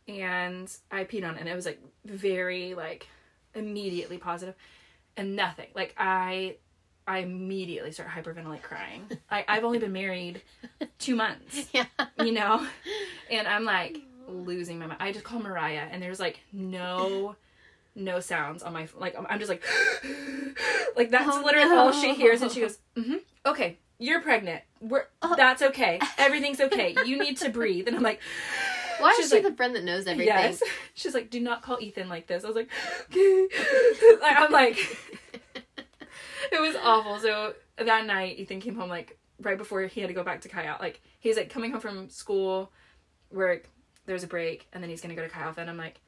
and 0.07 0.75
I 0.91 1.05
peed 1.05 1.27
on 1.27 1.37
it. 1.37 1.41
And 1.41 1.49
it 1.49 1.55
was 1.55 1.67
like 1.67 1.81
very 2.05 2.75
like 2.75 3.09
immediately 3.55 4.19
positive, 4.19 4.55
and 5.17 5.37
nothing. 5.37 5.69
Like 5.75 5.95
I, 5.97 6.57
I 7.09 7.19
immediately 7.19 7.91
start 7.93 8.09
hyperventilate 8.11 8.63
crying. 8.63 9.07
I, 9.31 9.45
I've 9.49 9.65
only 9.65 9.79
been 9.79 9.93
married 9.93 10.43
two 10.99 11.17
months, 11.17 11.69
Yeah. 11.73 11.87
you 12.23 12.33
know? 12.33 12.67
And 13.31 13.49
I'm 13.49 13.65
like 13.65 13.99
losing 14.29 14.79
my 14.79 14.87
mind. 14.87 15.01
I 15.01 15.11
just 15.13 15.25
call 15.25 15.41
Mariah 15.41 15.87
and 15.91 16.03
there's 16.03 16.21
like 16.21 16.41
no 16.53 17.35
no 17.95 18.21
sounds 18.21 18.63
on 18.63 18.73
my 18.73 18.87
like 18.97 19.17
I'm- 19.17 19.39
just 19.39 19.49
like 19.49 19.65
like 20.97 21.11
that's 21.11 21.29
Oh, 21.37 21.43
literally 21.45 21.75
all 21.77 21.93
she 21.93 22.15
hears 22.15 22.43
and 22.43 22.51
she 22.53 22.61
goes, 22.61 22.79
mm-hmm, 22.97 23.17
okay, 23.47 23.79
you're 23.99 24.21
pregnant. 24.21 24.63
We're 24.81 25.07
Oh. 25.23 25.35
that's 25.37 25.63
okay. 25.63 25.99
Everything's 26.19 26.61
okay. 26.61 26.95
You 27.05 27.19
need 27.19 27.39
to 27.39 27.49
breathe. 27.49 27.87
And 27.89 27.97
I'm 27.97 28.03
like 28.03 28.21
Why 29.01 29.15
She's 29.17 29.27
is 29.27 29.31
she 29.31 29.37
like- 29.37 29.45
the 29.53 29.57
friend 29.57 29.77
that 29.77 29.85
knows 29.85 30.07
everything? 30.09 30.27
Yes. 30.35 30.61
She's 30.95 31.15
like, 31.15 31.31
do 31.31 31.39
not 31.41 31.63
call 31.63 31.79
Ethan 31.81 32.09
like 32.09 32.27
this. 32.27 32.43
I 32.45 32.49
was 32.49 32.57
like, 32.57 32.69
okay. 33.11 33.49
Like, 34.21 34.37
I'm 34.37 34.51
like, 34.51 34.77
it 36.53 36.61
was 36.61 36.77
awful. 36.83 37.19
So 37.19 37.55
that 37.77 38.07
night, 38.07 38.39
Ethan 38.39 38.61
came 38.61 38.75
home 38.75 38.89
like 38.89 39.19
right 39.41 39.59
before 39.59 39.83
he 39.83 40.01
had 40.01 40.09
to 40.09 40.15
go 40.15 40.25
back 40.25 40.41
to 40.43 40.55
Alpha. 40.55 40.83
Like 40.83 41.01
he's 41.19 41.37
like 41.37 41.51
coming 41.51 41.73
home 41.73 41.81
from 41.81 42.09
school, 42.09 42.73
work. 43.31 43.69
There's 44.07 44.25
a 44.25 44.29
break, 44.29 44.67
and 44.73 44.83
then 44.83 44.91
he's 44.91 45.01
gonna 45.01 45.15
go 45.15 45.27
to 45.27 45.37
Alpha, 45.37 45.61
and 45.61 45.69
I'm 45.69 45.77
like, 45.77 46.01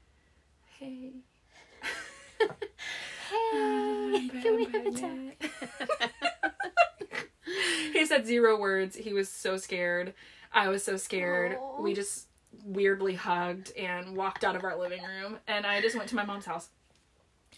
hey. 0.79 1.13
Hey, 3.31 4.29
can 4.43 4.57
we 4.57 4.65
have 4.65 4.87
a 4.87 4.91
chat? 4.91 5.39
pregnant. 5.39 5.43
he 7.93 8.05
said 8.05 8.27
zero 8.27 8.59
words. 8.59 8.97
He 8.97 9.13
was 9.13 9.29
so 9.29 9.57
scared. 9.57 10.15
I 10.53 10.69
was 10.69 10.83
so 10.83 10.97
scared. 10.97 11.57
Aw. 11.57 11.81
We 11.81 11.95
just 11.95 12.27
weirdly 12.65 13.15
hugged 13.15 13.73
and 13.77 14.17
walked 14.17 14.43
out 14.43 14.57
of 14.57 14.65
our 14.65 14.77
living 14.77 15.03
room. 15.03 15.39
And 15.47 15.65
I 15.65 15.81
just 15.81 15.97
went 15.97 16.09
to 16.09 16.17
my 16.17 16.25
mom's 16.25 16.45
house. 16.45 16.71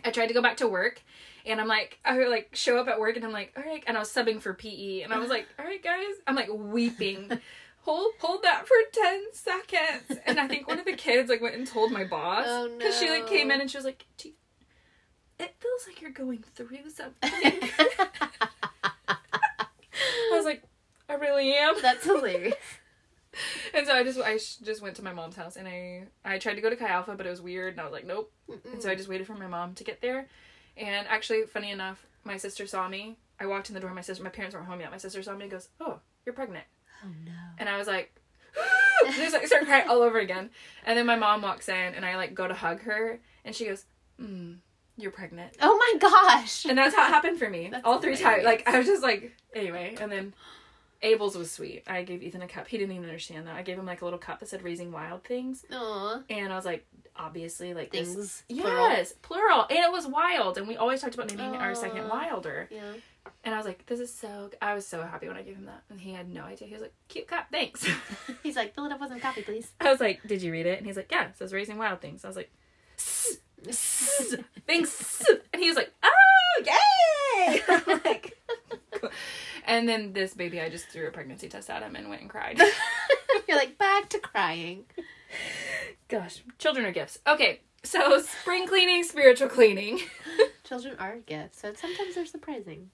I 0.04 0.10
tried 0.10 0.26
to 0.26 0.34
go 0.34 0.42
back 0.42 0.58
to 0.58 0.68
work, 0.68 1.02
and 1.46 1.60
I'm 1.60 1.68
like, 1.68 1.98
I 2.04 2.18
would 2.18 2.28
like 2.28 2.50
show 2.54 2.78
up 2.78 2.88
at 2.88 2.98
work, 3.00 3.16
and 3.16 3.24
I'm 3.24 3.32
like, 3.32 3.52
all 3.56 3.62
right. 3.62 3.82
And 3.86 3.96
I 3.96 4.00
was 4.00 4.10
subbing 4.12 4.40
for 4.40 4.54
PE, 4.54 5.00
and 5.02 5.12
I 5.12 5.18
was 5.18 5.30
like, 5.30 5.46
all 5.58 5.64
right, 5.64 5.82
guys. 5.82 6.14
I'm 6.26 6.34
like 6.36 6.48
weeping. 6.52 7.30
Hold, 7.84 8.12
hold 8.20 8.44
that 8.44 8.68
for 8.68 8.76
ten 8.92 9.24
seconds. 9.32 10.20
And 10.24 10.38
I 10.38 10.46
think 10.46 10.68
one 10.68 10.78
of 10.78 10.84
the 10.84 10.92
kids 10.92 11.28
like 11.28 11.40
went 11.40 11.56
and 11.56 11.66
told 11.66 11.90
my 11.90 12.04
boss 12.04 12.44
Oh, 12.46 12.70
because 12.78 12.96
she 12.96 13.10
like 13.10 13.26
came 13.26 13.50
in 13.50 13.60
and 13.60 13.68
she 13.68 13.76
was 13.76 13.84
like, 13.84 14.06
"Do 14.16 14.28
you- 14.28 14.34
it 15.40 15.56
feels 15.58 15.88
like 15.88 16.00
you're 16.00 16.12
going 16.12 16.44
through 16.54 16.88
something. 16.90 17.12
I 19.08 19.16
was 20.30 20.44
like, 20.44 20.62
I 21.08 21.14
really 21.14 21.52
am. 21.54 21.74
That's 21.82 22.04
hilarious. 22.04 22.54
And 23.74 23.86
so 23.86 23.94
I 23.96 24.04
just 24.04 24.20
I 24.20 24.34
just 24.36 24.82
went 24.82 24.96
to 24.96 25.02
my 25.02 25.14
mom's 25.14 25.36
house 25.36 25.56
and 25.56 25.66
I 25.66 26.04
I 26.22 26.36
tried 26.38 26.56
to 26.56 26.60
go 26.60 26.68
to 26.68 26.76
Chi 26.76 26.86
Alpha, 26.86 27.14
but 27.16 27.26
it 27.26 27.30
was 27.30 27.40
weird, 27.40 27.72
and 27.72 27.80
I 27.80 27.84
was 27.84 27.92
like, 27.92 28.06
nope. 28.06 28.30
And 28.70 28.82
so 28.82 28.90
I 28.90 28.94
just 28.94 29.08
waited 29.08 29.26
for 29.26 29.32
my 29.34 29.46
mom 29.46 29.72
to 29.76 29.84
get 29.84 30.02
there. 30.02 30.26
And 30.76 31.06
actually, 31.08 31.42
funny 31.42 31.70
enough, 31.70 32.06
my 32.24 32.36
sister 32.36 32.66
saw 32.66 32.88
me. 32.88 33.16
I 33.38 33.46
walked 33.46 33.68
in 33.68 33.74
the 33.74 33.80
door. 33.80 33.92
My 33.92 34.00
sister, 34.00 34.22
my 34.22 34.30
parents 34.30 34.54
weren't 34.54 34.68
home 34.68 34.80
yet. 34.80 34.90
My 34.90 34.98
sister 34.98 35.22
saw 35.22 35.34
me 35.34 35.42
and 35.42 35.50
goes, 35.50 35.68
"Oh, 35.80 35.98
you're 36.24 36.34
pregnant." 36.34 36.64
Oh 37.04 37.08
no. 37.24 37.32
And 37.58 37.68
I 37.68 37.76
was 37.76 37.86
like, 37.86 38.14
just 39.16 39.32
like 39.32 39.46
start 39.46 39.64
crying 39.64 39.88
all 39.88 40.02
over 40.02 40.18
again. 40.18 40.50
And 40.86 40.96
then 40.96 41.06
my 41.06 41.16
mom 41.16 41.42
walks 41.42 41.68
in, 41.68 41.94
and 41.94 42.04
I 42.04 42.16
like 42.16 42.34
go 42.34 42.46
to 42.46 42.54
hug 42.54 42.80
her, 42.82 43.20
and 43.44 43.54
she 43.54 43.66
goes, 43.66 43.84
mm, 44.20 44.58
"You're 44.96 45.10
pregnant." 45.10 45.56
Oh 45.60 45.76
my 45.76 45.98
gosh. 45.98 46.64
And 46.64 46.78
that's 46.78 46.94
how 46.94 47.06
it 47.06 47.10
happened 47.10 47.38
for 47.38 47.50
me. 47.50 47.68
That's 47.70 47.84
all 47.84 48.00
three 48.00 48.16
times. 48.16 48.44
Like 48.44 48.68
I 48.68 48.78
was 48.78 48.86
just 48.86 49.02
like, 49.02 49.32
anyway. 49.54 49.96
And 50.00 50.10
then 50.10 50.34
Abel's 51.02 51.36
was 51.36 51.50
sweet. 51.50 51.82
I 51.86 52.02
gave 52.02 52.22
Ethan 52.22 52.42
a 52.42 52.48
cup. 52.48 52.68
He 52.68 52.78
didn't 52.78 52.94
even 52.94 53.08
understand 53.08 53.46
that. 53.46 53.56
I 53.56 53.62
gave 53.62 53.78
him 53.78 53.86
like 53.86 54.02
a 54.02 54.04
little 54.04 54.18
cup 54.20 54.40
that 54.40 54.48
said 54.48 54.62
"Raising 54.62 54.92
Wild 54.92 55.24
Things," 55.24 55.64
Aw. 55.72 56.22
and 56.30 56.52
I 56.52 56.56
was 56.56 56.64
like, 56.64 56.86
obviously, 57.16 57.74
like 57.74 57.90
this. 57.90 58.14
Things. 58.14 58.42
plural. 58.48 58.88
Yes, 58.90 59.12
plural. 59.22 59.66
and 59.68 59.78
it 59.78 59.90
was 59.92 60.06
wild. 60.06 60.58
And 60.58 60.68
we 60.68 60.76
always 60.76 61.00
talked 61.00 61.14
about 61.14 61.34
naming 61.34 61.56
our 61.60 61.74
second 61.74 62.08
Wilder. 62.08 62.68
Yeah. 62.70 62.92
And 63.44 63.54
I 63.54 63.56
was 63.56 63.66
like, 63.66 63.86
this 63.86 64.00
is 64.00 64.12
so. 64.12 64.48
g- 64.50 64.58
I 64.62 64.74
was 64.74 64.86
so 64.86 65.02
happy 65.02 65.28
when 65.28 65.36
I 65.36 65.42
gave 65.42 65.56
him 65.56 65.66
that, 65.66 65.82
and 65.90 66.00
he 66.00 66.12
had 66.12 66.28
no 66.28 66.42
idea. 66.42 66.66
He 66.68 66.74
was 66.74 66.82
like, 66.82 66.94
cute 67.08 67.28
cup, 67.28 67.46
thanks. 67.52 67.86
He's 68.42 68.56
like, 68.56 68.74
fill 68.74 68.86
it 68.86 68.92
up 68.92 69.00
with 69.00 69.10
some 69.10 69.20
coffee, 69.20 69.42
please. 69.42 69.70
I 69.80 69.90
was 69.90 70.00
like, 70.00 70.20
did 70.26 70.42
you 70.42 70.50
read 70.52 70.66
it? 70.66 70.78
And 70.78 70.86
he's 70.86 70.96
like, 70.96 71.10
yeah, 71.10 71.26
it 71.28 71.36
says 71.38 71.52
"Raising 71.52 71.78
Wild 71.78 72.00
Things." 72.00 72.24
I 72.24 72.28
was 72.28 72.36
like, 72.36 72.50
"S- 72.98 73.38
s- 73.68 74.34
thanks. 74.66 75.22
And 75.52 75.62
he 75.62 75.68
was 75.68 75.76
like, 75.76 75.92
oh, 76.02 76.62
yay! 76.64 77.60
Like. 78.04 78.38
And 79.66 79.88
then 79.88 80.12
this 80.12 80.34
baby, 80.34 80.60
I 80.60 80.68
just 80.68 80.88
threw 80.88 81.06
a 81.06 81.10
pregnancy 81.10 81.48
test 81.48 81.70
at 81.70 81.82
him 81.82 81.94
and 81.96 82.08
went 82.08 82.20
and 82.22 82.30
cried. 82.30 82.60
You're 83.48 83.56
like, 83.56 83.78
back 83.78 84.08
to 84.10 84.18
crying. 84.18 84.84
Gosh, 86.08 86.42
children 86.58 86.84
are 86.84 86.92
gifts. 86.92 87.18
Okay, 87.26 87.60
so 87.82 88.20
spring 88.20 88.66
cleaning, 88.66 89.02
spiritual 89.02 89.48
cleaning. 89.48 90.00
Children 90.64 90.96
are 90.98 91.16
gifts, 91.26 91.60
so 91.60 91.72
sometimes 91.74 92.14
they're 92.14 92.24
surprising. 92.26 92.90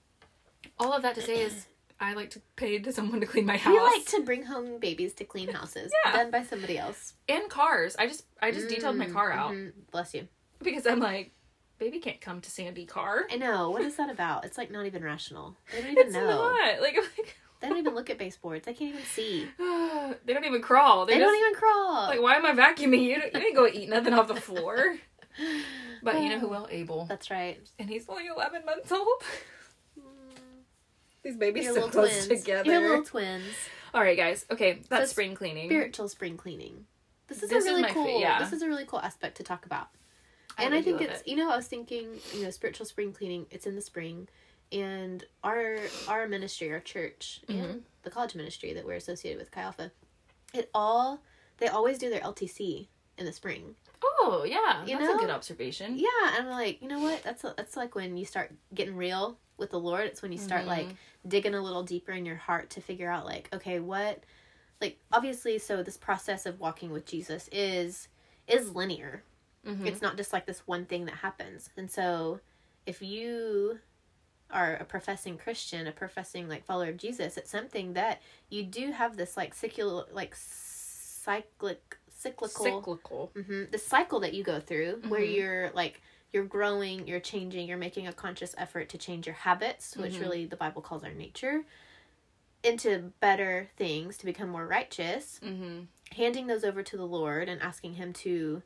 All 0.79 0.93
of 0.93 1.03
that 1.03 1.15
to 1.17 1.23
say 1.23 1.43
is, 1.43 1.67
I 2.01 2.15
like 2.15 2.31
to 2.31 2.41
pay 2.57 2.79
to 2.79 2.93
someone 2.93 3.21
to 3.21 3.27
clean 3.27 3.45
my 3.47 3.57
house 3.57 3.73
We 3.75 3.81
like 3.81 4.05
to 4.07 4.23
bring 4.23 4.45
home 4.45 4.79
babies 4.79 5.15
to 5.15 5.25
clean 5.25 5.49
houses 5.49 5.93
Yeah. 6.05 6.13
done 6.13 6.31
by 6.31 6.43
somebody 6.45 6.79
else. 6.79 7.15
and 7.29 7.49
cars. 7.51 7.97
I 7.99 8.07
just, 8.07 8.25
I 8.41 8.51
just 8.53 8.69
detailed 8.69 8.97
my 8.97 9.07
Mm, 9.07 9.13
car 9.13 9.33
out 9.33 9.53
mhm. 9.53 9.73
Bless 9.93 10.15
you. 10.15 10.29
because 10.63 10.87
I'm 10.87 11.01
like, 11.01 11.33
baby 11.79 11.99
can't 11.99 12.21
come 12.21 12.41
to 12.41 12.51
Sandy 12.51 12.85
car. 12.87 13.27
I 13.31 13.37
know. 13.37 13.71
What 13.71 13.83
is 13.83 13.97
that 13.97 14.11
about? 14.11 14.45
It's 14.45 14.59
like 14.59 14.71
not 14.71 14.87
even 14.87 15.03
rational. 15.05 15.57
They 15.73 15.81
don't 15.83 15.91
even 15.93 16.07
It's 16.07 16.15
know. 16.15 16.27
not 16.27 16.81
like, 16.81 16.97
I'm 16.97 17.05
They 17.61 17.69
don't 17.69 17.79
even 17.79 17.95
look 17.95 18.09
at 18.11 18.19
baseboards. 18.19 18.67
They 18.67 18.75
can't 18.75 18.91
even 18.95 19.05
see. 19.05 19.47
they 19.59 20.33
don't 20.33 20.45
even 20.45 20.63
crawl. 20.63 21.07
They, 21.07 21.15
They, 21.15 21.19
don't 21.21 21.37
even 21.39 21.55
crawl. 21.55 22.07
Like, 22.07 22.23
why 22.23 22.35
am 22.37 22.47
I 22.47 22.53
vacuuming? 22.53 23.03
You, 23.03 23.17
don't- 23.21 23.35
you 23.35 23.41
didn't 23.41 23.55
go 23.57 23.67
eat 23.67 23.89
nothing 23.89 24.13
off 24.15 24.29
the 24.29 24.37
floor. 24.37 24.97
But 26.03 26.21
you 26.23 26.29
know 26.29 26.39
who 26.39 26.49
will? 26.49 26.69
Abel. 26.71 27.07
That's 27.09 27.29
right. 27.31 27.61
And 27.79 27.89
he's 27.89 28.09
only 28.09 28.27
11 28.29 28.65
months 28.65 28.91
old. 28.93 29.09
Mm. 29.99 30.03
These 31.25 31.37
babies 31.37 31.65
Your 31.65 31.75
so 31.75 31.89
close 31.89 32.27
twins. 32.27 32.41
together. 32.43 32.71
Your 32.71 32.81
little 32.89 33.05
twins. 33.05 33.45
All 33.93 34.01
right, 34.03 34.17
guys. 34.17 34.47
Okay, 34.51 34.81
that's 34.89 35.07
So 35.11 35.13
spring 35.13 35.35
cleaning. 35.35 35.69
Spiritual 35.69 36.09
spring 36.09 36.37
cleaning. 36.37 36.87
This 37.27 37.43
is 37.43 37.51
This 37.51 37.67
a 37.67 37.69
really 37.71 37.83
fa- 37.85 37.95
cool. 37.95 38.21
yeah. 38.21 38.39
This 38.39 38.53
is 38.53 38.63
a 38.63 38.69
really 38.69 38.85
cool 38.85 39.01
aspect 39.01 39.37
to 39.39 39.43
talk 39.43 39.67
about. 39.67 39.89
And 40.59 40.75
I 40.75 40.83
think 40.83 41.01
it's 41.01 41.21
it. 41.21 41.29
you 41.29 41.37
know 41.37 41.51
I 41.51 41.57
was 41.57 41.67
thinking 41.67 42.09
you 42.35 42.43
know 42.43 42.51
spiritual 42.51 42.87
spring 42.87 43.13
cleaning. 43.13 43.47
It's 43.51 43.67
in 43.67 43.75
the 43.77 43.83
spring, 43.83 44.29
and 44.73 45.25
our 45.45 45.79
our 46.09 46.27
ministry, 46.29 46.73
our 46.73 46.81
church, 46.81 47.41
Mm-hmm. 47.49 47.63
and 47.63 47.83
the 48.03 48.11
college 48.11 48.35
ministry 48.35 48.73
that 48.73 48.87
we're 48.87 48.95
associated 48.97 49.39
with, 49.39 49.51
Chi 49.51 49.61
Alpha, 49.61 49.91
it 50.55 50.71
all 50.75 51.21
they 51.59 51.69
always 51.69 51.99
do 51.99 52.09
their 52.11 52.21
LTC 52.21 52.87
in 53.19 53.27
the 53.27 53.33
spring. 53.33 53.75
Oh, 54.03 54.45
yeah. 54.47 54.85
You 54.85 54.97
that's 54.97 55.09
know? 55.11 55.17
a 55.17 55.19
good 55.19 55.31
observation. 55.31 55.97
Yeah, 55.99 56.37
and 56.37 56.47
I'm 56.47 56.51
like, 56.53 56.81
you 56.81 56.89
know 56.89 57.01
what? 57.01 57.23
That's 57.25 57.43
that's 57.43 57.77
like 57.77 57.95
when 57.95 58.17
you 58.17 58.25
start 58.25 58.53
getting 58.75 58.97
real 58.97 59.37
with 59.57 59.71
the 59.71 59.81
Lord. 59.81 60.05
It's 60.07 60.23
when 60.23 60.31
you 60.33 60.39
start 60.39 60.67
like 60.67 60.87
digging 61.27 61.55
a 61.55 61.61
little 61.61 61.83
deeper 61.83 62.13
in 62.13 62.25
your 62.25 62.37
heart 62.37 62.71
to 62.71 62.81
figure 62.81 63.11
out 63.11 63.25
like, 63.27 63.49
okay, 63.53 63.81
what 63.81 64.23
like 64.81 64.99
obviously 65.13 65.59
so 65.59 65.83
this 65.83 65.97
process 65.97 66.47
of 66.47 66.61
walking 66.61 66.91
with 66.93 67.05
Jesus 67.07 67.49
is 67.51 68.07
is 68.47 68.71
linear. 68.75 69.23
Mhm. 69.67 69.87
It's 69.87 70.01
not 70.03 70.17
just 70.17 70.33
like 70.33 70.47
this 70.47 70.67
one 70.67 70.87
thing 70.87 71.05
that 71.07 71.17
happens. 71.17 71.71
And 71.77 71.91
so 71.91 72.41
if 72.87 73.03
you 73.03 73.81
are 74.51 74.77
a 74.77 74.85
professing 74.85 75.37
Christian, 75.37 75.87
a 75.87 75.93
professing 75.93 76.49
like 76.49 76.65
follower 76.65 76.89
of 76.89 76.97
Jesus, 76.97 77.37
it's 77.37 77.51
something 77.51 77.93
that 77.95 78.23
you 78.49 78.63
do 78.65 78.93
have 78.93 79.17
this 79.17 79.37
like 79.37 79.55
secular 79.55 80.05
like 80.11 80.35
cyclic 80.35 81.99
cyclical 82.11 82.65
Cyclical. 82.65 83.33
hmm 83.35 83.65
the 83.71 83.79
cycle 83.79 84.21
that 84.21 84.35
you 84.35 84.43
go 84.43 84.59
through 84.61 85.03
where 85.09 85.21
Mhm. 85.21 85.35
you're 85.35 85.71
like 85.71 86.01
you're 86.33 86.45
growing 86.45 87.07
you're 87.07 87.21
changing 87.21 87.69
you're 87.69 87.77
making 87.79 88.07
a 88.09 88.13
conscious 88.13 88.55
effort 88.59 88.89
to 88.89 88.99
change 88.99 89.27
your 89.27 89.35
habits 89.37 89.97
which 89.97 90.15
Mhm. 90.15 90.21
really 90.21 90.47
the 90.47 90.57
bible 90.57 90.83
calls 90.83 91.05
our 91.05 91.13
nature 91.13 91.65
into 92.65 93.13
better 93.21 93.71
things 93.77 94.17
to 94.19 94.25
become 94.27 94.49
more 94.49 94.67
righteous 94.67 95.39
Mm-hmm. 95.43 95.85
handing 96.17 96.47
those 96.49 96.65
over 96.65 96.83
to 96.83 96.97
the 96.97 97.07
lord 97.07 97.49
and 97.49 97.63
asking 97.63 97.95
him 97.95 98.13
to 98.15 98.63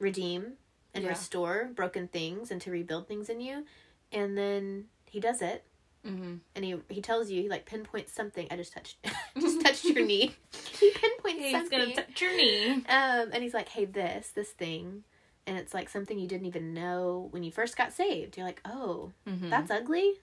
redeem 0.00 0.54
and 0.94 1.04
Yeah. 1.04 1.10
restore 1.10 1.70
broken 1.74 2.08
things 2.08 2.50
and 2.50 2.60
to 2.62 2.70
rebuild 2.72 3.06
things 3.06 3.28
in 3.28 3.40
you 3.40 3.64
and 4.10 4.36
then 4.36 4.86
he 5.06 5.20
does 5.20 5.40
it 5.42 5.64
Mm-hmm. 6.06 6.36
and 6.56 6.64
he 6.64 6.76
he 6.88 7.02
tells 7.02 7.30
you 7.30 7.42
he 7.42 7.48
like 7.50 7.66
pinpoints 7.66 8.10
something 8.12 8.46
i 8.50 8.56
just 8.56 8.72
touched 8.72 8.96
just 9.38 9.60
touched 9.64 9.84
your 9.84 10.04
knee 10.06 10.34
he 10.80 10.90
pinpoints 10.90 11.20
something. 11.26 11.42
He's 11.42 11.52
something 11.52 11.78
gonna 11.78 11.94
touch 11.94 12.20
your 12.22 12.34
knee. 12.36 12.70
um, 12.88 13.28
and 13.32 13.42
he's 13.42 13.52
like, 13.54 13.68
"Hey, 13.68 13.84
this, 13.84 14.30
this 14.34 14.48
thing," 14.50 15.04
and 15.46 15.58
it's 15.58 15.74
like 15.74 15.88
something 15.90 16.18
you 16.18 16.26
didn't 16.26 16.46
even 16.46 16.72
know 16.72 17.28
when 17.32 17.42
you 17.42 17.50
first 17.52 17.76
got 17.76 17.92
saved. 17.92 18.36
You're 18.38 18.46
like, 18.46 18.62
"Oh, 18.64 19.12
Mm-hmm. 19.28 19.50
that's 19.50 19.70
ugly. 19.70 20.14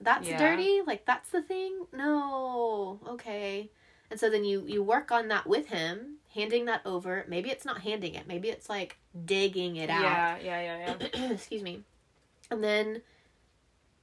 That's 0.00 0.28
Yeah. 0.28 0.38
dirty. 0.38 0.80
Like 0.86 1.04
that's 1.06 1.30
the 1.30 1.42
thing. 1.42 1.86
No, 1.92 3.00
okay." 3.08 3.70
And 4.10 4.18
so 4.20 4.30
then 4.30 4.44
you 4.44 4.64
you 4.66 4.82
work 4.82 5.10
on 5.10 5.28
that 5.28 5.46
with 5.46 5.66
him, 5.68 6.16
handing 6.34 6.64
that 6.66 6.82
over. 6.84 7.24
Maybe 7.28 7.50
it's 7.50 7.64
not 7.64 7.80
handing 7.80 8.14
it. 8.14 8.26
Maybe 8.28 8.48
it's 8.50 8.68
like 8.68 8.96
digging 9.24 9.76
it 9.76 9.90
out. 9.90 10.02
Yeah, 10.02 10.38
yeah, 10.42 10.60
yeah, 10.62 10.96
yeah. 11.12 11.30
Excuse 11.32 11.62
me. 11.62 11.82
And 12.50 12.62
then 12.62 13.02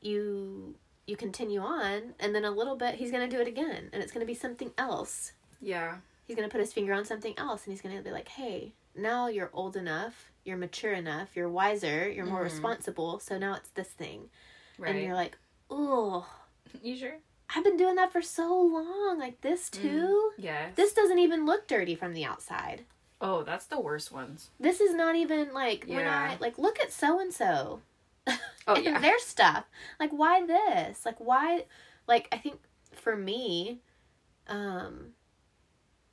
you 0.01 0.76
you 1.06 1.18
continue 1.18 1.60
on, 1.62 2.14
and 2.20 2.34
then 2.34 2.45
a 2.45 2.51
little 2.51 2.76
bit 2.76 2.95
he's 2.95 3.12
gonna 3.12 3.28
do 3.28 3.39
it 3.39 3.47
again, 3.47 3.89
and 3.91 4.01
it's 4.01 4.12
gonna 4.12 4.26
be 4.26 4.34
something 4.34 4.72
else 4.78 5.34
yeah. 5.62 5.95
he's 6.26 6.36
going 6.36 6.47
to 6.47 6.51
put 6.51 6.60
his 6.60 6.74
finger 6.74 6.93
on 6.93 7.06
something 7.06 7.34
else 7.38 7.66
and 7.66 7.72
he's 7.74 7.82
going 7.82 7.95
to 7.95 8.04
be 8.04 8.12
like, 8.12 8.28
hey, 8.28 8.74
now 8.95 9.28
you're 9.28 9.49
old 9.54 9.78
enough, 9.78 10.30
you're 10.43 10.58
mature 10.58 10.91
enough, 10.93 11.30
you're 11.36 11.47
wiser, 11.49 12.10
you're 12.10 12.26
more 12.26 12.41
Mhm. 12.41 12.51
responsible, 12.51 13.20
so 13.20 13.38
now 13.38 13.54
it's 13.56 13.70
this 13.70 13.88
thing. 13.88 14.30
Right. 14.78 14.93
And 14.93 15.01
you're 15.04 15.16
like, 15.16 15.38
oh, 15.70 16.28
You 16.82 16.95
sure? 16.97 17.18
I've 17.56 17.64
been 17.64 17.78
doing 17.78 17.95
that 17.95 18.12
for 18.12 18.22
so 18.22 18.54
long. 18.62 19.18
Like 19.20 19.41
this 19.41 19.70
too. 19.70 20.32
Yes. 20.38 20.72
This 20.76 20.93
doesn't 20.93 21.20
even 21.20 21.45
look 21.45 21.68
dirty 21.68 21.95
from 21.95 22.14
the 22.14 22.26
outside. 22.26 22.82
Oh, 23.22 23.43
that's 23.43 23.66
the 23.68 23.80
worst 23.80 24.12
ones. 24.12 24.49
This 24.60 24.82
is 24.82 24.93
not 24.93 25.16
even 25.16 25.54
like 25.54 25.86
when 25.88 25.99
Yeah. 25.99 26.32
I 26.32 26.38
like 26.41 26.58
look 26.58 26.80
at 26.80 26.91
so 26.91 27.20
and 27.22 27.34
so. 27.34 27.82
Oh 28.68 28.78
yeah. 28.78 28.99
their 28.99 29.20
stuff. 29.20 29.66
Like 29.99 30.12
why 30.12 30.45
this? 30.45 31.06
Like 31.06 31.20
why 31.20 31.66
like 32.08 32.28
I 32.32 32.38
think 32.38 32.60
for 32.91 33.16
me 33.16 33.80
um 34.47 35.08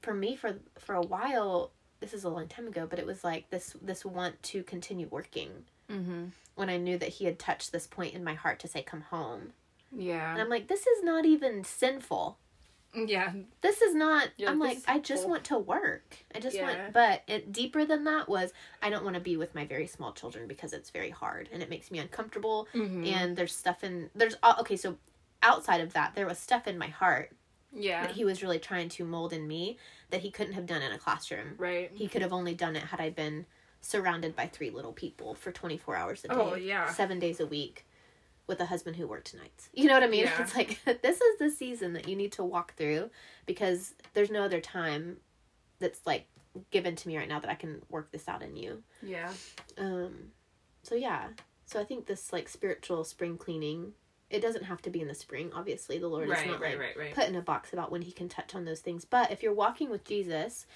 for 0.02 0.14
me 0.14 0.36
for 0.36 0.56
for 0.78 0.94
a 0.94 1.02
while 1.02 1.72
this 2.00 2.14
is 2.14 2.24
a 2.24 2.28
long 2.28 2.46
time 2.48 2.66
ago 2.68 2.86
but 2.88 2.98
it 2.98 3.04
was 3.04 3.22
like 3.24 3.50
this 3.50 3.76
this 3.82 4.04
want 4.04 4.42
to 4.44 4.62
continue 4.62 5.06
working 5.10 5.50
Mm-hmm. 5.90 6.26
when 6.54 6.70
I 6.70 6.76
knew 6.76 6.96
that 6.98 7.08
he 7.08 7.24
had 7.24 7.36
touched 7.40 7.72
this 7.72 7.88
point 7.88 8.14
in 8.14 8.22
my 8.22 8.34
heart 8.34 8.60
to 8.60 8.68
say 8.68 8.80
come 8.82 9.00
home. 9.00 9.52
Yeah. 9.96 10.32
And 10.32 10.40
I'm 10.40 10.48
like 10.48 10.68
this 10.68 10.86
is 10.86 11.02
not 11.02 11.24
even 11.26 11.64
sinful. 11.64 12.38
yeah. 12.94 13.32
This 13.60 13.82
is 13.82 13.94
not 13.94 14.28
Yeah, 14.36 14.50
I'm 14.50 14.58
like 14.58 14.78
I 14.88 14.98
just 14.98 15.08
helpful. 15.24 15.30
want 15.30 15.44
to 15.44 15.58
work. 15.58 16.16
I 16.34 16.40
just 16.40 16.56
Yeah. 16.56 16.62
want 16.64 16.92
but 16.92 17.22
it 17.28 17.52
deeper 17.52 17.84
than 17.84 18.04
that 18.04 18.28
was 18.28 18.52
I 18.82 18.90
don't 18.90 19.04
want 19.04 19.14
to 19.14 19.20
be 19.20 19.36
with 19.36 19.54
my 19.54 19.64
very 19.64 19.86
small 19.86 20.12
children 20.12 20.46
because 20.48 20.72
it's 20.72 20.90
very 20.90 21.10
hard 21.10 21.48
and 21.52 21.62
it 21.62 21.70
makes 21.70 21.90
me 21.90 21.98
uncomfortable 21.98 22.68
Mm-hmm. 22.74 23.04
and 23.06 23.36
there's 23.36 23.54
stuff 23.54 23.84
in 23.84 24.10
there's 24.14 24.36
okay 24.60 24.76
so 24.76 24.96
outside 25.42 25.80
of 25.80 25.92
that 25.94 26.14
there 26.14 26.26
was 26.26 26.38
stuff 26.38 26.66
in 26.68 26.76
my 26.78 26.88
heart 26.88 27.30
yeah. 27.72 28.02
that 28.06 28.14
he 28.16 28.24
was 28.24 28.42
really 28.42 28.58
trying 28.58 28.88
to 28.90 29.04
mold 29.04 29.32
in 29.32 29.46
me 29.48 29.78
that 30.10 30.20
he 30.20 30.30
couldn't 30.30 30.52
have 30.54 30.66
done 30.66 30.82
in 30.82 30.92
a 30.92 30.98
classroom 30.98 31.54
right. 31.56 31.90
he 31.94 32.08
could 32.08 32.20
have 32.20 32.32
only 32.32 32.52
done 32.54 32.76
it 32.76 32.82
had 32.82 33.00
i 33.00 33.08
been 33.08 33.46
surrounded 33.80 34.36
by 34.36 34.46
three 34.46 34.68
little 34.68 34.92
people 34.92 35.34
for 35.34 35.50
24 35.52 35.96
hours 35.96 36.24
a 36.24 36.28
day 36.28 36.34
Oh, 36.36 36.54
yeah. 36.56 36.90
seven 36.92 37.18
days 37.18 37.40
a 37.40 37.46
week 37.46 37.86
with 38.50 38.60
a 38.60 38.66
husband 38.66 38.96
who 38.96 39.06
worked 39.06 39.32
nights 39.34 39.70
you 39.72 39.86
know 39.86 39.94
what 39.94 40.02
i 40.02 40.06
mean 40.06 40.24
Yeah. 40.24 40.42
it's 40.42 40.54
like 40.54 40.78
this 41.02 41.20
is 41.20 41.38
the 41.38 41.50
season 41.50 41.94
that 41.94 42.06
you 42.06 42.14
need 42.16 42.32
to 42.32 42.44
walk 42.44 42.74
through 42.76 43.08
because 43.46 43.94
there's 44.12 44.30
no 44.30 44.42
other 44.42 44.60
time 44.60 45.16
that's 45.78 46.00
like 46.04 46.26
given 46.70 46.96
to 46.96 47.08
me 47.08 47.16
right 47.16 47.28
now 47.28 47.40
that 47.40 47.48
i 47.50 47.54
can 47.54 47.80
work 47.88 48.10
this 48.12 48.28
out 48.28 48.42
in 48.42 48.56
you 48.56 48.82
Yeah. 49.02 49.32
um 49.78 50.32
so 50.82 50.94
yeah 50.94 51.28
so 51.64 51.80
i 51.80 51.84
think 51.84 52.06
this 52.06 52.32
like 52.32 52.48
spiritual 52.48 53.04
spring 53.04 53.38
cleaning 53.38 53.92
it 54.30 54.40
doesn't 54.42 54.64
have 54.64 54.82
to 54.82 54.90
be 54.90 55.00
in 55.00 55.08
the 55.08 55.14
spring 55.14 55.50
obviously 55.54 55.98
the 55.98 56.08
lord 56.08 56.28
is 56.28 56.30
not 56.44 56.60
Right. 56.60 56.72
like 56.72 56.78
Right. 56.78 56.96
Right. 56.98 57.14
put 57.14 57.28
in 57.28 57.36
a 57.36 57.40
box 57.42 57.72
about 57.72 57.90
when 57.92 58.02
he 58.02 58.12
can 58.12 58.28
touch 58.28 58.54
on 58.54 58.64
those 58.64 58.80
things 58.80 59.04
but 59.04 59.30
if 59.30 59.42
you're 59.42 59.54
walking 59.54 59.90
with 59.90 60.04
jesus 60.04 60.66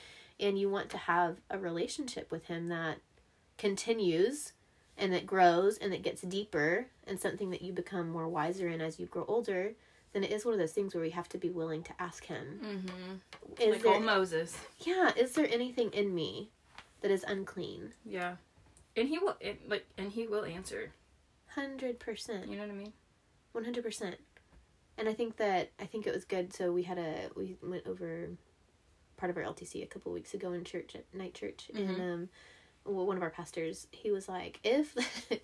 and 0.40 0.58
you 0.58 0.68
want 0.70 0.90
to 0.90 0.96
have 0.98 1.38
a 1.50 1.58
relationship 1.58 2.30
with 2.30 2.46
him 2.46 2.68
that 2.68 2.98
continues 3.58 4.52
and 4.96 5.12
that 5.12 5.26
grows 5.26 5.76
and 5.78 5.92
that 5.92 6.02
gets 6.02 6.22
deeper 6.22 6.86
and 7.06 7.18
something 7.20 7.50
that 7.50 7.62
you 7.62 7.72
become 7.72 8.08
more 8.10 8.28
wiser 8.28 8.68
in 8.68 8.80
as 8.80 8.98
you 9.00 9.06
grow 9.06 9.24
older 9.26 9.72
then 10.12 10.22
it 10.22 10.30
is 10.30 10.44
one 10.44 10.54
of 10.54 10.60
those 10.60 10.70
things 10.72 10.94
where 10.94 11.02
we 11.02 11.10
have 11.10 11.28
to 11.28 11.38
be 11.38 11.50
willing 11.50 11.82
to 11.82 11.92
ask 11.98 12.24
him 12.26 12.60
Mm-hmm. 12.64 13.14
is 13.60 13.72
Like 13.74 13.82
there 13.82 13.94
old 13.94 14.04
Moses. 14.04 14.56
yeah 14.80 15.10
is 15.16 15.32
there 15.32 15.48
anything 15.50 15.90
in 15.90 16.14
me 16.14 16.50
that 17.00 17.10
is 17.10 17.24
unclean 17.26 17.92
Yeah. 18.04 18.36
And 18.96 19.08
he 19.08 19.18
will 19.18 19.36
it, 19.40 19.68
like, 19.68 19.84
and 19.98 20.12
he 20.12 20.28
will 20.28 20.44
answer. 20.44 20.92
100% 21.56 22.48
You 22.48 22.56
know 22.56 22.62
what 22.62 22.70
I 22.70 22.74
mean? 22.74 22.92
One 23.52 23.64
hundred 23.64 23.84
percent. 23.84 24.16
And 24.98 25.08
I 25.08 25.12
think 25.14 25.36
that 25.38 25.70
I 25.80 25.84
think 25.86 26.06
it 26.06 26.14
was 26.14 26.24
good. 26.24 26.52
So 26.54 26.70
we 26.72 26.84
had 26.84 26.98
a 26.98 27.28
we 27.36 27.56
went 27.62 27.86
over 27.86 28.28
part 29.16 29.30
of 29.30 29.36
our 29.36 29.42
LTC 29.42 29.82
a 29.82 29.86
couple 29.86 30.12
weeks 30.12 30.34
ago 30.34 30.52
in 30.52 30.64
church 30.64 30.94
at 30.94 31.04
night 31.12 31.34
church, 31.34 31.70
and 31.74 31.88
Mhm. 31.96 32.00
um, 32.14 32.28
well, 32.84 33.06
one 33.06 33.16
of 33.16 33.22
our 33.22 33.30
pastors 33.30 33.86
he 33.90 34.10
was 34.10 34.28
like, 34.28 34.60
if 34.64 34.94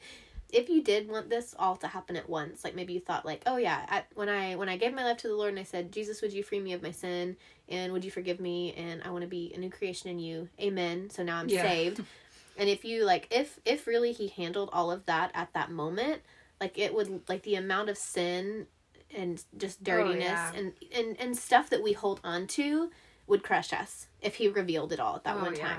if 0.52 0.68
you 0.68 0.82
did 0.82 1.08
want 1.08 1.30
this 1.30 1.54
all 1.58 1.76
to 1.76 1.86
happen 1.86 2.16
at 2.16 2.28
once, 2.28 2.64
like 2.64 2.74
maybe 2.74 2.92
you 2.92 3.00
thought 3.00 3.24
like, 3.24 3.42
oh 3.46 3.56
yeah, 3.56 3.84
I, 3.88 4.02
when 4.14 4.28
I 4.28 4.56
when 4.56 4.68
I 4.68 4.76
gave 4.76 4.94
my 4.94 5.04
life 5.04 5.18
to 5.18 5.28
the 5.28 5.34
Lord 5.34 5.50
and 5.50 5.58
I 5.58 5.64
said, 5.64 5.92
Jesus, 5.92 6.22
would 6.22 6.32
you 6.32 6.42
free 6.42 6.60
me 6.60 6.72
of 6.72 6.82
my 6.82 6.90
sin 6.90 7.36
and 7.68 7.92
would 7.92 8.04
you 8.04 8.10
forgive 8.10 8.40
me 8.40 8.74
and 8.74 9.02
I 9.04 9.10
want 9.10 9.22
to 9.22 9.28
be 9.28 9.52
a 9.54 9.58
new 9.58 9.70
creation 9.70 10.10
in 10.10 10.18
you, 10.18 10.48
Amen. 10.60 11.10
So 11.10 11.22
now 11.22 11.38
I'm 11.38 11.48
Yeah. 11.48 11.62
saved. 11.62 12.02
And 12.56 12.68
if 12.68 12.84
you 12.84 13.04
like, 13.04 13.28
if 13.30 13.58
if 13.64 13.86
really 13.86 14.12
he 14.12 14.28
handled 14.28 14.70
all 14.72 14.90
of 14.90 15.06
that 15.06 15.30
at 15.34 15.52
that 15.54 15.70
moment, 15.70 16.22
like 16.60 16.76
it 16.78 16.92
would 16.94 17.22
like 17.28 17.42
the 17.42 17.54
amount 17.54 17.88
of 17.88 17.96
sin 17.96 18.66
and 19.16 19.42
just 19.56 19.80
oh, 19.80 19.84
dirtiness 19.84 20.20
yeah. 20.20 20.52
and, 20.54 20.72
and 20.94 21.16
and 21.20 21.36
stuff 21.36 21.70
that 21.70 21.82
we 21.82 21.92
hold 21.92 22.20
on 22.22 22.46
to 22.48 22.90
would 23.26 23.42
crush 23.42 23.72
us 23.72 24.06
if 24.20 24.36
he 24.36 24.48
revealed 24.48 24.92
it 24.92 25.00
all 25.00 25.16
at 25.16 25.24
that 25.24 25.38
Oh, 25.38 25.42
one 25.42 25.54
yeah. 25.56 25.76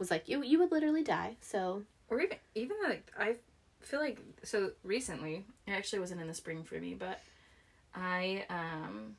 Was 0.00 0.10
like 0.10 0.28
you 0.28 0.42
you 0.42 0.58
would 0.58 0.72
literally 0.72 1.04
die. 1.04 1.36
So 1.42 1.82
Or 2.08 2.20
even 2.20 2.38
even 2.56 2.76
like 2.82 3.12
I 3.16 3.36
feel 3.80 4.00
like 4.00 4.18
so 4.42 4.72
recently 4.82 5.44
it 5.66 5.72
actually 5.72 6.00
wasn't 6.00 6.20
in 6.22 6.26
the 6.26 6.34
spring 6.34 6.64
for 6.64 6.74
me, 6.80 6.94
but 6.94 7.20
I 7.94 8.46
um 8.48 9.16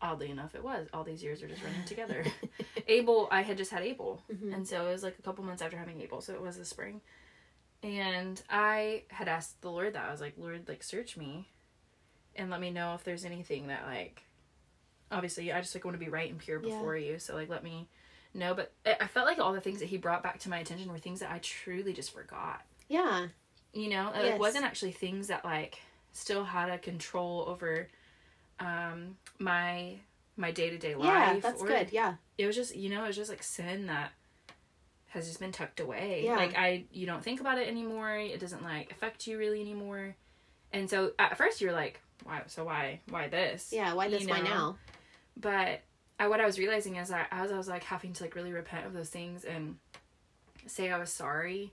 oddly 0.00 0.30
enough 0.30 0.54
it 0.54 0.62
was 0.62 0.86
all 0.92 1.02
these 1.04 1.22
years 1.24 1.42
are 1.42 1.48
just 1.48 1.62
running 1.64 1.84
together. 1.84 2.24
Abel 2.88 3.28
I 3.30 3.42
had 3.42 3.56
just 3.56 3.70
had 3.72 3.82
Abel, 3.82 4.22
Mhm. 4.32 4.52
and 4.54 4.68
so 4.68 4.86
it 4.86 4.92
was 4.92 5.02
like 5.02 5.18
a 5.18 5.22
couple 5.22 5.42
months 5.44 5.62
after 5.62 5.76
having 5.76 6.00
Abel, 6.00 6.20
so 6.20 6.32
it 6.34 6.40
was 6.40 6.56
the 6.56 6.64
spring. 6.64 7.00
And 7.82 8.40
I 8.48 9.02
had 9.08 9.28
asked 9.28 9.60
the 9.60 9.70
Lord 9.70 9.94
that 9.94 10.06
I 10.08 10.10
was 10.12 10.20
like, 10.20 10.34
Lord, 10.38 10.68
like 10.68 10.82
search 10.82 11.16
me, 11.16 11.48
and 12.36 12.48
let 12.50 12.60
me 12.60 12.70
know 12.70 12.94
if 12.94 13.02
there's 13.04 13.24
anything 13.24 13.66
that 13.68 13.86
like, 13.86 14.22
obviously 15.10 15.52
I 15.52 15.60
just 15.60 15.74
like 15.74 15.84
want 15.84 15.96
to 15.96 16.04
be 16.04 16.10
right 16.10 16.30
and 16.30 16.38
pure 16.38 16.60
Yeah. 16.60 16.68
before 16.70 16.96
you, 16.96 17.18
so 17.18 17.34
like 17.34 17.48
let 17.48 17.64
me 17.64 17.88
know. 18.34 18.54
But 18.54 18.72
I 19.00 19.06
felt 19.06 19.26
like 19.26 19.38
all 19.38 19.52
the 19.52 19.60
things 19.60 19.80
that 19.80 19.86
He 19.86 19.96
brought 19.96 20.22
back 20.22 20.38
to 20.40 20.50
my 20.50 20.58
attention 20.58 20.90
were 20.90 20.98
things 20.98 21.20
that 21.20 21.30
I 21.30 21.38
truly 21.38 21.92
just 21.92 22.12
forgot. 22.12 22.62
yeah, 22.88 23.28
You 23.72 23.88
know, 23.88 24.10
It, 24.10 24.22
Yes. 24.24 24.30
like 24.32 24.40
wasn't 24.40 24.64
actually 24.64 24.92
things 24.92 25.28
that 25.28 25.44
like 25.44 25.78
still 26.12 26.44
had 26.44 26.68
a 26.70 26.78
control 26.78 27.44
over 27.48 27.88
um 28.60 29.16
my 29.38 29.96
my 30.36 30.50
day 30.52 30.70
to 30.70 30.78
day 30.78 30.94
life. 30.94 31.06
yeah, 31.06 31.38
that's 31.40 31.62
or- 31.62 31.66
good. 31.66 31.88
Yeah, 31.92 32.14
it 32.38 32.46
was 32.46 32.54
just 32.56 32.74
you 32.76 32.88
know 32.90 33.04
it 33.04 33.08
was 33.08 33.16
just 33.16 33.30
like 33.30 33.42
sin 33.42 33.86
that 33.86 34.12
has 35.08 35.26
just 35.28 35.38
been 35.40 35.52
tucked 35.52 35.78
away 35.78 36.22
Yeah. 36.24 36.34
like 36.34 36.56
i 36.58 36.84
you 36.90 37.06
don't 37.06 37.22
think 37.22 37.40
about 37.40 37.56
it 37.58 37.68
anymore 37.68 38.16
it 38.16 38.40
doesn't 38.40 38.64
like 38.64 38.90
affect 38.90 39.28
you 39.28 39.38
really 39.38 39.60
anymore 39.60 40.16
and 40.72 40.90
so 40.90 41.12
at 41.20 41.38
first 41.38 41.60
you're 41.60 41.72
like 41.72 42.00
why 42.24 42.42
so 42.48 42.64
why 42.64 42.98
why 43.08 43.28
this 43.28 43.70
yeah. 43.72 43.92
Why 43.94 44.08
this? 44.08 44.22
You 44.22 44.28
Why 44.30 44.40
now? 44.40 44.76
but 45.36 45.82
I, 46.18 46.28
what 46.28 46.40
i 46.40 46.46
was 46.46 46.58
realizing 46.58 46.96
is 46.96 47.08
that 47.08 47.28
as 47.30 47.50
i 47.52 47.56
was 47.56 47.68
like 47.68 47.84
having 47.84 48.12
to 48.14 48.22
like 48.24 48.34
really 48.34 48.52
repent 48.52 48.86
of 48.86 48.92
those 48.92 49.10
things 49.10 49.44
and 49.44 49.76
say 50.66 50.90
i 50.90 50.98
was 50.98 51.10
sorry 51.12 51.72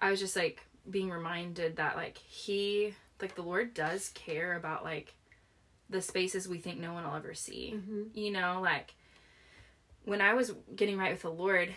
i 0.00 0.10
was 0.10 0.20
just 0.20 0.36
like 0.36 0.62
being 0.90 1.10
reminded 1.10 1.76
that 1.76 1.96
like 1.96 2.18
he 2.18 2.94
like 3.20 3.34
the 3.34 3.42
lord 3.42 3.74
does 3.74 4.10
care 4.14 4.54
about 4.56 4.84
like 4.84 5.14
the 5.88 6.02
spaces 6.02 6.48
we 6.48 6.58
think 6.58 6.78
no 6.80 6.92
one 6.92 7.04
will 7.04 7.14
ever 7.14 7.34
see 7.34 7.70
hmm 7.86 8.02
you 8.14 8.30
know 8.32 8.60
like 8.62 8.94
when 10.04 10.20
i 10.20 10.34
was 10.34 10.52
getting 10.74 10.96
right 10.98 11.12
with 11.12 11.22
the 11.22 11.30
lord 11.30 11.68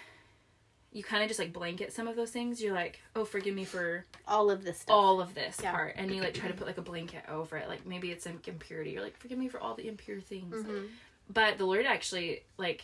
you 0.92 1.04
kind 1.04 1.22
of 1.22 1.28
just 1.28 1.40
like 1.40 1.54
blanket 1.54 1.94
some 1.94 2.08
of 2.08 2.16
those 2.16 2.32
things 2.32 2.62
you're 2.62 2.74
like 2.74 3.00
oh 3.16 3.24
forgive 3.24 3.54
me 3.54 3.64
for 3.64 4.06
All 4.28 4.50
of 4.50 4.64
this 4.64 4.80
stuff. 4.80 4.96
all 4.96 5.22
of 5.22 5.36
this 5.36 5.60
Yeah. 5.62 5.72
part 5.72 5.94
and 5.98 6.12
you 6.14 6.22
like 6.22 6.34
try 6.34 6.48
to 6.48 6.54
put 6.56 6.66
like 6.66 6.80
a 6.80 6.84
blanket 6.84 7.24
over 7.30 7.58
it 7.58 7.68
like 7.70 7.86
maybe 7.86 8.12
it's 8.12 8.24
some 8.24 8.40
impurity 8.48 8.92
you're 8.92 9.04
like 9.04 9.16
forgive 9.18 9.38
me 9.38 9.48
for 9.50 9.60
all 9.60 9.76
the 9.76 9.88
impure 9.88 10.20
things 10.20 10.56
Mhm. 10.66 10.88
But 11.30 11.58
the 11.58 11.66
lord 11.66 11.86
actually 11.86 12.44
like 12.58 12.84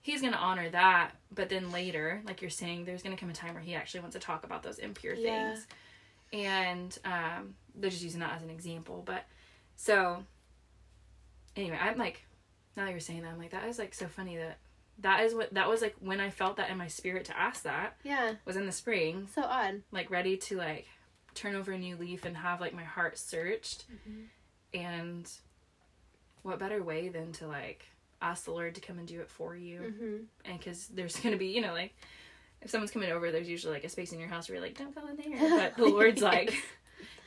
he's 0.00 0.20
gonna 0.22 0.36
honor 0.36 0.68
that 0.70 1.12
but 1.32 1.48
then 1.48 1.70
later 1.72 2.22
like 2.26 2.40
you're 2.42 2.50
saying 2.50 2.84
there's 2.84 3.02
gonna 3.02 3.16
come 3.16 3.30
a 3.30 3.32
time 3.32 3.54
where 3.54 3.62
he 3.62 3.74
actually 3.74 4.00
wants 4.00 4.14
to 4.14 4.20
talk 4.20 4.44
about 4.44 4.62
those 4.62 4.78
impure 4.78 5.14
Yeah. 5.14 5.52
things 5.54 5.66
and 6.32 6.98
um 7.04 7.54
they're 7.74 7.90
just 7.90 8.02
using 8.02 8.20
that 8.20 8.34
as 8.36 8.42
an 8.42 8.50
example 8.50 9.02
but 9.04 9.24
so 9.76 10.22
anyway 11.56 11.78
i'm 11.80 11.96
like 11.98 12.22
now 12.76 12.84
that 12.84 12.90
you're 12.90 13.00
saying 13.00 13.22
that 13.22 13.28
i'm 13.32 13.38
like 13.38 13.50
that 13.50 13.64
is 13.66 13.78
like 13.78 13.94
so 13.94 14.06
funny 14.06 14.36
that 14.36 14.58
that 15.00 15.20
is 15.24 15.34
what 15.34 15.52
that 15.54 15.68
was 15.68 15.80
like 15.80 15.94
when 16.00 16.20
i 16.20 16.30
felt 16.30 16.56
that 16.56 16.70
in 16.70 16.76
my 16.78 16.88
spirit 16.88 17.24
to 17.26 17.38
ask 17.38 17.62
that 17.62 17.96
Yeah, 18.02 18.32
was 18.44 18.56
in 18.56 18.66
the 18.66 18.72
spring 18.72 19.28
so 19.34 19.42
odd. 19.42 19.82
like 19.92 20.10
ready 20.10 20.36
to 20.36 20.56
like 20.56 20.86
turn 21.34 21.54
over 21.54 21.72
a 21.72 21.78
new 21.78 21.96
leaf 21.96 22.24
and 22.24 22.36
have 22.36 22.60
like 22.60 22.74
my 22.74 22.82
heart 22.84 23.16
searched 23.18 23.84
Mm-hmm. 23.90 24.78
and 24.80 25.30
what 26.48 26.58
better 26.58 26.82
way 26.82 27.08
than 27.08 27.32
to 27.32 27.46
like 27.46 27.84
ask 28.20 28.44
the 28.46 28.50
lord 28.50 28.74
to 28.74 28.80
come 28.80 28.98
and 28.98 29.06
do 29.06 29.20
it 29.20 29.30
for 29.30 29.54
you 29.54 29.92
hmm 29.98 30.16
and 30.44 30.58
because 30.58 30.88
there's 30.88 31.16
gonna 31.20 31.36
be 31.36 31.46
you 31.46 31.60
know 31.60 31.72
like 31.72 31.94
if 32.62 32.70
someone's 32.70 32.90
coming 32.90 33.12
over 33.12 33.30
there's 33.30 33.48
usually 33.48 33.72
like 33.74 33.84
a 33.84 33.88
space 33.88 34.12
in 34.12 34.18
your 34.18 34.28
house 34.28 34.48
where 34.48 34.56
you're 34.56 34.64
like 34.66 34.76
don't 34.76 34.94
go 34.94 35.06
in 35.06 35.16
there 35.16 35.48
but 35.56 35.76
the 35.76 35.86
lord's 35.86 36.20
like 36.22 36.52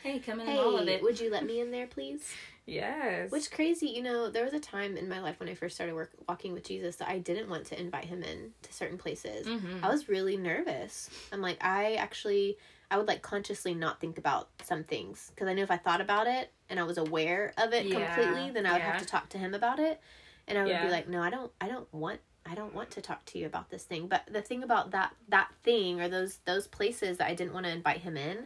hey 0.03 0.19
come 0.19 0.39
in 0.41 0.47
Hey, 0.47 0.57
all 0.57 0.75
of 0.77 0.87
it 0.87 1.01
would 1.01 1.19
you 1.19 1.29
let 1.29 1.45
me 1.45 1.61
in 1.61 1.71
there, 1.71 1.87
please? 1.87 2.33
yes 2.65 3.31
Which 3.31 3.49
crazy, 3.51 3.87
you 3.87 4.01
know, 4.03 4.29
there 4.29 4.43
was 4.45 4.53
a 4.53 4.59
time 4.59 4.97
in 4.97 5.07
my 5.09 5.19
life 5.19 5.39
when 5.39 5.49
I 5.49 5.55
first 5.55 5.75
started 5.75 5.95
work 5.95 6.11
walking 6.27 6.53
with 6.53 6.63
Jesus 6.63 6.97
that 6.97 7.09
I 7.09 7.17
didn't 7.19 7.49
want 7.49 7.65
to 7.67 7.79
invite 7.79 8.05
him 8.05 8.21
in 8.23 8.51
to 8.63 8.73
certain 8.73 8.97
places. 8.97 9.47
Mhm. 9.47 9.83
I 9.83 9.89
was 9.89 10.07
really 10.09 10.37
nervous. 10.37 11.09
I'm 11.31 11.41
like, 11.41 11.57
I 11.63 11.95
actually, 11.95 12.57
I 12.91 12.97
would 12.97 13.07
like 13.07 13.21
consciously 13.21 13.73
not 13.73 14.01
think 14.01 14.17
about 14.17 14.49
some 14.63 14.83
things 14.83 15.31
because 15.33 15.47
I 15.47 15.53
knew 15.53 15.63
if 15.63 15.71
I 15.71 15.77
thought 15.77 16.01
about 16.01 16.27
it 16.27 16.51
and 16.69 16.77
I 16.79 16.83
was 16.83 16.97
aware 16.97 17.53
of 17.57 17.73
it 17.73 17.85
Yeah, 17.87 18.05
completely, 18.05 18.51
then 18.51 18.65
I 18.65 18.73
would 18.73 18.81
yeah. 18.81 18.91
have 18.91 18.99
to 19.01 19.05
talk 19.07 19.29
to 19.29 19.37
him 19.37 19.53
about 19.53 19.79
it, 19.79 20.01
and 20.47 20.57
I 20.57 20.63
would 20.63 20.71
Yeah. 20.71 20.81
be 20.81 20.91
like, 20.91 21.07
no, 21.07 21.21
I 21.23 21.29
don't, 21.29 21.51
I 21.61 21.67
don't 21.69 21.91
want. 21.93 22.19
I 22.45 22.55
don't 22.55 22.73
want 22.73 22.89
to 22.91 23.01
talk 23.01 23.23
to 23.27 23.37
you 23.37 23.45
about 23.45 23.69
this 23.69 23.83
thing. 23.83 24.07
But 24.07 24.23
the 24.29 24.41
thing 24.41 24.61
about 24.63 24.91
that 24.91 25.13
that 25.29 25.49
thing 25.63 26.01
or 26.01 26.09
those 26.09 26.37
those 26.45 26.67
places 26.67 27.17
that 27.19 27.27
I 27.29 27.35
didn't 27.35 27.53
want 27.53 27.65
to 27.67 27.71
invite 27.71 28.01
him 28.01 28.17
in, 28.17 28.45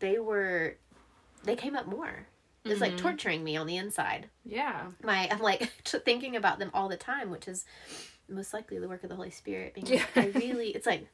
they 0.00 0.18
were 0.18 0.76
they 1.42 1.56
came 1.56 1.74
up 1.74 1.86
more. 1.86 2.26
It's 2.66 2.80
like 2.80 2.92
Mhm. 2.92 2.98
torturing 2.98 3.42
me 3.42 3.56
on 3.56 3.66
the 3.66 3.78
inside. 3.78 4.28
Yeah. 4.44 4.90
My 5.02 5.28
I'm 5.30 5.40
like 5.40 5.62
thinking 5.84 6.36
about 6.36 6.58
them 6.58 6.70
all 6.74 6.88
the 6.88 6.96
time, 6.96 7.30
which 7.30 7.48
is 7.48 7.64
most 8.28 8.52
likely 8.52 8.78
the 8.78 8.88
work 8.88 9.02
of 9.02 9.08
the 9.08 9.16
Holy 9.16 9.30
Spirit. 9.30 9.74
Being 9.74 9.86
Yeah. 9.86 10.04
like, 10.14 10.16
I 10.18 10.38
really, 10.38 10.68
it's 10.68 10.86
like 10.86 11.06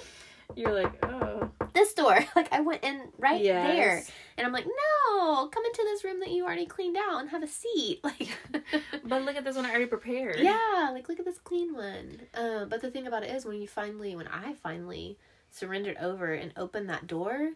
You're 0.56 0.72
like, 0.72 1.04
oh. 1.04 1.39
This 1.74 1.94
door. 1.94 2.18
Like 2.36 2.52
I 2.52 2.60
went 2.60 2.84
in 2.84 3.08
right 3.18 3.42
Yes. 3.42 3.62
there, 3.62 4.04
and 4.38 4.46
I'm 4.46 4.52
like, 4.52 4.66
no, 4.66 5.48
come 5.48 5.64
into 5.64 5.82
this 5.84 6.04
room 6.04 6.20
that 6.20 6.30
you 6.30 6.44
already 6.44 6.66
cleaned 6.66 6.96
out 6.96 7.20
and 7.20 7.30
have 7.30 7.42
a 7.42 7.46
seat. 7.46 8.00
Like, 8.04 8.28
But 9.04 9.22
look 9.22 9.36
at 9.36 9.44
this 9.44 9.56
one 9.56 9.64
I 9.66 9.70
already 9.70 9.86
prepared. 9.86 10.40
yeah, 10.40 10.90
like 10.92 11.08
look 11.08 11.18
at 11.18 11.24
this 11.24 11.38
clean 11.38 11.74
one. 11.74 12.20
Um, 12.34 12.68
but 12.68 12.80
the 12.80 12.90
thing 12.90 13.06
about 13.06 13.22
it 13.24 13.30
is, 13.34 13.44
when 13.44 13.60
you 13.60 13.68
finally, 13.68 14.14
when 14.16 14.28
I 14.28 14.54
finally 14.54 15.18
surrendered 15.50 15.96
over 16.00 16.32
and 16.32 16.52
opened 16.56 16.88
that 16.90 17.06
door, 17.06 17.50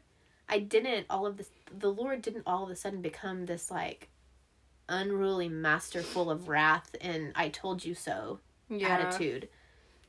I 0.48 0.58
didn't 0.58 1.06
all 1.08 1.26
of 1.26 1.36
this. 1.36 1.50
The 1.76 1.92
Lord 1.92 2.20
didn't 2.22 2.42
all 2.46 2.64
of 2.64 2.70
a 2.70 2.76
sudden 2.76 3.00
become 3.02 3.46
this 3.46 3.70
like 3.70 4.08
unruly 4.88 5.48
master 5.48 6.02
full 6.02 6.30
of 6.30 6.48
wrath 6.48 6.94
and 7.00 7.32
I 7.34 7.48
told 7.48 7.84
you 7.84 7.94
so 7.94 8.40
Yeah. 8.68 8.94
attitude. 8.94 9.48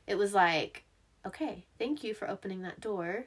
It 0.06 0.18
was 0.18 0.34
like, 0.34 0.84
okay, 1.26 1.64
thank 1.78 2.04
you 2.04 2.12
for 2.14 2.28
opening 2.28 2.62
that 2.62 2.80
door. 2.80 3.26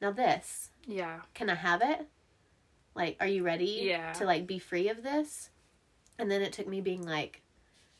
Now 0.00 0.10
this, 0.12 0.70
Yeah. 0.86 1.20
can 1.34 1.50
I 1.50 1.54
have 1.56 1.82
it? 1.82 2.06
Like, 2.94 3.16
are 3.20 3.26
you 3.26 3.42
ready 3.44 3.82
Yeah. 3.84 4.12
to 4.14 4.24
like 4.24 4.46
be 4.46 4.58
free 4.58 4.88
of 4.88 5.02
this? 5.02 5.50
And 6.18 6.30
then 6.30 6.42
it 6.42 6.52
took 6.52 6.66
me 6.66 6.80
being 6.80 7.02
like, 7.02 7.42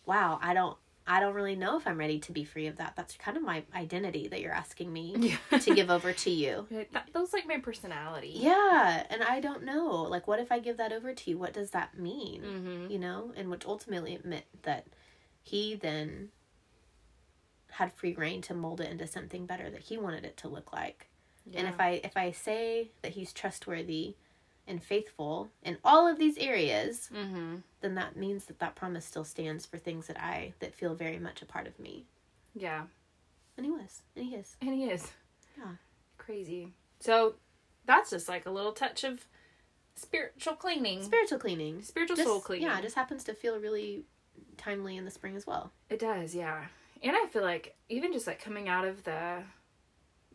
wow, 0.07 0.39
I 0.43 0.55
don't 0.55 0.77
I 1.11 1.21
don't 1.21 1.33
really 1.35 1.57
know 1.57 1.79
if 1.79 1.87
I'm 1.87 1.97
ready 1.97 2.19
to 2.19 2.33
be 2.33 2.45
free 2.45 2.67
of 2.67 2.77
that. 2.77 2.93
That's 2.95 3.17
kind 3.17 3.39
of 3.39 3.43
my 3.43 3.63
identity 3.75 4.29
that 4.29 4.43
you're 4.43 4.53
asking 4.53 4.93
me 4.93 5.15
Yeah. 5.51 5.59
to 5.59 5.75
give 5.75 5.89
over 5.91 6.13
to 6.13 6.31
you. 6.31 6.67
Like, 6.71 6.93
that, 6.93 7.09
that's 7.15 7.33
like 7.33 7.47
my 7.49 7.57
personality. 7.59 8.33
Yeah, 8.35 9.07
and 9.09 9.23
I 9.23 9.41
don't 9.41 9.63
know. 9.65 10.03
Like 10.03 10.29
what 10.29 10.39
if 10.39 10.53
I 10.53 10.59
give 10.59 10.77
that 10.77 10.93
over 10.93 11.15
to 11.15 11.31
you? 11.31 11.39
What 11.39 11.55
does 11.55 11.71
that 11.71 11.99
mean? 11.99 12.43
Mm-hmm. 12.43 12.91
You 12.91 12.99
know? 12.99 13.33
And 13.37 13.49
which 13.51 13.65
ultimately 13.65 14.19
meant 14.23 14.45
that 14.65 14.87
he 15.43 15.75
then 15.75 16.29
had 17.73 17.93
free 17.93 18.15
rein 18.15 18.43
to 18.43 18.53
mold 18.55 18.81
it 18.83 18.91
into 18.91 19.07
something 19.07 19.47
better 19.47 19.71
that 19.71 19.83
he 19.85 19.97
wanted 19.97 20.25
it 20.27 20.37
to 20.39 20.49
look 20.49 20.73
like. 20.75 21.08
Yeah. 21.51 21.61
And 21.61 21.69
if 21.69 21.81
I 21.81 22.01
if 22.05 22.17
I 22.17 22.31
say 22.33 22.91
that 23.03 23.13
he's 23.13 23.33
trustworthy 23.33 24.15
and 24.67 24.83
faithful 24.83 25.49
in 25.63 25.79
all 25.85 26.07
of 26.07 26.19
these 26.19 26.37
areas, 26.39 27.09
Mm-hmm. 27.15 27.57
then 27.81 27.95
that 27.95 28.17
means 28.17 28.45
that 28.47 28.59
that 28.59 28.75
promise 28.75 29.05
still 29.07 29.25
stands 29.25 29.65
for 29.67 29.79
things 29.79 30.07
that 30.09 30.21
I 30.21 30.53
that 30.61 30.75
feel 30.75 30.95
very 30.95 31.19
much 31.19 31.41
a 31.43 31.47
part 31.47 31.67
of 31.67 31.79
me. 31.79 32.05
Yeah. 32.55 32.83
And 33.57 33.65
he 33.67 33.73
was, 33.73 34.03
and 34.15 34.25
he 34.27 34.35
is. 34.37 34.57
And 34.61 34.75
he 34.75 34.85
is. 34.85 35.11
Yeah. 35.57 35.73
Crazy. 36.19 36.75
So 37.01 37.35
that's 37.87 38.11
just 38.11 38.29
like 38.29 38.47
a 38.47 38.51
little 38.51 38.73
touch 38.73 39.03
of 39.05 39.25
spiritual 39.97 40.55
cleaning. 40.55 41.03
Spiritual 41.03 41.39
cleaning, 41.39 41.83
spiritual 41.83 42.17
Just- 42.17 42.29
soul 42.29 42.41
cleaning. 42.41 42.69
Yeah, 42.69 42.79
it 42.79 42.83
just 42.83 42.95
happens 42.95 43.25
to 43.25 43.35
feel 43.35 43.59
really 43.59 44.05
timely 44.57 44.97
in 44.97 45.05
the 45.05 45.11
spring 45.11 45.35
as 45.37 45.47
well. 45.47 45.73
It 45.91 45.99
does, 45.99 46.35
yeah. 46.35 46.67
And 47.03 47.17
I 47.17 47.27
feel 47.27 47.43
like 47.43 47.77
even 47.89 48.13
just 48.13 48.27
like 48.27 48.43
coming 48.43 48.69
out 48.69 48.85
of 48.85 49.05
the 49.05 49.43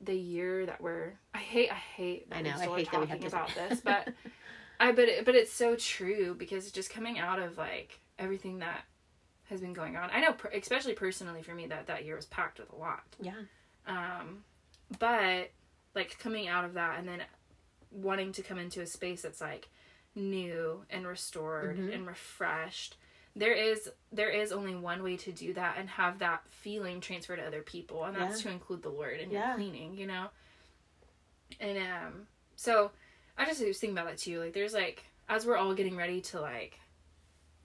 the 0.05 0.15
year 0.15 0.65
that 0.65 0.81
we're 0.81 1.13
I 1.33 1.37
hate 1.39 1.71
I 1.71 1.75
hate 1.75 2.29
that 2.29 2.37
I 2.37 2.41
know, 2.41 2.49
I 2.51 2.65
hate 2.77 2.91
that 2.91 3.01
we 3.01 3.07
have 3.07 3.19
talking 3.19 3.25
about 3.27 3.49
this, 3.55 3.81
but 3.81 4.09
I 4.79 4.91
but 4.91 5.07
it, 5.07 5.25
but 5.25 5.35
it's 5.35 5.53
so 5.53 5.75
true 5.75 6.35
because 6.37 6.71
just 6.71 6.89
coming 6.89 7.19
out 7.19 7.39
of 7.39 7.57
like 7.57 7.99
everything 8.19 8.59
that 8.59 8.83
has 9.49 9.61
been 9.61 9.73
going 9.73 9.95
on. 9.97 10.09
I 10.11 10.19
know 10.21 10.33
per- 10.33 10.49
especially 10.49 10.93
personally 10.93 11.43
for 11.43 11.53
me 11.53 11.67
that 11.67 11.87
that 11.87 12.05
year 12.05 12.15
was 12.15 12.25
packed 12.25 12.59
with 12.59 12.71
a 12.71 12.75
lot. 12.75 13.03
Yeah. 13.21 13.33
Um 13.87 14.43
but 14.99 15.51
like 15.95 16.17
coming 16.19 16.47
out 16.47 16.65
of 16.65 16.73
that 16.73 16.99
and 16.99 17.07
then 17.07 17.21
wanting 17.91 18.31
to 18.33 18.41
come 18.41 18.57
into 18.57 18.81
a 18.81 18.87
space 18.87 19.21
that's 19.21 19.41
like 19.41 19.69
new 20.15 20.83
and 20.89 21.05
restored 21.07 21.77
Mhm. 21.77 21.93
and 21.93 22.07
refreshed 22.07 22.97
there 23.35 23.53
is 23.53 23.89
there 24.11 24.29
is 24.29 24.51
only 24.51 24.75
one 24.75 25.01
way 25.03 25.17
to 25.17 25.31
do 25.31 25.53
that 25.53 25.75
and 25.79 25.89
have 25.89 26.19
that 26.19 26.41
feeling 26.49 27.01
transfer 27.01 27.35
to 27.35 27.41
other 27.45 27.61
people 27.61 28.03
and 28.03 28.15
that's 28.15 28.37
Yeah. 28.43 28.49
to 28.49 28.55
include 28.55 28.83
the 28.83 28.89
lord 28.89 29.19
in 29.19 29.31
Yeah. 29.31 29.47
your 29.49 29.55
cleaning 29.57 29.95
you 29.97 30.05
know 30.07 30.27
and 31.59 31.77
um 31.77 32.27
so 32.55 32.91
i 33.37 33.45
just 33.45 33.65
was 33.65 33.77
thinking 33.79 33.97
about 33.97 34.09
that 34.09 34.17
too 34.19 34.39
like 34.39 34.53
there's 34.53 34.73
like 34.73 35.03
as 35.29 35.45
we're 35.45 35.57
all 35.57 35.73
getting 35.73 35.95
ready 35.95 36.21
to 36.21 36.39
like 36.41 36.79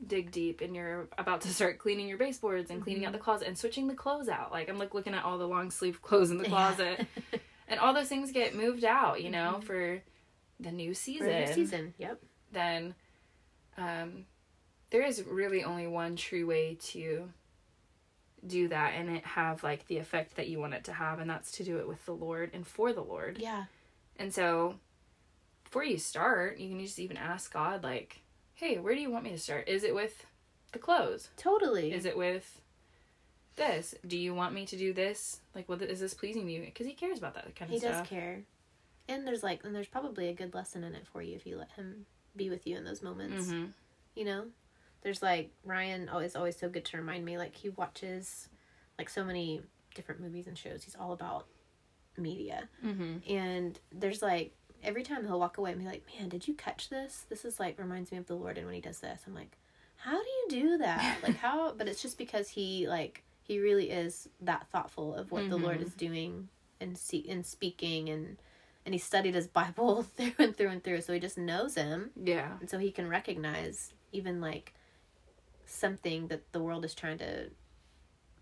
dig 0.07 0.31
deep 0.31 0.61
and 0.61 0.77
you're 0.77 1.09
about 1.19 1.41
to 1.43 1.49
start 1.49 1.79
cleaning 1.79 2.09
your 2.09 2.19
baseboards 2.19 2.71
and 2.71 2.83
cleaning 2.83 3.05
out 3.05 3.09
Mm-hmm. 3.09 3.19
the 3.19 3.25
closet 3.25 3.49
and 3.49 3.59
switching 3.59 3.89
the 3.89 3.95
clothes 3.95 4.29
out 4.29 4.53
like 4.53 4.69
i'm 4.69 4.79
like 4.79 4.95
looking 4.95 5.13
at 5.15 5.25
all 5.25 5.39
the 5.39 5.49
long 5.49 5.71
sleeve 5.71 6.01
clothes 6.03 6.31
in 6.31 6.39
the 6.39 6.45
closet 6.45 7.07
and 7.67 7.81
all 7.81 7.93
those 7.93 8.09
things 8.09 8.31
get 8.33 8.55
moved 8.55 8.85
out 8.85 9.23
you 9.23 9.29
know 9.31 9.61
for 9.65 10.01
the 10.61 10.71
new 10.73 10.91
For 10.95 11.01
season 11.01 11.27
the 11.29 11.53
season. 11.53 11.95
Yep. 11.99 12.23
then 12.53 12.95
um, 13.77 14.25
there 14.91 15.03
is 15.03 15.23
really 15.25 15.65
only 15.65 15.87
one 15.87 16.17
true 16.17 16.47
way 16.47 16.77
to 16.81 17.29
do 18.47 18.69
that 18.69 18.95
and 18.95 19.11
it 19.11 19.25
have 19.25 19.63
like 19.65 19.87
the 19.89 19.99
effect 19.99 20.37
that 20.37 20.49
you 20.49 20.59
want 20.61 20.73
it 20.75 20.85
to 20.85 20.93
have 20.93 21.19
and 21.19 21.29
that's 21.29 21.51
to 21.53 21.65
do 21.65 21.79
it 21.79 21.89
with 21.89 22.05
the 22.07 22.13
lord 22.13 22.51
and 22.55 22.67
for 22.67 22.93
the 22.93 23.03
lord. 23.03 23.39
Yeah. 23.39 23.65
and 24.17 24.33
so 24.33 24.77
before 25.65 25.85
you 25.85 25.99
start 25.99 26.59
you 26.59 26.69
can 26.69 26.81
just 26.81 26.99
even 26.99 27.17
ask 27.17 27.53
god 27.53 27.83
like 27.83 28.21
hey 28.55 28.79
where 28.79 28.95
do 28.95 29.01
you 29.01 29.11
want 29.11 29.25
me 29.25 29.31
to 29.31 29.39
start? 29.39 29.69
Is 29.69 29.85
it 29.85 29.95
with 29.95 30.25
the 30.73 30.79
clothes? 30.79 31.29
Totally. 31.37 31.93
is 31.93 32.05
it 32.05 32.17
with 32.17 32.61
this? 33.57 33.95
Do 34.07 34.17
you 34.17 34.35
want 34.35 34.55
me 34.55 34.67
to 34.67 34.77
do 34.77 34.93
this? 34.93 35.41
Like 35.55 35.69
what 35.69 35.83
is 35.83 36.01
this 36.01 36.15
pleasing 36.15 36.47
to 36.47 36.53
you? 36.53 36.61
Because 36.63 36.87
he 36.87 36.93
cares 36.93 37.19
about 37.19 37.35
that 37.35 37.55
kind 37.57 37.73
of 37.73 37.79
stuff 37.79 37.93
he 37.93 37.99
does 38.01 38.09
care. 38.09 38.43
And 39.09 39.27
there's 39.27 39.43
like 39.43 39.65
and 39.65 39.75
there's 39.75 39.89
probably 39.89 40.29
a 40.29 40.33
good 40.35 40.55
lesson 40.55 40.85
in 40.85 40.95
it 40.95 41.07
for 41.13 41.23
you 41.23 41.35
if 41.35 41.47
you 41.47 41.57
let 41.57 41.71
him 41.73 42.07
be 42.37 42.51
with 42.51 42.67
you 42.67 42.77
in 42.77 42.85
those 42.85 43.03
moments. 43.03 43.49
hmm 43.51 43.67
you 44.15 44.25
know 44.25 44.45
there's 45.03 45.23
like 45.23 45.51
ryan 45.65 46.09
always 46.09 46.35
always 46.35 46.57
so 46.59 46.69
good 46.69 46.85
to 46.85 46.97
remind 46.97 47.25
me 47.25 47.39
like 47.39 47.55
he 47.55 47.69
watches 47.69 48.49
like 48.99 49.09
so 49.09 49.25
many 49.25 49.63
different 49.95 50.21
movies 50.21 50.47
and 50.47 50.57
shows. 50.57 50.85
He's 50.85 50.97
all 50.97 51.13
about 51.13 51.47
media. 52.17 52.69
Hmm 52.83 53.19
and 53.29 53.79
there's 53.93 54.23
like 54.23 54.55
every 54.83 55.03
time 55.03 55.25
he'll 55.25 55.39
walk 55.39 55.59
away 55.59 55.73
and 55.73 55.81
be 55.81 55.87
like 55.87 56.05
man 56.19 56.29
did 56.29 56.49
you 56.49 56.55
catch 56.55 56.89
this? 56.89 57.27
This 57.29 57.45
is 57.45 57.61
like 57.61 57.79
reminds 57.79 58.11
me 58.11 58.19
of 58.19 58.27
the 58.27 58.35
lord 58.35 58.59
and 58.59 58.67
when 58.67 58.75
he 58.75 58.81
does 58.81 59.01
this. 59.01 59.23
I'm 59.27 59.35
like 59.35 59.57
how 59.97 60.13
do 60.13 60.29
you 60.29 60.47
do 60.49 60.79
that? 60.79 61.19
Like 61.23 61.37
how 61.37 61.73
but 61.73 61.89
it's 61.89 62.03
just 62.03 62.19
because 62.19 62.49
he 62.49 62.89
like 62.89 63.23
he 63.43 63.61
really 63.61 63.91
is 63.91 64.29
that 64.41 64.67
thoughtful 64.71 65.15
of 65.15 65.31
what 65.31 65.49
the 65.49 65.57
lord 65.57 65.81
is 65.81 65.95
doing 65.95 66.49
and 66.81 66.99
see 66.99 67.25
and 67.29 67.47
speaking 67.47 68.09
and 68.09 68.37
and 68.85 68.95
he 68.95 68.99
studied 68.99 69.35
his 69.35 69.47
bible 69.61 70.03
through 70.03 70.33
and 70.39 70.57
through 70.57 70.69
and 70.71 70.83
through 70.85 71.01
so 71.01 71.13
he 71.13 71.21
just 71.21 71.39
knows 71.39 71.75
him. 71.77 72.11
Yeah. 72.21 72.53
And 72.61 72.69
so 72.69 72.79
he 72.79 72.91
can 72.91 73.09
recognize 73.09 73.93
even 74.13 74.41
like 74.41 74.75
something 75.69 76.29
that 76.29 76.51
the 76.53 76.61
world 76.61 76.85
is 76.85 76.95
trying 76.95 77.19
to 77.19 77.51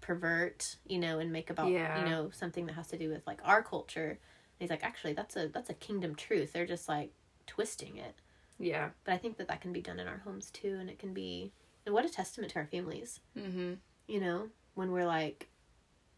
pervert 0.01 0.77
you 0.87 0.99
know 0.99 1.19
and 1.19 1.33
make 1.33 1.51
about 1.51 1.69
Yeah. 1.71 1.99
you 1.99 2.09
know 2.09 2.31
something 2.33 2.67
that 2.67 2.75
has 2.75 2.87
to 2.89 2.99
do 2.99 3.09
with 3.11 3.27
like 3.27 3.41
our 3.45 3.63
culture. 3.63 4.11
And 4.11 4.19
he's 4.61 4.71
like 4.71 4.85
actually 4.85 5.13
that's 5.15 5.37
a 5.37 5.49
that's 5.49 5.71
a 5.71 5.75
kingdom 5.75 6.15
truth. 6.15 6.53
They're 6.53 6.67
just 6.67 6.89
like 6.89 7.11
twisting 7.47 7.97
it. 7.97 8.15
Yeah. 8.59 8.91
But 9.05 9.15
i 9.15 9.19
think 9.19 9.37
that 9.39 9.49
that 9.49 9.61
can 9.61 9.73
be 9.73 9.81
done 9.83 9.99
in 10.01 10.07
our 10.07 10.19
homes 10.25 10.51
too 10.51 10.77
and 10.81 10.89
it 10.89 10.99
can 10.99 11.13
be 11.13 11.53
and 11.85 11.95
what 11.95 12.05
a 12.05 12.09
testament 12.09 12.53
to 12.53 12.61
our 12.61 12.67
families. 12.67 13.21
Hmm 13.39 13.75
you 14.09 14.21
know 14.21 14.49
when 14.75 14.93
we're 14.93 15.07
like 15.07 15.49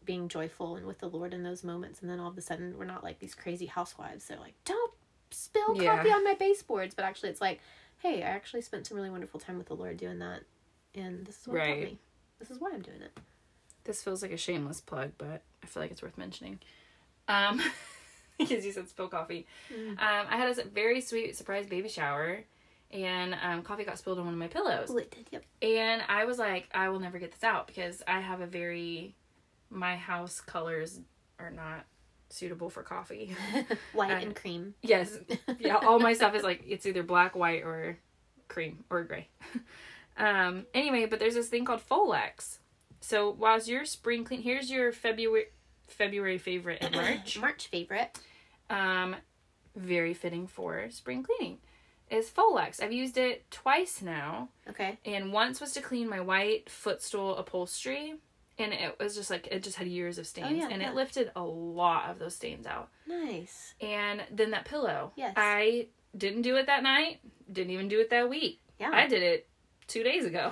being 0.05 0.27
joyful 0.27 0.75
and 0.75 0.85
with 0.85 0.99
the 0.99 1.07
lord 1.09 1.33
in 1.33 1.41
those 1.41 1.63
moments 1.63 2.01
and 2.01 2.09
then 2.09 2.19
all 2.19 2.29
of 2.29 2.37
a 2.37 2.41
sudden 2.41 2.77
we're 2.77 2.85
not 2.85 3.03
like 3.03 3.17
these 3.17 3.33
crazy 3.33 3.65
housewives 3.65 4.25
they're 4.27 4.39
like 4.39 4.53
don't 4.63 4.93
spill 5.31 5.75
Yeah. 5.75 5.95
coffee 5.97 6.11
on 6.11 6.23
my 6.23 6.35
baseboards. 6.35 6.93
But 6.93 7.05
actually 7.05 7.29
it's 7.29 7.41
like 7.41 7.61
hey 7.97 8.21
i 8.21 8.27
actually 8.27 8.61
spent 8.61 8.85
some 8.85 8.95
really 8.95 9.09
wonderful 9.09 9.39
time 9.39 9.57
with 9.57 9.67
the 9.67 9.75
lord 9.75 9.97
doing 9.97 10.19
that 10.19 10.41
and 10.95 11.25
this 11.25 11.41
is 11.41 11.47
what 11.47 11.57
it 11.61 11.67
taught 11.67 11.77
me 11.83 11.99
this 12.39 12.51
is 12.51 12.59
why 12.59 12.71
i'm 12.73 12.81
doing 12.81 13.01
it 13.01 13.17
This 13.83 14.03
feels 14.03 14.21
like 14.21 14.31
a 14.31 14.37
shameless 14.37 14.81
plug, 14.81 15.11
but 15.17 15.41
I 15.63 15.65
feel 15.67 15.81
like 15.81 15.91
it's 15.91 16.01
worth 16.01 16.17
mentioning. 16.17 16.59
Um, 17.27 17.61
because 18.37 18.65
you 18.65 18.71
said 18.71 18.87
spill 18.87 19.07
coffee. 19.07 19.47
Mm. 19.73 19.91
Um, 19.91 20.27
I 20.29 20.37
had 20.37 20.57
a 20.57 20.63
very 20.63 21.01
sweet 21.01 21.35
surprise 21.35 21.65
baby 21.65 21.89
shower, 21.89 22.43
and 22.91 23.35
um, 23.41 23.61
coffee 23.63 23.83
got 23.85 23.97
spilled 23.97 24.19
on 24.19 24.25
one 24.25 24.33
of 24.33 24.39
my 24.39 24.47
pillows. 24.47 24.89
oh 24.91 24.97
it 24.97 25.09
did 25.11 25.27
yep 25.31 25.43
And 25.61 26.01
I 26.07 26.25
was 26.25 26.37
like, 26.37 26.69
I 26.73 26.89
will 26.89 26.99
never 26.99 27.17
get 27.19 27.31
this 27.31 27.43
out 27.43 27.67
because 27.67 28.03
I 28.07 28.19
have 28.19 28.41
a 28.41 28.47
very, 28.47 29.15
my 29.69 29.95
house 29.95 30.39
colors 30.41 30.99
are 31.39 31.51
not 31.51 31.85
suitable 32.29 32.69
for 32.69 32.83
coffee. 32.83 33.35
white 33.93 34.11
I- 34.11 34.19
and 34.21 34.35
cream 34.35 34.75
yes, 34.83 35.17
yeah, 35.59 35.77
all 35.77 35.99
my 35.99 36.13
stuff 36.13 36.35
is 36.35 36.43
like 36.43 36.63
it's 36.67 36.85
either 36.85 37.01
black, 37.03 37.35
white, 37.35 37.63
or 37.63 37.97
cream 38.47 38.83
or 38.89 39.03
gray. 39.03 39.27
um. 40.19 40.65
Anyway, 40.73 41.05
but 41.05 41.19
there's 41.19 41.35
this 41.35 41.47
thing 41.49 41.65
called 41.65 41.81
Folex. 41.81 42.59
So 43.01 43.31
whilst 43.31 43.67
your 43.67 43.85
spring 43.85 44.23
clean, 44.23 44.41
here's 44.41 44.69
your 44.69 44.91
February 44.91 45.45
February 45.87 46.37
favorite 46.37 46.81
in 46.83 46.91
March. 46.91 47.37
march 47.41 47.67
favorite 47.67 48.19
um, 48.69 49.15
very 49.75 50.13
fitting 50.13 50.47
for 50.47 50.89
spring 50.89 51.23
cleaning. 51.23 51.57
Is 52.09 52.27
Folex. 52.29 52.81
I've 52.81 52.91
used 52.91 53.17
it 53.19 53.49
twice 53.51 54.01
now, 54.01 54.49
okay 54.67 54.97
and 55.05 55.31
once 55.31 55.61
was 55.61 55.73
to 55.73 55.81
clean 55.81 56.09
my 56.09 56.19
white 56.19 56.67
footstool 56.67 57.37
upholstery, 57.37 58.15
and 58.57 58.73
it 58.73 58.97
was 58.99 59.13
just 59.15 59.29
like 59.29 59.47
it 59.51 59.61
just 59.61 59.77
had 59.77 59.87
years 59.87 60.17
of 60.17 60.25
stains, 60.25 60.57
yeah, 60.57 60.69
and 60.71 60.81
yeah. 60.81 60.89
it 60.89 60.95
lifted 60.95 61.31
a 61.35 61.43
lot 61.43 62.09
of 62.09 62.17
those 62.17 62.35
stains 62.35 62.65
out. 62.65 62.89
nice 63.05 63.75
And 63.79 64.23
then 64.31 64.49
that 64.51 64.65
pillow, 64.65 65.13
Yes. 65.15 65.35
I 65.37 65.89
didn't 66.17 66.41
do 66.41 66.55
it 66.55 66.65
that 66.65 66.81
night. 66.81 67.19
Didn't 67.51 67.71
even 67.71 67.87
do 67.87 67.99
it 67.99 68.09
that 68.09 68.27
week. 68.27 68.59
Yeah. 68.79 68.89
I 68.91 69.05
did 69.07 69.21
it 69.21 69.47
two 69.89 70.03
days 70.03 70.25
ago. 70.25 70.51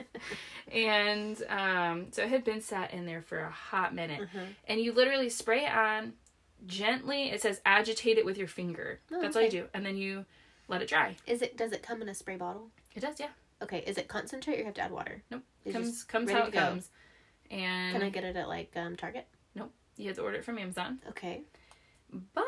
and 0.72 1.42
um, 1.48 2.06
so 2.12 2.22
it 2.22 2.28
had 2.30 2.44
been 2.44 2.60
sat 2.60 2.92
in 2.94 3.04
there 3.04 3.20
for 3.22 3.40
a 3.40 3.50
hot 3.50 3.94
minute. 3.94 4.20
Mhm. 4.20 4.46
And 4.66 4.80
you 4.80 4.92
literally 4.92 5.28
spray 5.28 5.64
it 5.66 5.72
on 5.72 6.14
gently. 6.66 7.30
It 7.30 7.42
says 7.42 7.60
agitate 7.66 8.18
it 8.18 8.24
with 8.24 8.38
your 8.38 8.48
finger. 8.48 9.00
Oh, 9.12 9.20
That's 9.20 9.36
all 9.36 9.42
you 9.42 9.50
do. 9.50 9.68
And 9.74 9.84
then 9.84 9.96
you 9.96 10.24
let 10.68 10.80
it 10.82 10.88
dry. 10.88 11.16
Is 11.26 11.42
it? 11.42 11.56
Does 11.56 11.72
it 11.72 11.82
come 11.82 12.00
in 12.02 12.08
a 12.08 12.14
spray 12.14 12.36
bottle? 12.36 12.70
It 12.94 13.00
does, 13.00 13.20
yeah. 13.20 13.28
Okay. 13.62 13.84
Is 13.86 13.98
it 13.98 14.08
concentrate 14.08 14.56
or 14.56 14.58
you 14.60 14.64
have 14.64 14.74
to 14.74 14.82
add 14.82 14.90
water? 14.92 15.22
Nope. 15.30 15.42
It's 15.64 15.74
comes 15.74 16.04
comes 16.04 16.30
how 16.30 16.44
it 16.44 16.52
go. 16.52 16.58
comes. 16.60 16.90
And 17.50 17.92
Can 17.92 18.02
I 18.02 18.08
get 18.10 18.24
it 18.24 18.36
at 18.36 18.48
like 18.48 18.72
um, 18.76 18.96
Target? 18.96 19.26
Nope. 19.54 19.72
You 19.96 20.06
have 20.08 20.16
to 20.16 20.22
order 20.22 20.38
it 20.38 20.44
from 20.44 20.58
Amazon. 20.58 21.00
Okay. 21.10 21.42
But 22.34 22.44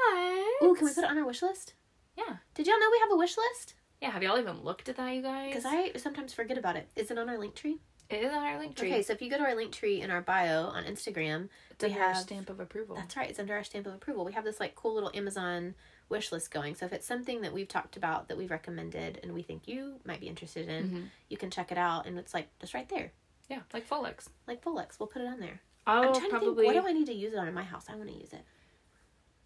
Ooh, 0.62 0.74
can 0.74 0.86
we 0.86 0.94
put 0.94 1.04
it 1.04 1.10
on 1.10 1.18
our 1.18 1.26
wish 1.26 1.42
list? 1.42 1.74
Yeah. 2.16 2.36
Did 2.54 2.66
y'all 2.66 2.78
know 2.78 2.88
we 2.90 2.98
have 3.00 3.10
a 3.12 3.16
wish 3.16 3.36
list? 3.36 3.74
Yeah, 4.02 4.10
have 4.10 4.22
y'all 4.22 4.38
even 4.38 4.62
looked 4.62 4.88
at 4.88 4.96
that, 4.96 5.14
you 5.14 5.22
guys? 5.22 5.48
Because 5.48 5.64
I 5.66 5.92
sometimes 5.96 6.32
forget 6.34 6.58
about 6.58 6.76
it. 6.76 6.88
Is 6.96 7.10
it 7.10 7.18
on 7.18 7.28
our 7.28 7.38
link 7.38 7.54
tree? 7.54 7.78
it 8.10 8.22
is 8.22 8.30
on 8.30 8.42
our 8.44 8.58
link 8.58 8.76
tree. 8.76 8.90
Okay, 8.92 9.02
so 9.02 9.14
if 9.14 9.22
you 9.22 9.30
go 9.30 9.38
to 9.38 9.42
our 9.44 9.56
link 9.56 9.72
tree 9.72 10.02
in 10.02 10.10
our 10.10 10.20
bio 10.20 10.64
on 10.64 10.84
Instagram, 10.84 11.48
it's 11.70 11.82
we 11.82 11.88
under 11.90 12.02
our 12.02 12.08
have- 12.12 12.18
stamp 12.22 12.50
of 12.50 12.60
approval. 12.60 12.96
that's 12.96 13.16
right. 13.16 13.30
It's 13.30 13.38
under 13.38 13.54
our 13.54 13.64
stamp 13.64 13.86
of 13.86 13.94
approval. 13.94 14.26
We 14.26 14.32
have 14.32 14.44
this 14.44 14.60
like 14.60 14.74
cool 14.74 14.92
little 14.94 15.10
Amazon 15.14 15.74
wish 16.10 16.30
list 16.30 16.50
going. 16.50 16.74
So 16.74 16.84
if 16.84 16.92
it's 16.92 17.06
something 17.06 17.40
that 17.40 17.54
we've 17.54 17.66
talked 17.66 17.96
about 17.96 18.28
that 18.28 18.36
we've 18.36 18.50
recommended 18.50 19.20
and 19.22 19.32
we 19.32 19.40
think 19.42 19.66
you 19.66 20.00
might 20.04 20.20
be 20.20 20.28
interested 20.28 20.68
in, 20.68 20.90
Mhm. 20.90 21.04
you 21.30 21.38
can 21.38 21.50
check 21.50 21.72
it 21.72 21.78
out. 21.78 22.06
And 22.06 22.18
it's 22.18 22.34
like 22.34 22.48
just 22.58 22.74
right 22.74 22.88
there, 22.90 23.10
Yeah, 23.48 23.60
like 23.72 23.88
Folex. 23.88 24.28
like 24.46 24.62
Folex. 24.62 24.98
We'll 25.00 25.06
put 25.06 25.22
it 25.22 25.26
on 25.26 25.40
there. 25.40 25.62
Trying 25.86 26.12
probably 26.28 26.64
think. 26.66 26.74
What 26.74 26.82
do 26.82 26.86
I 26.86 26.92
need 26.92 27.06
to 27.06 27.14
use 27.14 27.32
it 27.32 27.38
on 27.38 27.48
in 27.48 27.54
my 27.54 27.64
house? 27.64 27.86
I 27.88 27.94
want 27.96 28.08
to 28.10 28.14
use 28.18 28.34
it. 28.34 28.44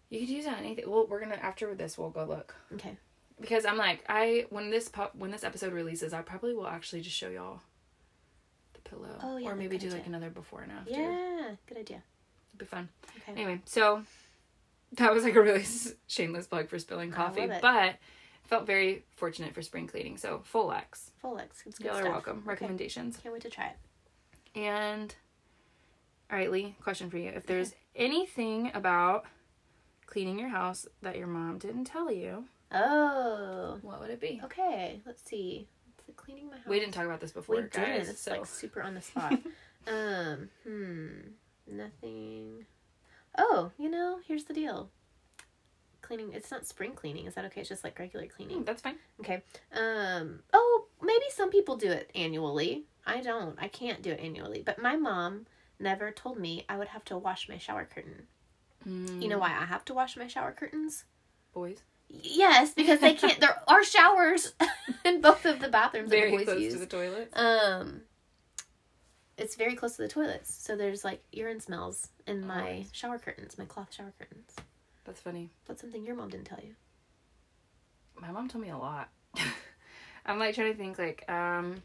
you 0.09 0.19
could 0.19 0.29
use 0.29 0.45
it 0.45 0.49
on 0.53 0.59
anything. 0.59 0.89
Well, 0.89 1.07
we're 1.07 1.19
gonna 1.21 1.35
after 1.35 1.73
this 1.75 1.97
we'll 1.97 2.09
go 2.09 2.25
look 2.25 2.55
Okay. 2.73 2.97
Because 3.39 3.65
I'm 3.65 3.77
like 3.77 4.03
I 4.09 4.45
when 4.49 4.69
this 4.69 4.87
pop 4.89 5.15
when 5.15 5.31
this 5.31 5.43
episode 5.43 5.73
releases 5.73 6.13
I 6.13 6.21
probably 6.21 6.53
will 6.53 6.67
actually 6.67 7.01
just 7.01 7.15
show 7.15 7.29
y'all 7.29 7.61
the 8.73 8.81
pillow 8.81 9.17
Oh, 9.21 9.37
yeah, 9.37 9.49
or 9.49 9.55
maybe 9.55 9.77
do 9.77 9.89
like 9.89 10.07
another 10.07 10.29
before 10.29 10.61
and 10.61 10.71
after. 10.71 10.91
Yeah. 10.91 11.51
Good 11.67 11.77
idea. 11.77 12.03
It'd 12.51 12.59
be 12.59 12.65
fun. 12.65 12.89
Okay. 13.17 13.33
Anyway, 13.39 13.61
so 13.65 14.03
that 14.93 15.13
was 15.13 15.23
like 15.23 15.35
a 15.35 15.41
really 15.41 15.65
shameless 16.07 16.47
plug 16.47 16.69
for 16.69 16.79
spilling 16.79 17.11
coffee, 17.11 17.47
but 17.61 17.95
felt 18.45 18.65
very 18.65 19.05
fortunate 19.15 19.53
for 19.53 19.61
spring 19.61 19.87
cleaning. 19.87 20.17
So 20.17 20.41
Folex, 20.51 21.11
Folex. 21.23 21.65
It's 21.65 21.77
good 21.77 21.87
y'all 21.87 21.97
are 21.97 22.01
stuff. 22.01 22.11
welcome. 22.13 22.41
Recommendations. 22.45 23.17
Can't 23.17 23.33
wait 23.33 23.43
to 23.43 23.49
try 23.49 23.67
it. 23.67 24.59
And 24.59 25.13
all 26.31 26.37
right, 26.37 26.51
Lee, 26.51 26.75
question 26.81 27.09
for 27.09 27.17
you: 27.17 27.29
If 27.29 27.45
there's 27.45 27.73
anything 27.95 28.71
about 28.73 29.25
cleaning 30.07 30.39
your 30.39 30.49
house 30.49 30.87
that 31.03 31.17
your 31.17 31.27
mom 31.27 31.59
didn't 31.59 31.85
tell 31.85 32.11
you, 32.11 32.45
Oh. 32.71 33.79
what 33.81 33.99
would 33.99 34.09
it 34.09 34.19
be? 34.21 34.39
Okay. 34.43 35.01
Let's 35.05 35.27
see. 35.27 35.67
Is 35.99 36.09
it 36.09 36.15
cleaning 36.15 36.47
my 36.49 36.57
house? 36.57 36.65
We 36.67 36.79
didn't 36.79 36.93
talk 36.93 37.05
about 37.05 37.19
this 37.19 37.31
before, 37.31 37.55
We 37.57 37.61
guys. 37.63 37.71
didn't. 37.73 38.09
It's 38.09 38.21
so 38.21 38.31
like 38.31 38.45
super 38.45 38.81
on 38.81 38.93
the 38.95 39.01
spot. 39.01 39.33
um. 39.87 40.49
Hmm. 40.67 41.07
Nothing. 41.71 42.65
Oh, 43.37 43.71
you 43.77 43.89
know, 43.89 44.19
here's 44.27 44.45
the 44.45 44.53
deal. 44.53 44.89
Cleaning. 46.01 46.31
It's 46.33 46.49
not 46.51 46.65
spring 46.65 46.93
cleaning. 46.93 47.25
Is 47.27 47.35
that 47.35 47.45
okay? 47.45 47.61
It's 47.61 47.69
just 47.69 47.83
like 47.83 47.97
regular 47.99 48.25
Hmm, 48.25 48.31
cleaning. 48.35 48.63
that's 48.63 48.81
fine. 48.81 48.95
Okay. 49.19 49.43
Um. 49.73 50.39
Oh, 50.53 50.85
maybe 51.01 51.25
some 51.29 51.49
people 51.49 51.75
do 51.75 51.89
it 51.91 52.09
annually. 52.15 52.85
I 53.05 53.21
don't. 53.21 53.55
I 53.59 53.67
can't 53.67 54.01
do 54.01 54.11
it 54.11 54.19
annually. 54.19 54.61
But 54.65 54.79
my 54.81 54.95
mom 54.95 55.45
never 55.79 56.11
told 56.11 56.39
me 56.39 56.65
I 56.69 56.77
would 56.77 56.89
have 56.89 57.05
to 57.05 57.17
wash 57.17 57.47
my 57.49 57.57
shower 57.57 57.85
curtain. 57.85 58.27
You 58.85 59.27
know 59.27 59.37
why 59.39 59.49
I 59.49 59.65
have 59.65 59.83
to 59.85 59.93
wash 59.93 60.15
my 60.15 60.27
shower 60.27 60.51
curtains? 60.53 61.03
boys? 61.53 61.79
Yes, 62.09 62.73
because 62.73 62.99
they 62.99 63.13
can't. 63.13 63.39
There 63.39 63.61
are 63.67 63.83
showers 63.83 64.53
in 65.05 65.21
both 65.21 65.45
of 65.45 65.59
the 65.59 65.69
bathrooms 65.69 66.09
Very 66.09 66.31
that 66.31 66.31
the 66.31 66.37
boys 66.37 66.45
close 66.45 66.61
use. 66.61 66.73
to 66.73 66.79
the 66.79 66.85
toilet. 66.87 67.29
Um, 67.33 68.01
it's 69.37 69.55
very 69.55 69.75
close 69.75 69.95
to 69.97 70.01
the 70.01 70.07
toilets, 70.07 70.53
so 70.53 70.75
there's 70.75 71.03
like 71.05 71.23
urine 71.31 71.59
smells 71.59 72.09
in 72.27 72.45
my 72.45 72.61
Always. 72.61 72.89
shower 72.93 73.19
curtains, 73.19 73.57
my 73.57 73.65
cloth 73.65 73.93
shower 73.93 74.13
curtains. 74.17 74.55
That's 75.05 75.21
funny. 75.21 75.49
That's 75.67 75.81
something 75.81 76.03
your 76.03 76.15
mom 76.15 76.29
didn't 76.29 76.45
tell 76.47 76.59
you. 76.63 76.75
My 78.19 78.31
mom 78.31 78.47
told 78.49 78.63
me 78.63 78.69
a 78.71 78.77
lot. 78.77 79.09
I'm 80.25 80.39
like 80.39 80.55
trying 80.55 80.71
to 80.71 80.77
think 80.77 80.97
like 80.99 81.23
um 81.29 81.81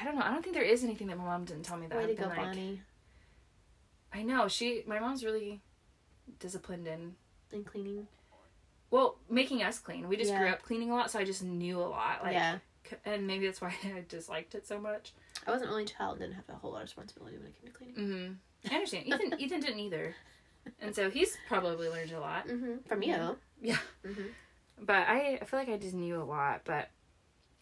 I 0.00 0.04
don't 0.04 0.16
know. 0.16 0.22
I 0.22 0.30
don't 0.30 0.42
think 0.42 0.54
there 0.54 0.64
is 0.64 0.84
anything 0.84 1.06
that 1.08 1.18
my 1.18 1.24
mom 1.24 1.44
didn't 1.44 1.64
tell 1.64 1.76
me 1.76 1.86
that 1.86 1.96
Way 1.96 2.04
I've 2.04 2.10
to 2.10 2.14
been 2.16 2.24
go, 2.24 2.28
like, 2.30 2.38
Bonnie. 2.38 2.82
I 4.12 4.22
know 4.22 4.48
she. 4.48 4.82
My 4.86 4.98
mom's 5.00 5.24
really 5.24 5.60
disciplined 6.38 6.86
in 6.86 7.14
And 7.52 7.64
cleaning. 7.64 8.06
well 8.90 9.16
making 9.28 9.62
us 9.62 9.78
clean. 9.78 10.08
We 10.08 10.16
just 10.16 10.34
grew 10.34 10.48
up 10.48 10.62
cleaning 10.62 10.90
a 10.90 10.94
lot, 10.94 11.10
so 11.10 11.18
I 11.18 11.24
just 11.24 11.42
knew 11.42 11.78
a 11.80 11.88
lot. 11.88 12.22
Like, 12.22 12.32
yeah, 12.34 12.58
and 13.04 13.26
maybe 13.26 13.46
that's 13.46 13.60
why 13.60 13.74
I 13.84 14.04
disliked 14.08 14.54
it 14.54 14.66
so 14.66 14.78
much. 14.78 15.12
I 15.46 15.50
wasn't 15.50 15.68
an 15.68 15.72
only 15.72 15.84
child 15.86 16.12
and 16.14 16.20
didn't 16.20 16.34
have 16.34 16.44
a 16.48 16.58
whole 16.58 16.72
lot 16.72 16.78
of 16.78 16.84
responsibility 16.84 17.36
when 17.38 17.46
it 17.46 17.54
came 17.60 17.70
to 17.70 17.76
cleaning. 17.76 17.94
Mm-hmm. 17.94 18.72
I 18.72 18.74
understand. 18.74 19.06
Ethan 19.06 19.34
Ethan 19.40 19.60
didn't 19.60 19.78
either, 19.80 20.14
and 20.80 20.94
so 20.94 21.10
he's 21.10 21.36
probably 21.48 21.88
learned 21.88 22.12
a 22.12 22.20
lot. 22.20 22.46
Mm-hmm. 22.48 22.86
From 22.86 23.02
you. 23.02 23.08
Yeah. 23.10 23.32
Yeah. 23.60 23.78
Mm-hmm. 24.06 24.22
But 24.80 25.08
I, 25.08 25.38
I 25.40 25.44
feel 25.44 25.58
like 25.58 25.68
I 25.68 25.76
just 25.76 25.94
knew 25.94 26.20
a 26.20 26.24
lot. 26.24 26.62
But 26.64 26.88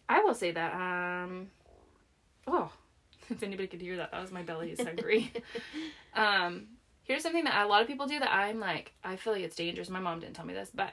I 0.09 0.21
will 0.21 0.35
say 0.35 0.51
that 0.51 0.73
um, 0.73 1.47
oh, 2.47 2.71
if 3.29 3.41
anybody 3.43 3.67
could 3.67 3.81
hear 3.81 3.97
that, 3.97 4.11
that 4.11 4.21
was 4.21 4.31
my 4.31 4.43
belly 4.43 4.71
is 4.71 4.81
hungry. 4.81 5.31
um, 6.15 6.67
here's 7.07 7.23
something 7.23 7.45
that 7.45 7.65
a 7.65 7.67
lot 7.67 7.81
of 7.81 7.87
people 7.87 8.05
do 8.07 8.19
that 8.19 8.31
I'm 8.31 8.59
like, 8.59 8.93
I 9.03 9.15
feel 9.15 9.33
like 9.33 9.41
it's 9.43 9.55
dangerous. 9.55 9.89
My 9.89 9.99
mom 9.99 10.19
didn't 10.19 10.35
tell 10.35 10.45
me 10.45 10.53
this, 10.53 10.69
but 10.73 10.91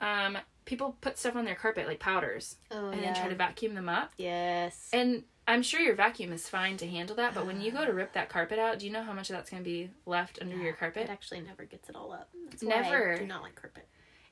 um, 0.00 0.38
people 0.64 0.96
put 1.00 1.18
stuff 1.18 1.36
on 1.36 1.44
their 1.44 1.54
carpet 1.54 1.86
like 1.86 1.98
powders 2.00 2.56
Oh 2.70 2.88
and 2.90 3.00
yeah. 3.00 3.12
then 3.12 3.20
try 3.20 3.28
to 3.28 3.34
vacuum 3.34 3.74
them 3.74 3.88
up. 3.88 4.12
yes. 4.16 4.88
And 4.92 5.24
I'm 5.48 5.62
sure 5.62 5.80
your 5.80 5.96
vacuum 5.96 6.32
is 6.32 6.48
fine 6.48 6.76
to 6.76 6.86
handle 6.86 7.16
that, 7.16 7.34
but 7.34 7.44
when 7.44 7.60
you 7.60 7.72
go 7.72 7.84
to 7.84 7.92
rip 7.92 8.12
that 8.12 8.28
carpet 8.28 8.58
out, 8.60 8.78
do 8.78 8.86
you 8.86 8.92
know 8.92 9.02
how 9.02 9.12
much 9.12 9.30
of 9.30 9.36
that's 9.36 9.50
going 9.50 9.62
to 9.64 9.68
be 9.68 9.90
left 10.06 10.38
under 10.40 10.56
your 10.56 10.74
carpet? 10.74 11.04
It 11.04 11.10
actually 11.10 11.40
never 11.40 11.64
gets 11.64 11.88
it 11.88 11.96
all 11.96 12.12
up. 12.12 12.28
That's 12.50 12.62
Never. 12.62 13.14
I 13.14 13.18
do 13.18 13.26
not 13.26 13.42
like 13.42 13.56
carpet. 13.56 13.88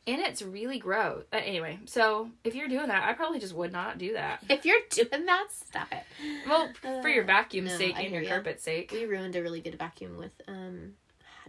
And 0.06 0.20
it's 0.22 0.40
really 0.42 0.78
gross. 0.78 1.24
Uh, 1.32 1.38
anyway, 1.38 1.80
so 1.86 2.30
if 2.44 2.54
you're 2.54 2.68
doing 2.68 2.86
that, 2.86 3.02
I 3.06 3.14
probably 3.14 3.40
just 3.40 3.52
would 3.54 3.72
not 3.72 3.98
do 3.98 4.12
that. 4.12 4.44
If 4.48 4.64
you're 4.64 4.78
doing 4.90 5.26
that, 5.26 5.48
stop 5.50 5.88
it. 5.92 6.04
Well, 6.46 6.70
for 7.02 7.08
your 7.08 7.24
Uh, 7.24 7.26
vacuum's 7.26 7.72
no, 7.72 7.78
sake 7.78 7.96
I 7.96 8.02
and 8.02 8.12
your 8.14 8.22
ya. 8.22 8.28
carpet's 8.30 8.62
sake. 8.62 8.90
We 8.92 9.04
ruined 9.04 9.34
a 9.34 9.42
really 9.42 9.60
good 9.60 9.76
vacuum 9.76 10.16
with 10.18 10.32
um, 10.46 10.92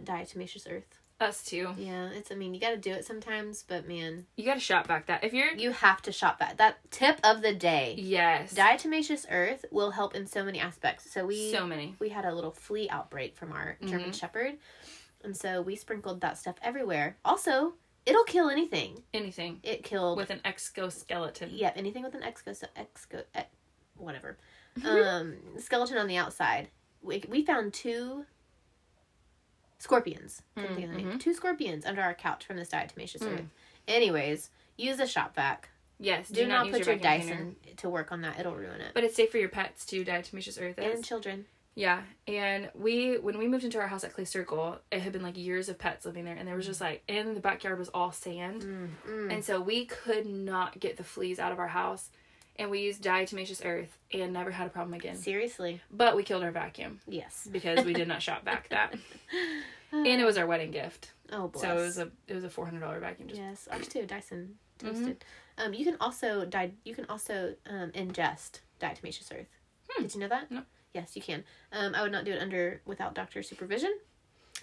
diatomaceous 0.04 0.66
earth. 0.70 0.84
Us 1.20 1.44
too. 1.44 1.74
Yeah, 1.76 2.08
it's. 2.12 2.32
I 2.32 2.34
mean, 2.34 2.54
you 2.54 2.60
got 2.60 2.70
to 2.70 2.78
do 2.78 2.92
it 2.92 3.04
sometimes, 3.04 3.62
but 3.68 3.86
man, 3.86 4.24
You 4.36 4.44
got 4.46 4.54
to 4.54 4.60
shop 4.60 4.86
vac 4.86 5.04
that. 5.06 5.22
If 5.22 5.34
you're 5.34 5.52
you 5.54 5.70
have 5.70 6.00
to 6.02 6.12
shop 6.12 6.38
vac 6.38 6.56
That 6.56 6.78
tip 6.90 7.20
of 7.22 7.42
the 7.42 7.54
day: 7.54 7.94
yes, 7.98 8.54
diatomaceous 8.54 9.26
earth 9.30 9.66
will 9.70 9.90
help 9.90 10.14
in 10.14 10.26
so 10.26 10.42
many 10.44 10.58
aspects. 10.58 11.10
So 11.12 11.26
we 11.26 11.52
so 11.52 11.66
many. 11.66 11.94
we 11.98 12.08
had 12.08 12.24
a 12.24 12.34
little 12.34 12.50
flea 12.52 12.88
outbreak 12.88 13.36
from 13.36 13.52
our 13.52 13.76
German 13.84 14.12
Mhm. 14.12 14.14
Shepherd, 14.18 14.56
and 15.22 15.36
so 15.36 15.60
we 15.60 15.76
sprinkled 15.76 16.22
that 16.22 16.38
stuff 16.38 16.56
everywhere. 16.62 17.18
Also, 17.22 17.74
it'll 18.06 18.24
kill 18.24 18.48
anything. 18.48 19.02
Anything 19.12 19.60
It 19.62 19.84
killed 19.84 20.16
with 20.16 20.30
an 20.30 20.40
exoskeleton. 20.42 21.50
yeah 21.52 21.72
anything 21.76 22.02
with 22.02 22.14
an 22.14 22.22
exco 22.22 22.56
exco 22.78 23.24
eh, 23.34 23.42
whatever 23.98 24.38
um 24.88 25.36
skeleton 25.58 25.98
on 25.98 26.06
the 26.06 26.16
outside. 26.16 26.68
We 27.02 27.22
we 27.28 27.44
found 27.44 27.74
two 27.74 28.24
scorpions. 29.80 30.42
Couldn't 30.54 30.76
think 30.76 30.86
of 30.88 30.92
the 30.92 30.98
name. 30.98 31.12
Mhm. 31.14 31.20
Two 31.20 31.34
scorpions 31.34 31.84
under 31.84 32.00
our 32.02 32.14
couch 32.14 32.44
from 32.46 32.56
this 32.56 32.68
diatomaceous 32.68 33.22
Mm. 33.22 33.34
earth. 33.40 33.46
Anyways, 33.88 34.50
use 34.76 35.00
a 35.00 35.06
shop 35.06 35.34
vac. 35.34 35.70
Yes. 35.98 36.28
Do, 36.28 36.46
not, 36.46 36.66
use 36.66 36.76
put 36.78 36.86
your, 36.86 36.96
cleaner. 36.96 37.18
Dyson 37.18 37.56
to 37.78 37.88
work 37.90 38.12
on 38.12 38.22
that. 38.22 38.38
It'll 38.38 38.54
ruin 38.54 38.80
it. 38.80 38.92
But 38.94 39.04
it's 39.04 39.16
safe 39.16 39.30
for 39.32 39.38
your 39.38 39.48
pets 39.48 39.84
too. 39.84 40.04
Diatomaceous 40.04 40.60
earth 40.62 40.78
is. 40.78 40.94
and 40.94 41.04
children. 41.04 41.46
Yeah, 41.74 42.02
and 42.26 42.68
we 42.74 43.16
when 43.18 43.38
we 43.38 43.46
moved 43.46 43.64
into 43.64 43.78
our 43.78 43.86
house 43.86 44.02
at 44.04 44.12
Clay 44.12 44.24
Circle, 44.24 44.80
it 44.90 45.00
had 45.00 45.12
been 45.12 45.22
like 45.22 45.36
years 45.38 45.68
of 45.68 45.78
pets 45.78 46.04
living 46.04 46.24
there, 46.24 46.34
and 46.34 46.46
there 46.46 46.56
was 46.56 46.66
just 46.66 46.80
like 46.80 47.02
in 47.06 47.34
the 47.34 47.40
backyard 47.40 47.78
was 47.78 47.88
all 47.90 48.10
sand, 48.12 48.62
Mm, 48.62 48.88
mm. 49.08 49.32
and 49.32 49.44
so 49.44 49.60
we 49.60 49.84
could 49.86 50.26
not 50.26 50.78
get 50.80 50.96
the 50.96 51.04
fleas 51.04 51.38
out 51.38 51.52
of 51.52 51.58
our 51.60 51.68
house, 51.68 52.10
and 52.60 52.70
we 52.70 52.80
used 52.80 53.02
diatomaceous 53.02 53.64
earth 53.64 53.98
and 54.12 54.32
never 54.32 54.52
had 54.52 54.66
a 54.68 54.70
problem 54.70 54.94
again. 54.94 55.16
Seriously, 55.16 55.80
But 55.90 56.14
we 56.14 56.22
killed 56.22 56.44
our 56.44 56.52
vacuum 56.52 57.00
yes. 57.08 57.48
because 57.52 57.84
we 57.84 57.92
did 57.92 58.06
not 58.06 58.22
shop 58.22 58.44
vac 58.44 58.68
that, 58.68 58.94
and 59.92 60.06
it 60.06 60.24
was 60.24 60.36
our 60.38 60.46
wedding 60.46 60.70
gift, 60.70 61.10
oh, 61.32 61.48
bless. 61.48 61.62
so 61.64 61.72
it 61.76 61.80
was 61.80 61.98
a 61.98 62.10
it 62.28 62.34
was 62.34 62.44
a 62.44 62.50
four 62.50 62.64
hundred 62.66 62.80
dollar 62.80 63.00
vacuum. 63.00 63.28
Just 63.28 63.40
yes, 63.40 63.68
ours 63.72 63.88
too. 63.88 64.06
Dyson 64.06 64.56
Mhm. 64.78 64.92
toasted. 64.92 65.24
Um, 65.58 65.74
you 65.74 65.84
can 65.84 65.96
also 66.00 66.44
di- 66.46 66.72
You 66.84 66.94
can 66.94 67.04
also 67.10 67.54
um, 67.68 67.90
ingest 67.90 68.60
diatomaceous 68.80 69.30
earth. 69.36 69.48
Hmm. 69.90 70.02
Did 70.04 70.14
you 70.14 70.20
know 70.20 70.28
that? 70.28 70.50
No. 70.50 70.62
Yes, 70.94 71.14
you 71.16 71.22
can. 71.22 71.44
Um, 71.72 71.94
I 71.94 72.02
would 72.02 72.12
not 72.12 72.24
do 72.24 72.32
it 72.32 72.40
under 72.40 72.80
without 72.86 73.14
doctor 73.14 73.42
supervision. 73.42 73.92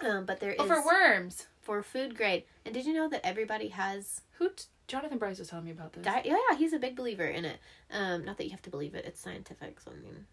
Um, 0.06 0.26
but 0.26 0.40
there 0.40 0.52
is 0.52 0.58
oh, 0.60 0.66
for 0.66 0.84
worms. 0.86 1.48
for 1.62 1.82
food 1.84 2.16
grade. 2.18 2.44
And 2.66 2.74
did 2.74 2.86
you 2.86 2.94
know 2.94 3.08
that 3.10 3.26
everybody 3.26 3.70
has 3.70 4.22
Who? 4.40 4.50
Jonathan 4.88 5.18
Bryce 5.18 5.40
was 5.40 5.50
telling 5.50 5.66
me 5.66 5.72
about 5.72 5.94
this. 5.94 6.04
di- 6.06 6.22
Yeah, 6.26 6.38
yeah, 6.52 6.58
he's 6.58 6.74
a 6.74 6.80
big 6.80 6.96
believer 6.96 7.26
in 7.26 7.46
it. 7.46 7.58
Um, 7.92 8.24
not 8.26 8.38
that 8.38 8.46
you 8.46 8.52
have 8.52 8.62
to 8.64 8.70
believe 8.70 8.96
it; 8.96 9.06
it's 9.06 9.20
scientific. 9.22 9.80
So 9.82 9.92
I 9.92 9.96
mean, 9.96 10.26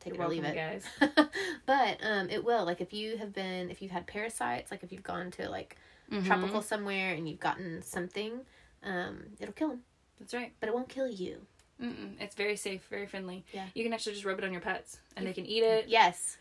take 0.00 0.14
You're 0.14 0.22
it 0.22 0.26
or 0.26 0.28
leave 0.30 0.44
it. 0.44 0.54
guys. 0.54 0.84
but 1.66 1.98
um, 2.02 2.30
it 2.30 2.44
will. 2.44 2.64
Like 2.64 2.80
if 2.80 2.92
you 2.92 3.16
have 3.18 3.32
been, 3.32 3.70
if 3.70 3.82
you've 3.82 3.90
had 3.92 4.06
parasites, 4.06 4.70
like 4.70 4.82
if 4.82 4.92
you've 4.92 5.02
gone 5.02 5.30
to 5.32 5.48
like 5.48 5.76
Mm-hmm. 6.10 6.26
tropical 6.26 6.60
somewhere 6.60 7.14
and 7.14 7.26
you've 7.26 7.40
gotten 7.40 7.80
something, 7.80 8.40
um, 8.82 9.22
it'll 9.40 9.54
kill 9.54 9.68
them, 9.68 9.80
That's 10.20 10.34
right. 10.34 10.52
but 10.60 10.68
it 10.68 10.74
won't 10.74 10.90
kill 10.90 11.08
you. 11.08 11.46
Mm-mm. 11.82 12.20
It's 12.20 12.34
very 12.34 12.54
safe, 12.56 12.82
very 12.90 13.06
friendly. 13.06 13.46
Yeah. 13.50 13.64
You 13.74 13.82
can 13.82 13.94
actually 13.94 14.12
just 14.12 14.26
rub 14.26 14.36
it 14.38 14.44
on 14.44 14.52
your 14.52 14.60
pets, 14.60 14.98
and 15.16 15.26
they 15.26 15.32
can 15.32 15.46
eat 15.46 15.62
it. 15.62 15.88
Yes. 15.88 16.36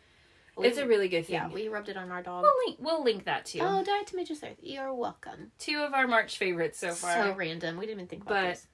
It's 0.60 0.78
a 0.78 0.86
really 0.88 1.08
good 1.08 1.26
thing. 1.26 1.36
yeah. 1.36 1.48
We 1.50 1.68
rubbed 1.70 1.90
it 1.90 1.98
on 1.98 2.12
our 2.12 2.22
dog. 2.22 2.44
We'll 2.44 2.54
link. 2.68 2.78
We'll 2.80 3.04
link 3.04 3.26
that 3.26 3.46
too. 3.46 3.60
Oh, 3.62 3.84
Diatomaceous 3.86 4.44
Earth, 4.44 4.58
you're 4.62 4.94
welcome. 4.94 5.52
Two 5.60 5.80
of 5.80 5.94
our 5.94 6.08
March 6.08 6.38
favorites 6.38 6.78
so 6.80 6.92
far. 6.92 7.14
So 7.30 7.36
random. 7.36 7.78
We 7.78 7.86
didn't 7.86 8.00
even 8.00 8.08
think 8.08 8.24
about 8.24 8.34
But- 8.44 8.50
this. 8.52 8.68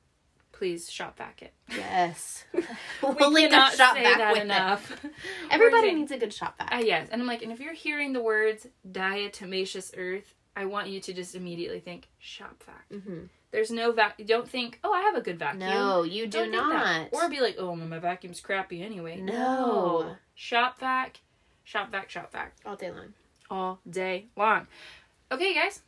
Please 0.54 0.90
shop 0.92 1.18
vac 1.20 1.44
it. 1.44 1.54
Yes. 1.70 2.44
we 2.54 2.64
we'll 3.04 3.32
link 3.32 3.52
cannot 3.52 3.74
shop 3.74 3.96
say 3.96 4.02
back 4.02 4.18
that 4.18 4.32
with 4.32 4.42
it. 4.42 4.46
enough. 4.46 5.06
Everybody 5.52 5.94
needs 5.94 6.12
a 6.12 6.18
good 6.18 6.34
shop 6.34 6.58
vac. 6.58 6.74
Uh, 6.74 6.78
yes, 6.84 7.10
and 7.12 7.22
I'm 7.22 7.28
like, 7.28 7.44
and 7.44 7.52
if 7.52 7.60
you're 7.60 7.74
hearing 7.76 8.12
the 8.12 8.24
words 8.24 8.66
diatomaceous 8.90 9.92
earth, 9.96 10.34
I 10.56 10.66
want 10.66 10.88
you 10.90 11.00
to 11.00 11.14
just 11.14 11.36
immediately 11.36 11.80
think 11.80 12.08
shop 12.18 12.64
vac. 12.66 12.88
hmm 13.04 13.26
There's 13.52 13.70
no 13.70 13.92
vac. 13.92 14.20
Don't 14.26 14.50
think, 14.50 14.80
oh, 14.84 14.92
I 14.92 15.02
have 15.02 15.16
a 15.16 15.22
good 15.22 15.38
vacuum. 15.38 15.60
No, 15.60 16.02
you 16.02 16.26
do 16.26 16.40
Don't 16.40 16.52
not. 16.52 17.10
Or 17.12 17.30
be 17.30 17.40
like, 17.40 17.58
oh, 17.60 17.76
my 17.76 18.00
vacuum's 18.00 18.40
crappy 18.42 18.82
anyway. 18.82 19.22
No. 19.22 20.16
Shop 20.34 20.80
vac, 20.80 21.20
shop 21.68 21.92
vac, 21.92 22.10
shop 22.10 22.32
vac, 22.32 22.56
all 22.66 22.76
day 22.78 22.90
long. 22.92 23.14
all 23.50 23.80
day 23.90 24.26
long. 24.38 24.68
Okay, 25.32 25.54
guys. 25.54 25.82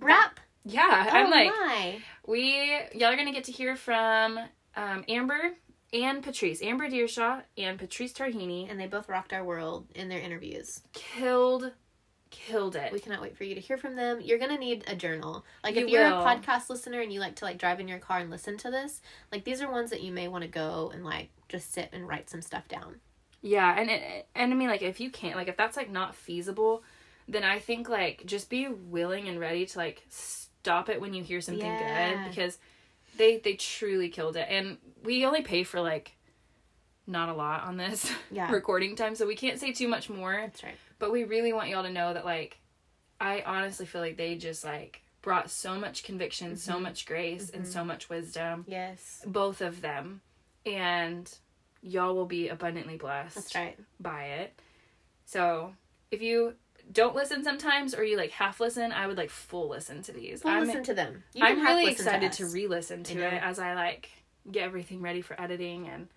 Wrap. 0.00 0.40
Yeah, 0.64 1.06
Oh 1.10 1.16
I'm 1.16 1.30
like, 1.30 1.48
my. 1.50 1.98
we 2.26 2.78
y'all 2.94 3.12
are 3.12 3.16
gonna 3.16 3.32
get 3.32 3.44
to 3.44 3.52
hear 3.52 3.76
from 3.76 4.38
um, 4.76 5.04
Amber 5.08 5.52
and 5.92 6.22
Patrice, 6.22 6.62
Amber 6.62 6.88
Deershaw 6.88 7.42
and 7.56 7.78
Patrice 7.78 8.12
Tarhini. 8.12 8.70
And 8.70 8.78
they 8.78 8.86
both 8.86 9.08
rocked 9.08 9.32
our 9.32 9.44
world 9.44 9.86
in 9.94 10.08
their 10.08 10.20
interviews. 10.20 10.82
Killed, 10.92 11.72
killed 12.30 12.76
it. 12.76 12.92
We 12.92 13.00
cannot 13.00 13.22
wait 13.22 13.36
for 13.36 13.44
you 13.44 13.54
to 13.54 13.60
hear 13.60 13.78
from 13.78 13.96
them. 13.96 14.20
You're 14.20 14.38
gonna 14.38 14.58
need 14.58 14.84
a 14.86 14.94
journal. 14.94 15.44
Like 15.64 15.74
You 15.76 15.84
if 15.86 15.90
you're 15.90 16.04
will. 16.10 16.20
a 16.22 16.24
podcast 16.24 16.68
listener 16.68 17.00
and 17.00 17.12
you 17.12 17.20
like 17.20 17.36
to 17.36 17.44
like 17.44 17.58
drive 17.58 17.80
in 17.80 17.88
your 17.88 17.98
car 17.98 18.18
and 18.18 18.30
listen 18.30 18.56
to 18.58 18.70
this, 18.70 19.00
like 19.32 19.44
these 19.44 19.62
are 19.62 19.70
ones 19.70 19.90
that 19.90 20.02
you 20.02 20.12
may 20.12 20.28
want 20.28 20.42
to 20.42 20.48
go 20.48 20.90
and 20.92 21.04
like 21.04 21.30
just 21.48 21.72
sit 21.72 21.88
and 21.92 22.06
write 22.06 22.28
some 22.30 22.42
stuff 22.42 22.68
down. 22.68 22.96
Yeah, 23.40 23.78
and 23.78 23.90
it, 23.90 24.26
and 24.34 24.52
I 24.52 24.56
mean 24.56 24.68
like 24.68 24.82
if 24.82 25.00
you 25.00 25.10
can't 25.10 25.36
like 25.36 25.48
if 25.48 25.56
that's 25.56 25.76
like 25.76 25.90
not 25.90 26.14
feasible, 26.14 26.82
then 27.28 27.44
I 27.44 27.58
think 27.58 27.88
like 27.88 28.24
just 28.26 28.50
be 28.50 28.68
willing 28.68 29.28
and 29.28 29.38
ready 29.38 29.64
to 29.66 29.78
like 29.78 30.04
stop 30.08 30.88
it 30.88 31.00
when 31.00 31.14
you 31.14 31.22
hear 31.22 31.40
something 31.40 31.76
Yeah. 31.78 32.14
good 32.16 32.24
because 32.30 32.58
they 33.16 33.38
they 33.38 33.54
truly 33.54 34.08
killed 34.08 34.36
it 34.36 34.46
and 34.50 34.78
we 35.04 35.24
only 35.24 35.42
pay 35.42 35.62
for 35.62 35.80
like 35.80 36.16
not 37.06 37.28
a 37.28 37.32
lot 37.34 37.64
on 37.64 37.76
this 37.76 38.10
Yeah. 38.30 38.50
recording 38.50 38.94
time 38.96 39.14
so 39.14 39.26
we 39.26 39.34
can't 39.36 39.58
say 39.58 39.72
too 39.72 39.88
much 39.88 40.10
more 40.10 40.32
That's 40.34 40.62
right. 40.62 40.76
but 40.98 41.10
we 41.10 41.24
really 41.24 41.52
want 41.52 41.68
y'all 41.70 41.82
to 41.84 41.90
know 41.92 42.12
that 42.12 42.24
like 42.24 42.58
I 43.20 43.42
honestly 43.46 43.86
feel 43.86 44.00
like 44.00 44.16
they 44.16 44.36
just 44.36 44.64
like 44.64 45.02
brought 45.22 45.50
so 45.50 45.74
much 45.78 46.04
conviction, 46.04 46.56
so 46.56 46.74
Mm-hmm. 46.74 46.82
much 46.84 47.06
grace 47.06 47.50
and 47.50 47.66
so 47.66 47.84
much 47.84 48.08
wisdom 48.08 48.64
Yes. 48.68 49.22
both 49.26 49.60
of 49.60 49.80
them 49.80 50.20
and 50.66 51.32
y'all 51.82 52.14
will 52.14 52.26
be 52.26 52.48
abundantly 52.48 52.96
blessed 52.96 53.34
That's 53.36 53.54
right. 53.54 53.78
by 54.00 54.24
it. 54.24 54.58
So 55.26 55.74
if 56.10 56.22
you 56.22 56.54
don't 56.90 57.14
listen 57.14 57.44
sometimes 57.44 57.94
or 57.94 58.02
you 58.04 58.16
like 58.16 58.30
half 58.30 58.60
listen, 58.60 58.92
I 58.92 59.06
would 59.06 59.16
like 59.18 59.30
full 59.30 59.68
listen 59.68 60.02
to 60.02 60.12
these. 60.12 60.42
We'll 60.42 60.54
I'm 60.54 60.64
listen 60.66 60.82
to 60.84 60.94
them. 60.94 61.22
You 61.34 61.44
I'm 61.44 61.60
really 61.60 61.90
excited 61.90 62.32
to, 62.32 62.44
us. 62.44 62.54
re-listen 62.54 63.04
to 63.04 63.18
it 63.20 63.42
as 63.42 63.58
I 63.58 63.74
like 63.74 64.08
get 64.50 64.62
everything 64.64 65.02
ready 65.02 65.20
for 65.20 65.38
editing 65.40 65.86
and 65.88 66.08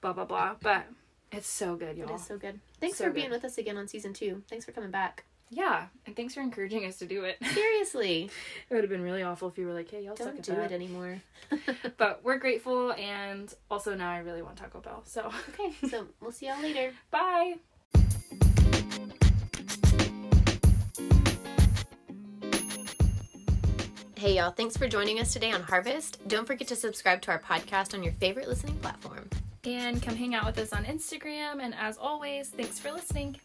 blah 0.00 0.12
blah 0.12 0.24
blah. 0.24 0.56
But 0.60 0.86
it's 1.30 1.46
so 1.48 1.76
good, 1.76 1.96
y'all. 1.96 2.10
It 2.10 2.14
is 2.14 2.26
so 2.26 2.36
good. 2.38 2.58
Thanks 2.80 2.98
So 2.98 3.04
for 3.04 3.10
being 3.10 3.28
good. 3.28 3.36
with 3.36 3.44
us 3.44 3.56
again 3.58 3.76
on 3.76 3.86
season 3.86 4.12
two. 4.12 4.42
Thanks 4.48 4.64
for 4.64 4.72
coming 4.72 4.90
back. 4.90 5.24
Yeah, 5.52 5.86
and 6.06 6.14
thanks 6.14 6.32
for 6.34 6.40
encouraging 6.42 6.86
us 6.86 6.98
to 6.98 7.06
do 7.06 7.24
it. 7.24 7.36
Seriously, 7.54 8.30
it 8.68 8.74
would 8.74 8.84
have 8.84 8.90
been 8.90 9.02
really 9.02 9.24
awful 9.24 9.48
if 9.48 9.58
you 9.58 9.66
were 9.66 9.74
like, 9.74 9.90
"Hey, 9.90 10.04
y'all 10.04 10.16
suck 10.16 10.28
don't 10.28 10.38
at 10.38 10.42
do 10.44 10.54
that." 10.54 10.70
it 10.70 10.74
anymore. 10.74 11.20
But 11.96 12.20
we're 12.22 12.38
grateful, 12.38 12.92
and 12.92 13.52
also 13.70 13.94
now 13.94 14.10
I 14.10 14.18
really 14.18 14.42
want 14.42 14.56
Taco 14.56 14.80
Bell. 14.80 15.02
So 15.04 15.32
okay, 15.50 15.74
so 15.88 16.06
we'll 16.20 16.30
see 16.32 16.46
y'all 16.46 16.62
later. 16.62 16.92
bye. 17.10 17.56
Hey 24.16 24.36
y'all, 24.36 24.50
thanks 24.50 24.76
for 24.76 24.86
joining 24.86 25.18
us 25.18 25.32
today 25.32 25.50
on 25.50 25.62
Harvest. 25.62 26.20
Don't 26.28 26.46
forget 26.46 26.68
to 26.68 26.76
subscribe 26.76 27.22
to 27.22 27.30
our 27.30 27.38
podcast 27.40 27.94
on 27.94 28.02
your 28.02 28.12
favorite 28.14 28.48
listening 28.48 28.76
platform. 28.76 29.28
And 29.64 30.02
come 30.02 30.14
hang 30.14 30.34
out 30.34 30.44
with 30.44 30.58
us 30.58 30.72
on 30.74 30.84
Instagram. 30.84 31.62
And 31.62 31.74
as 31.74 31.96
always, 31.96 32.48
thanks 32.48 32.78
for 32.78 32.92
listening. 32.92 33.36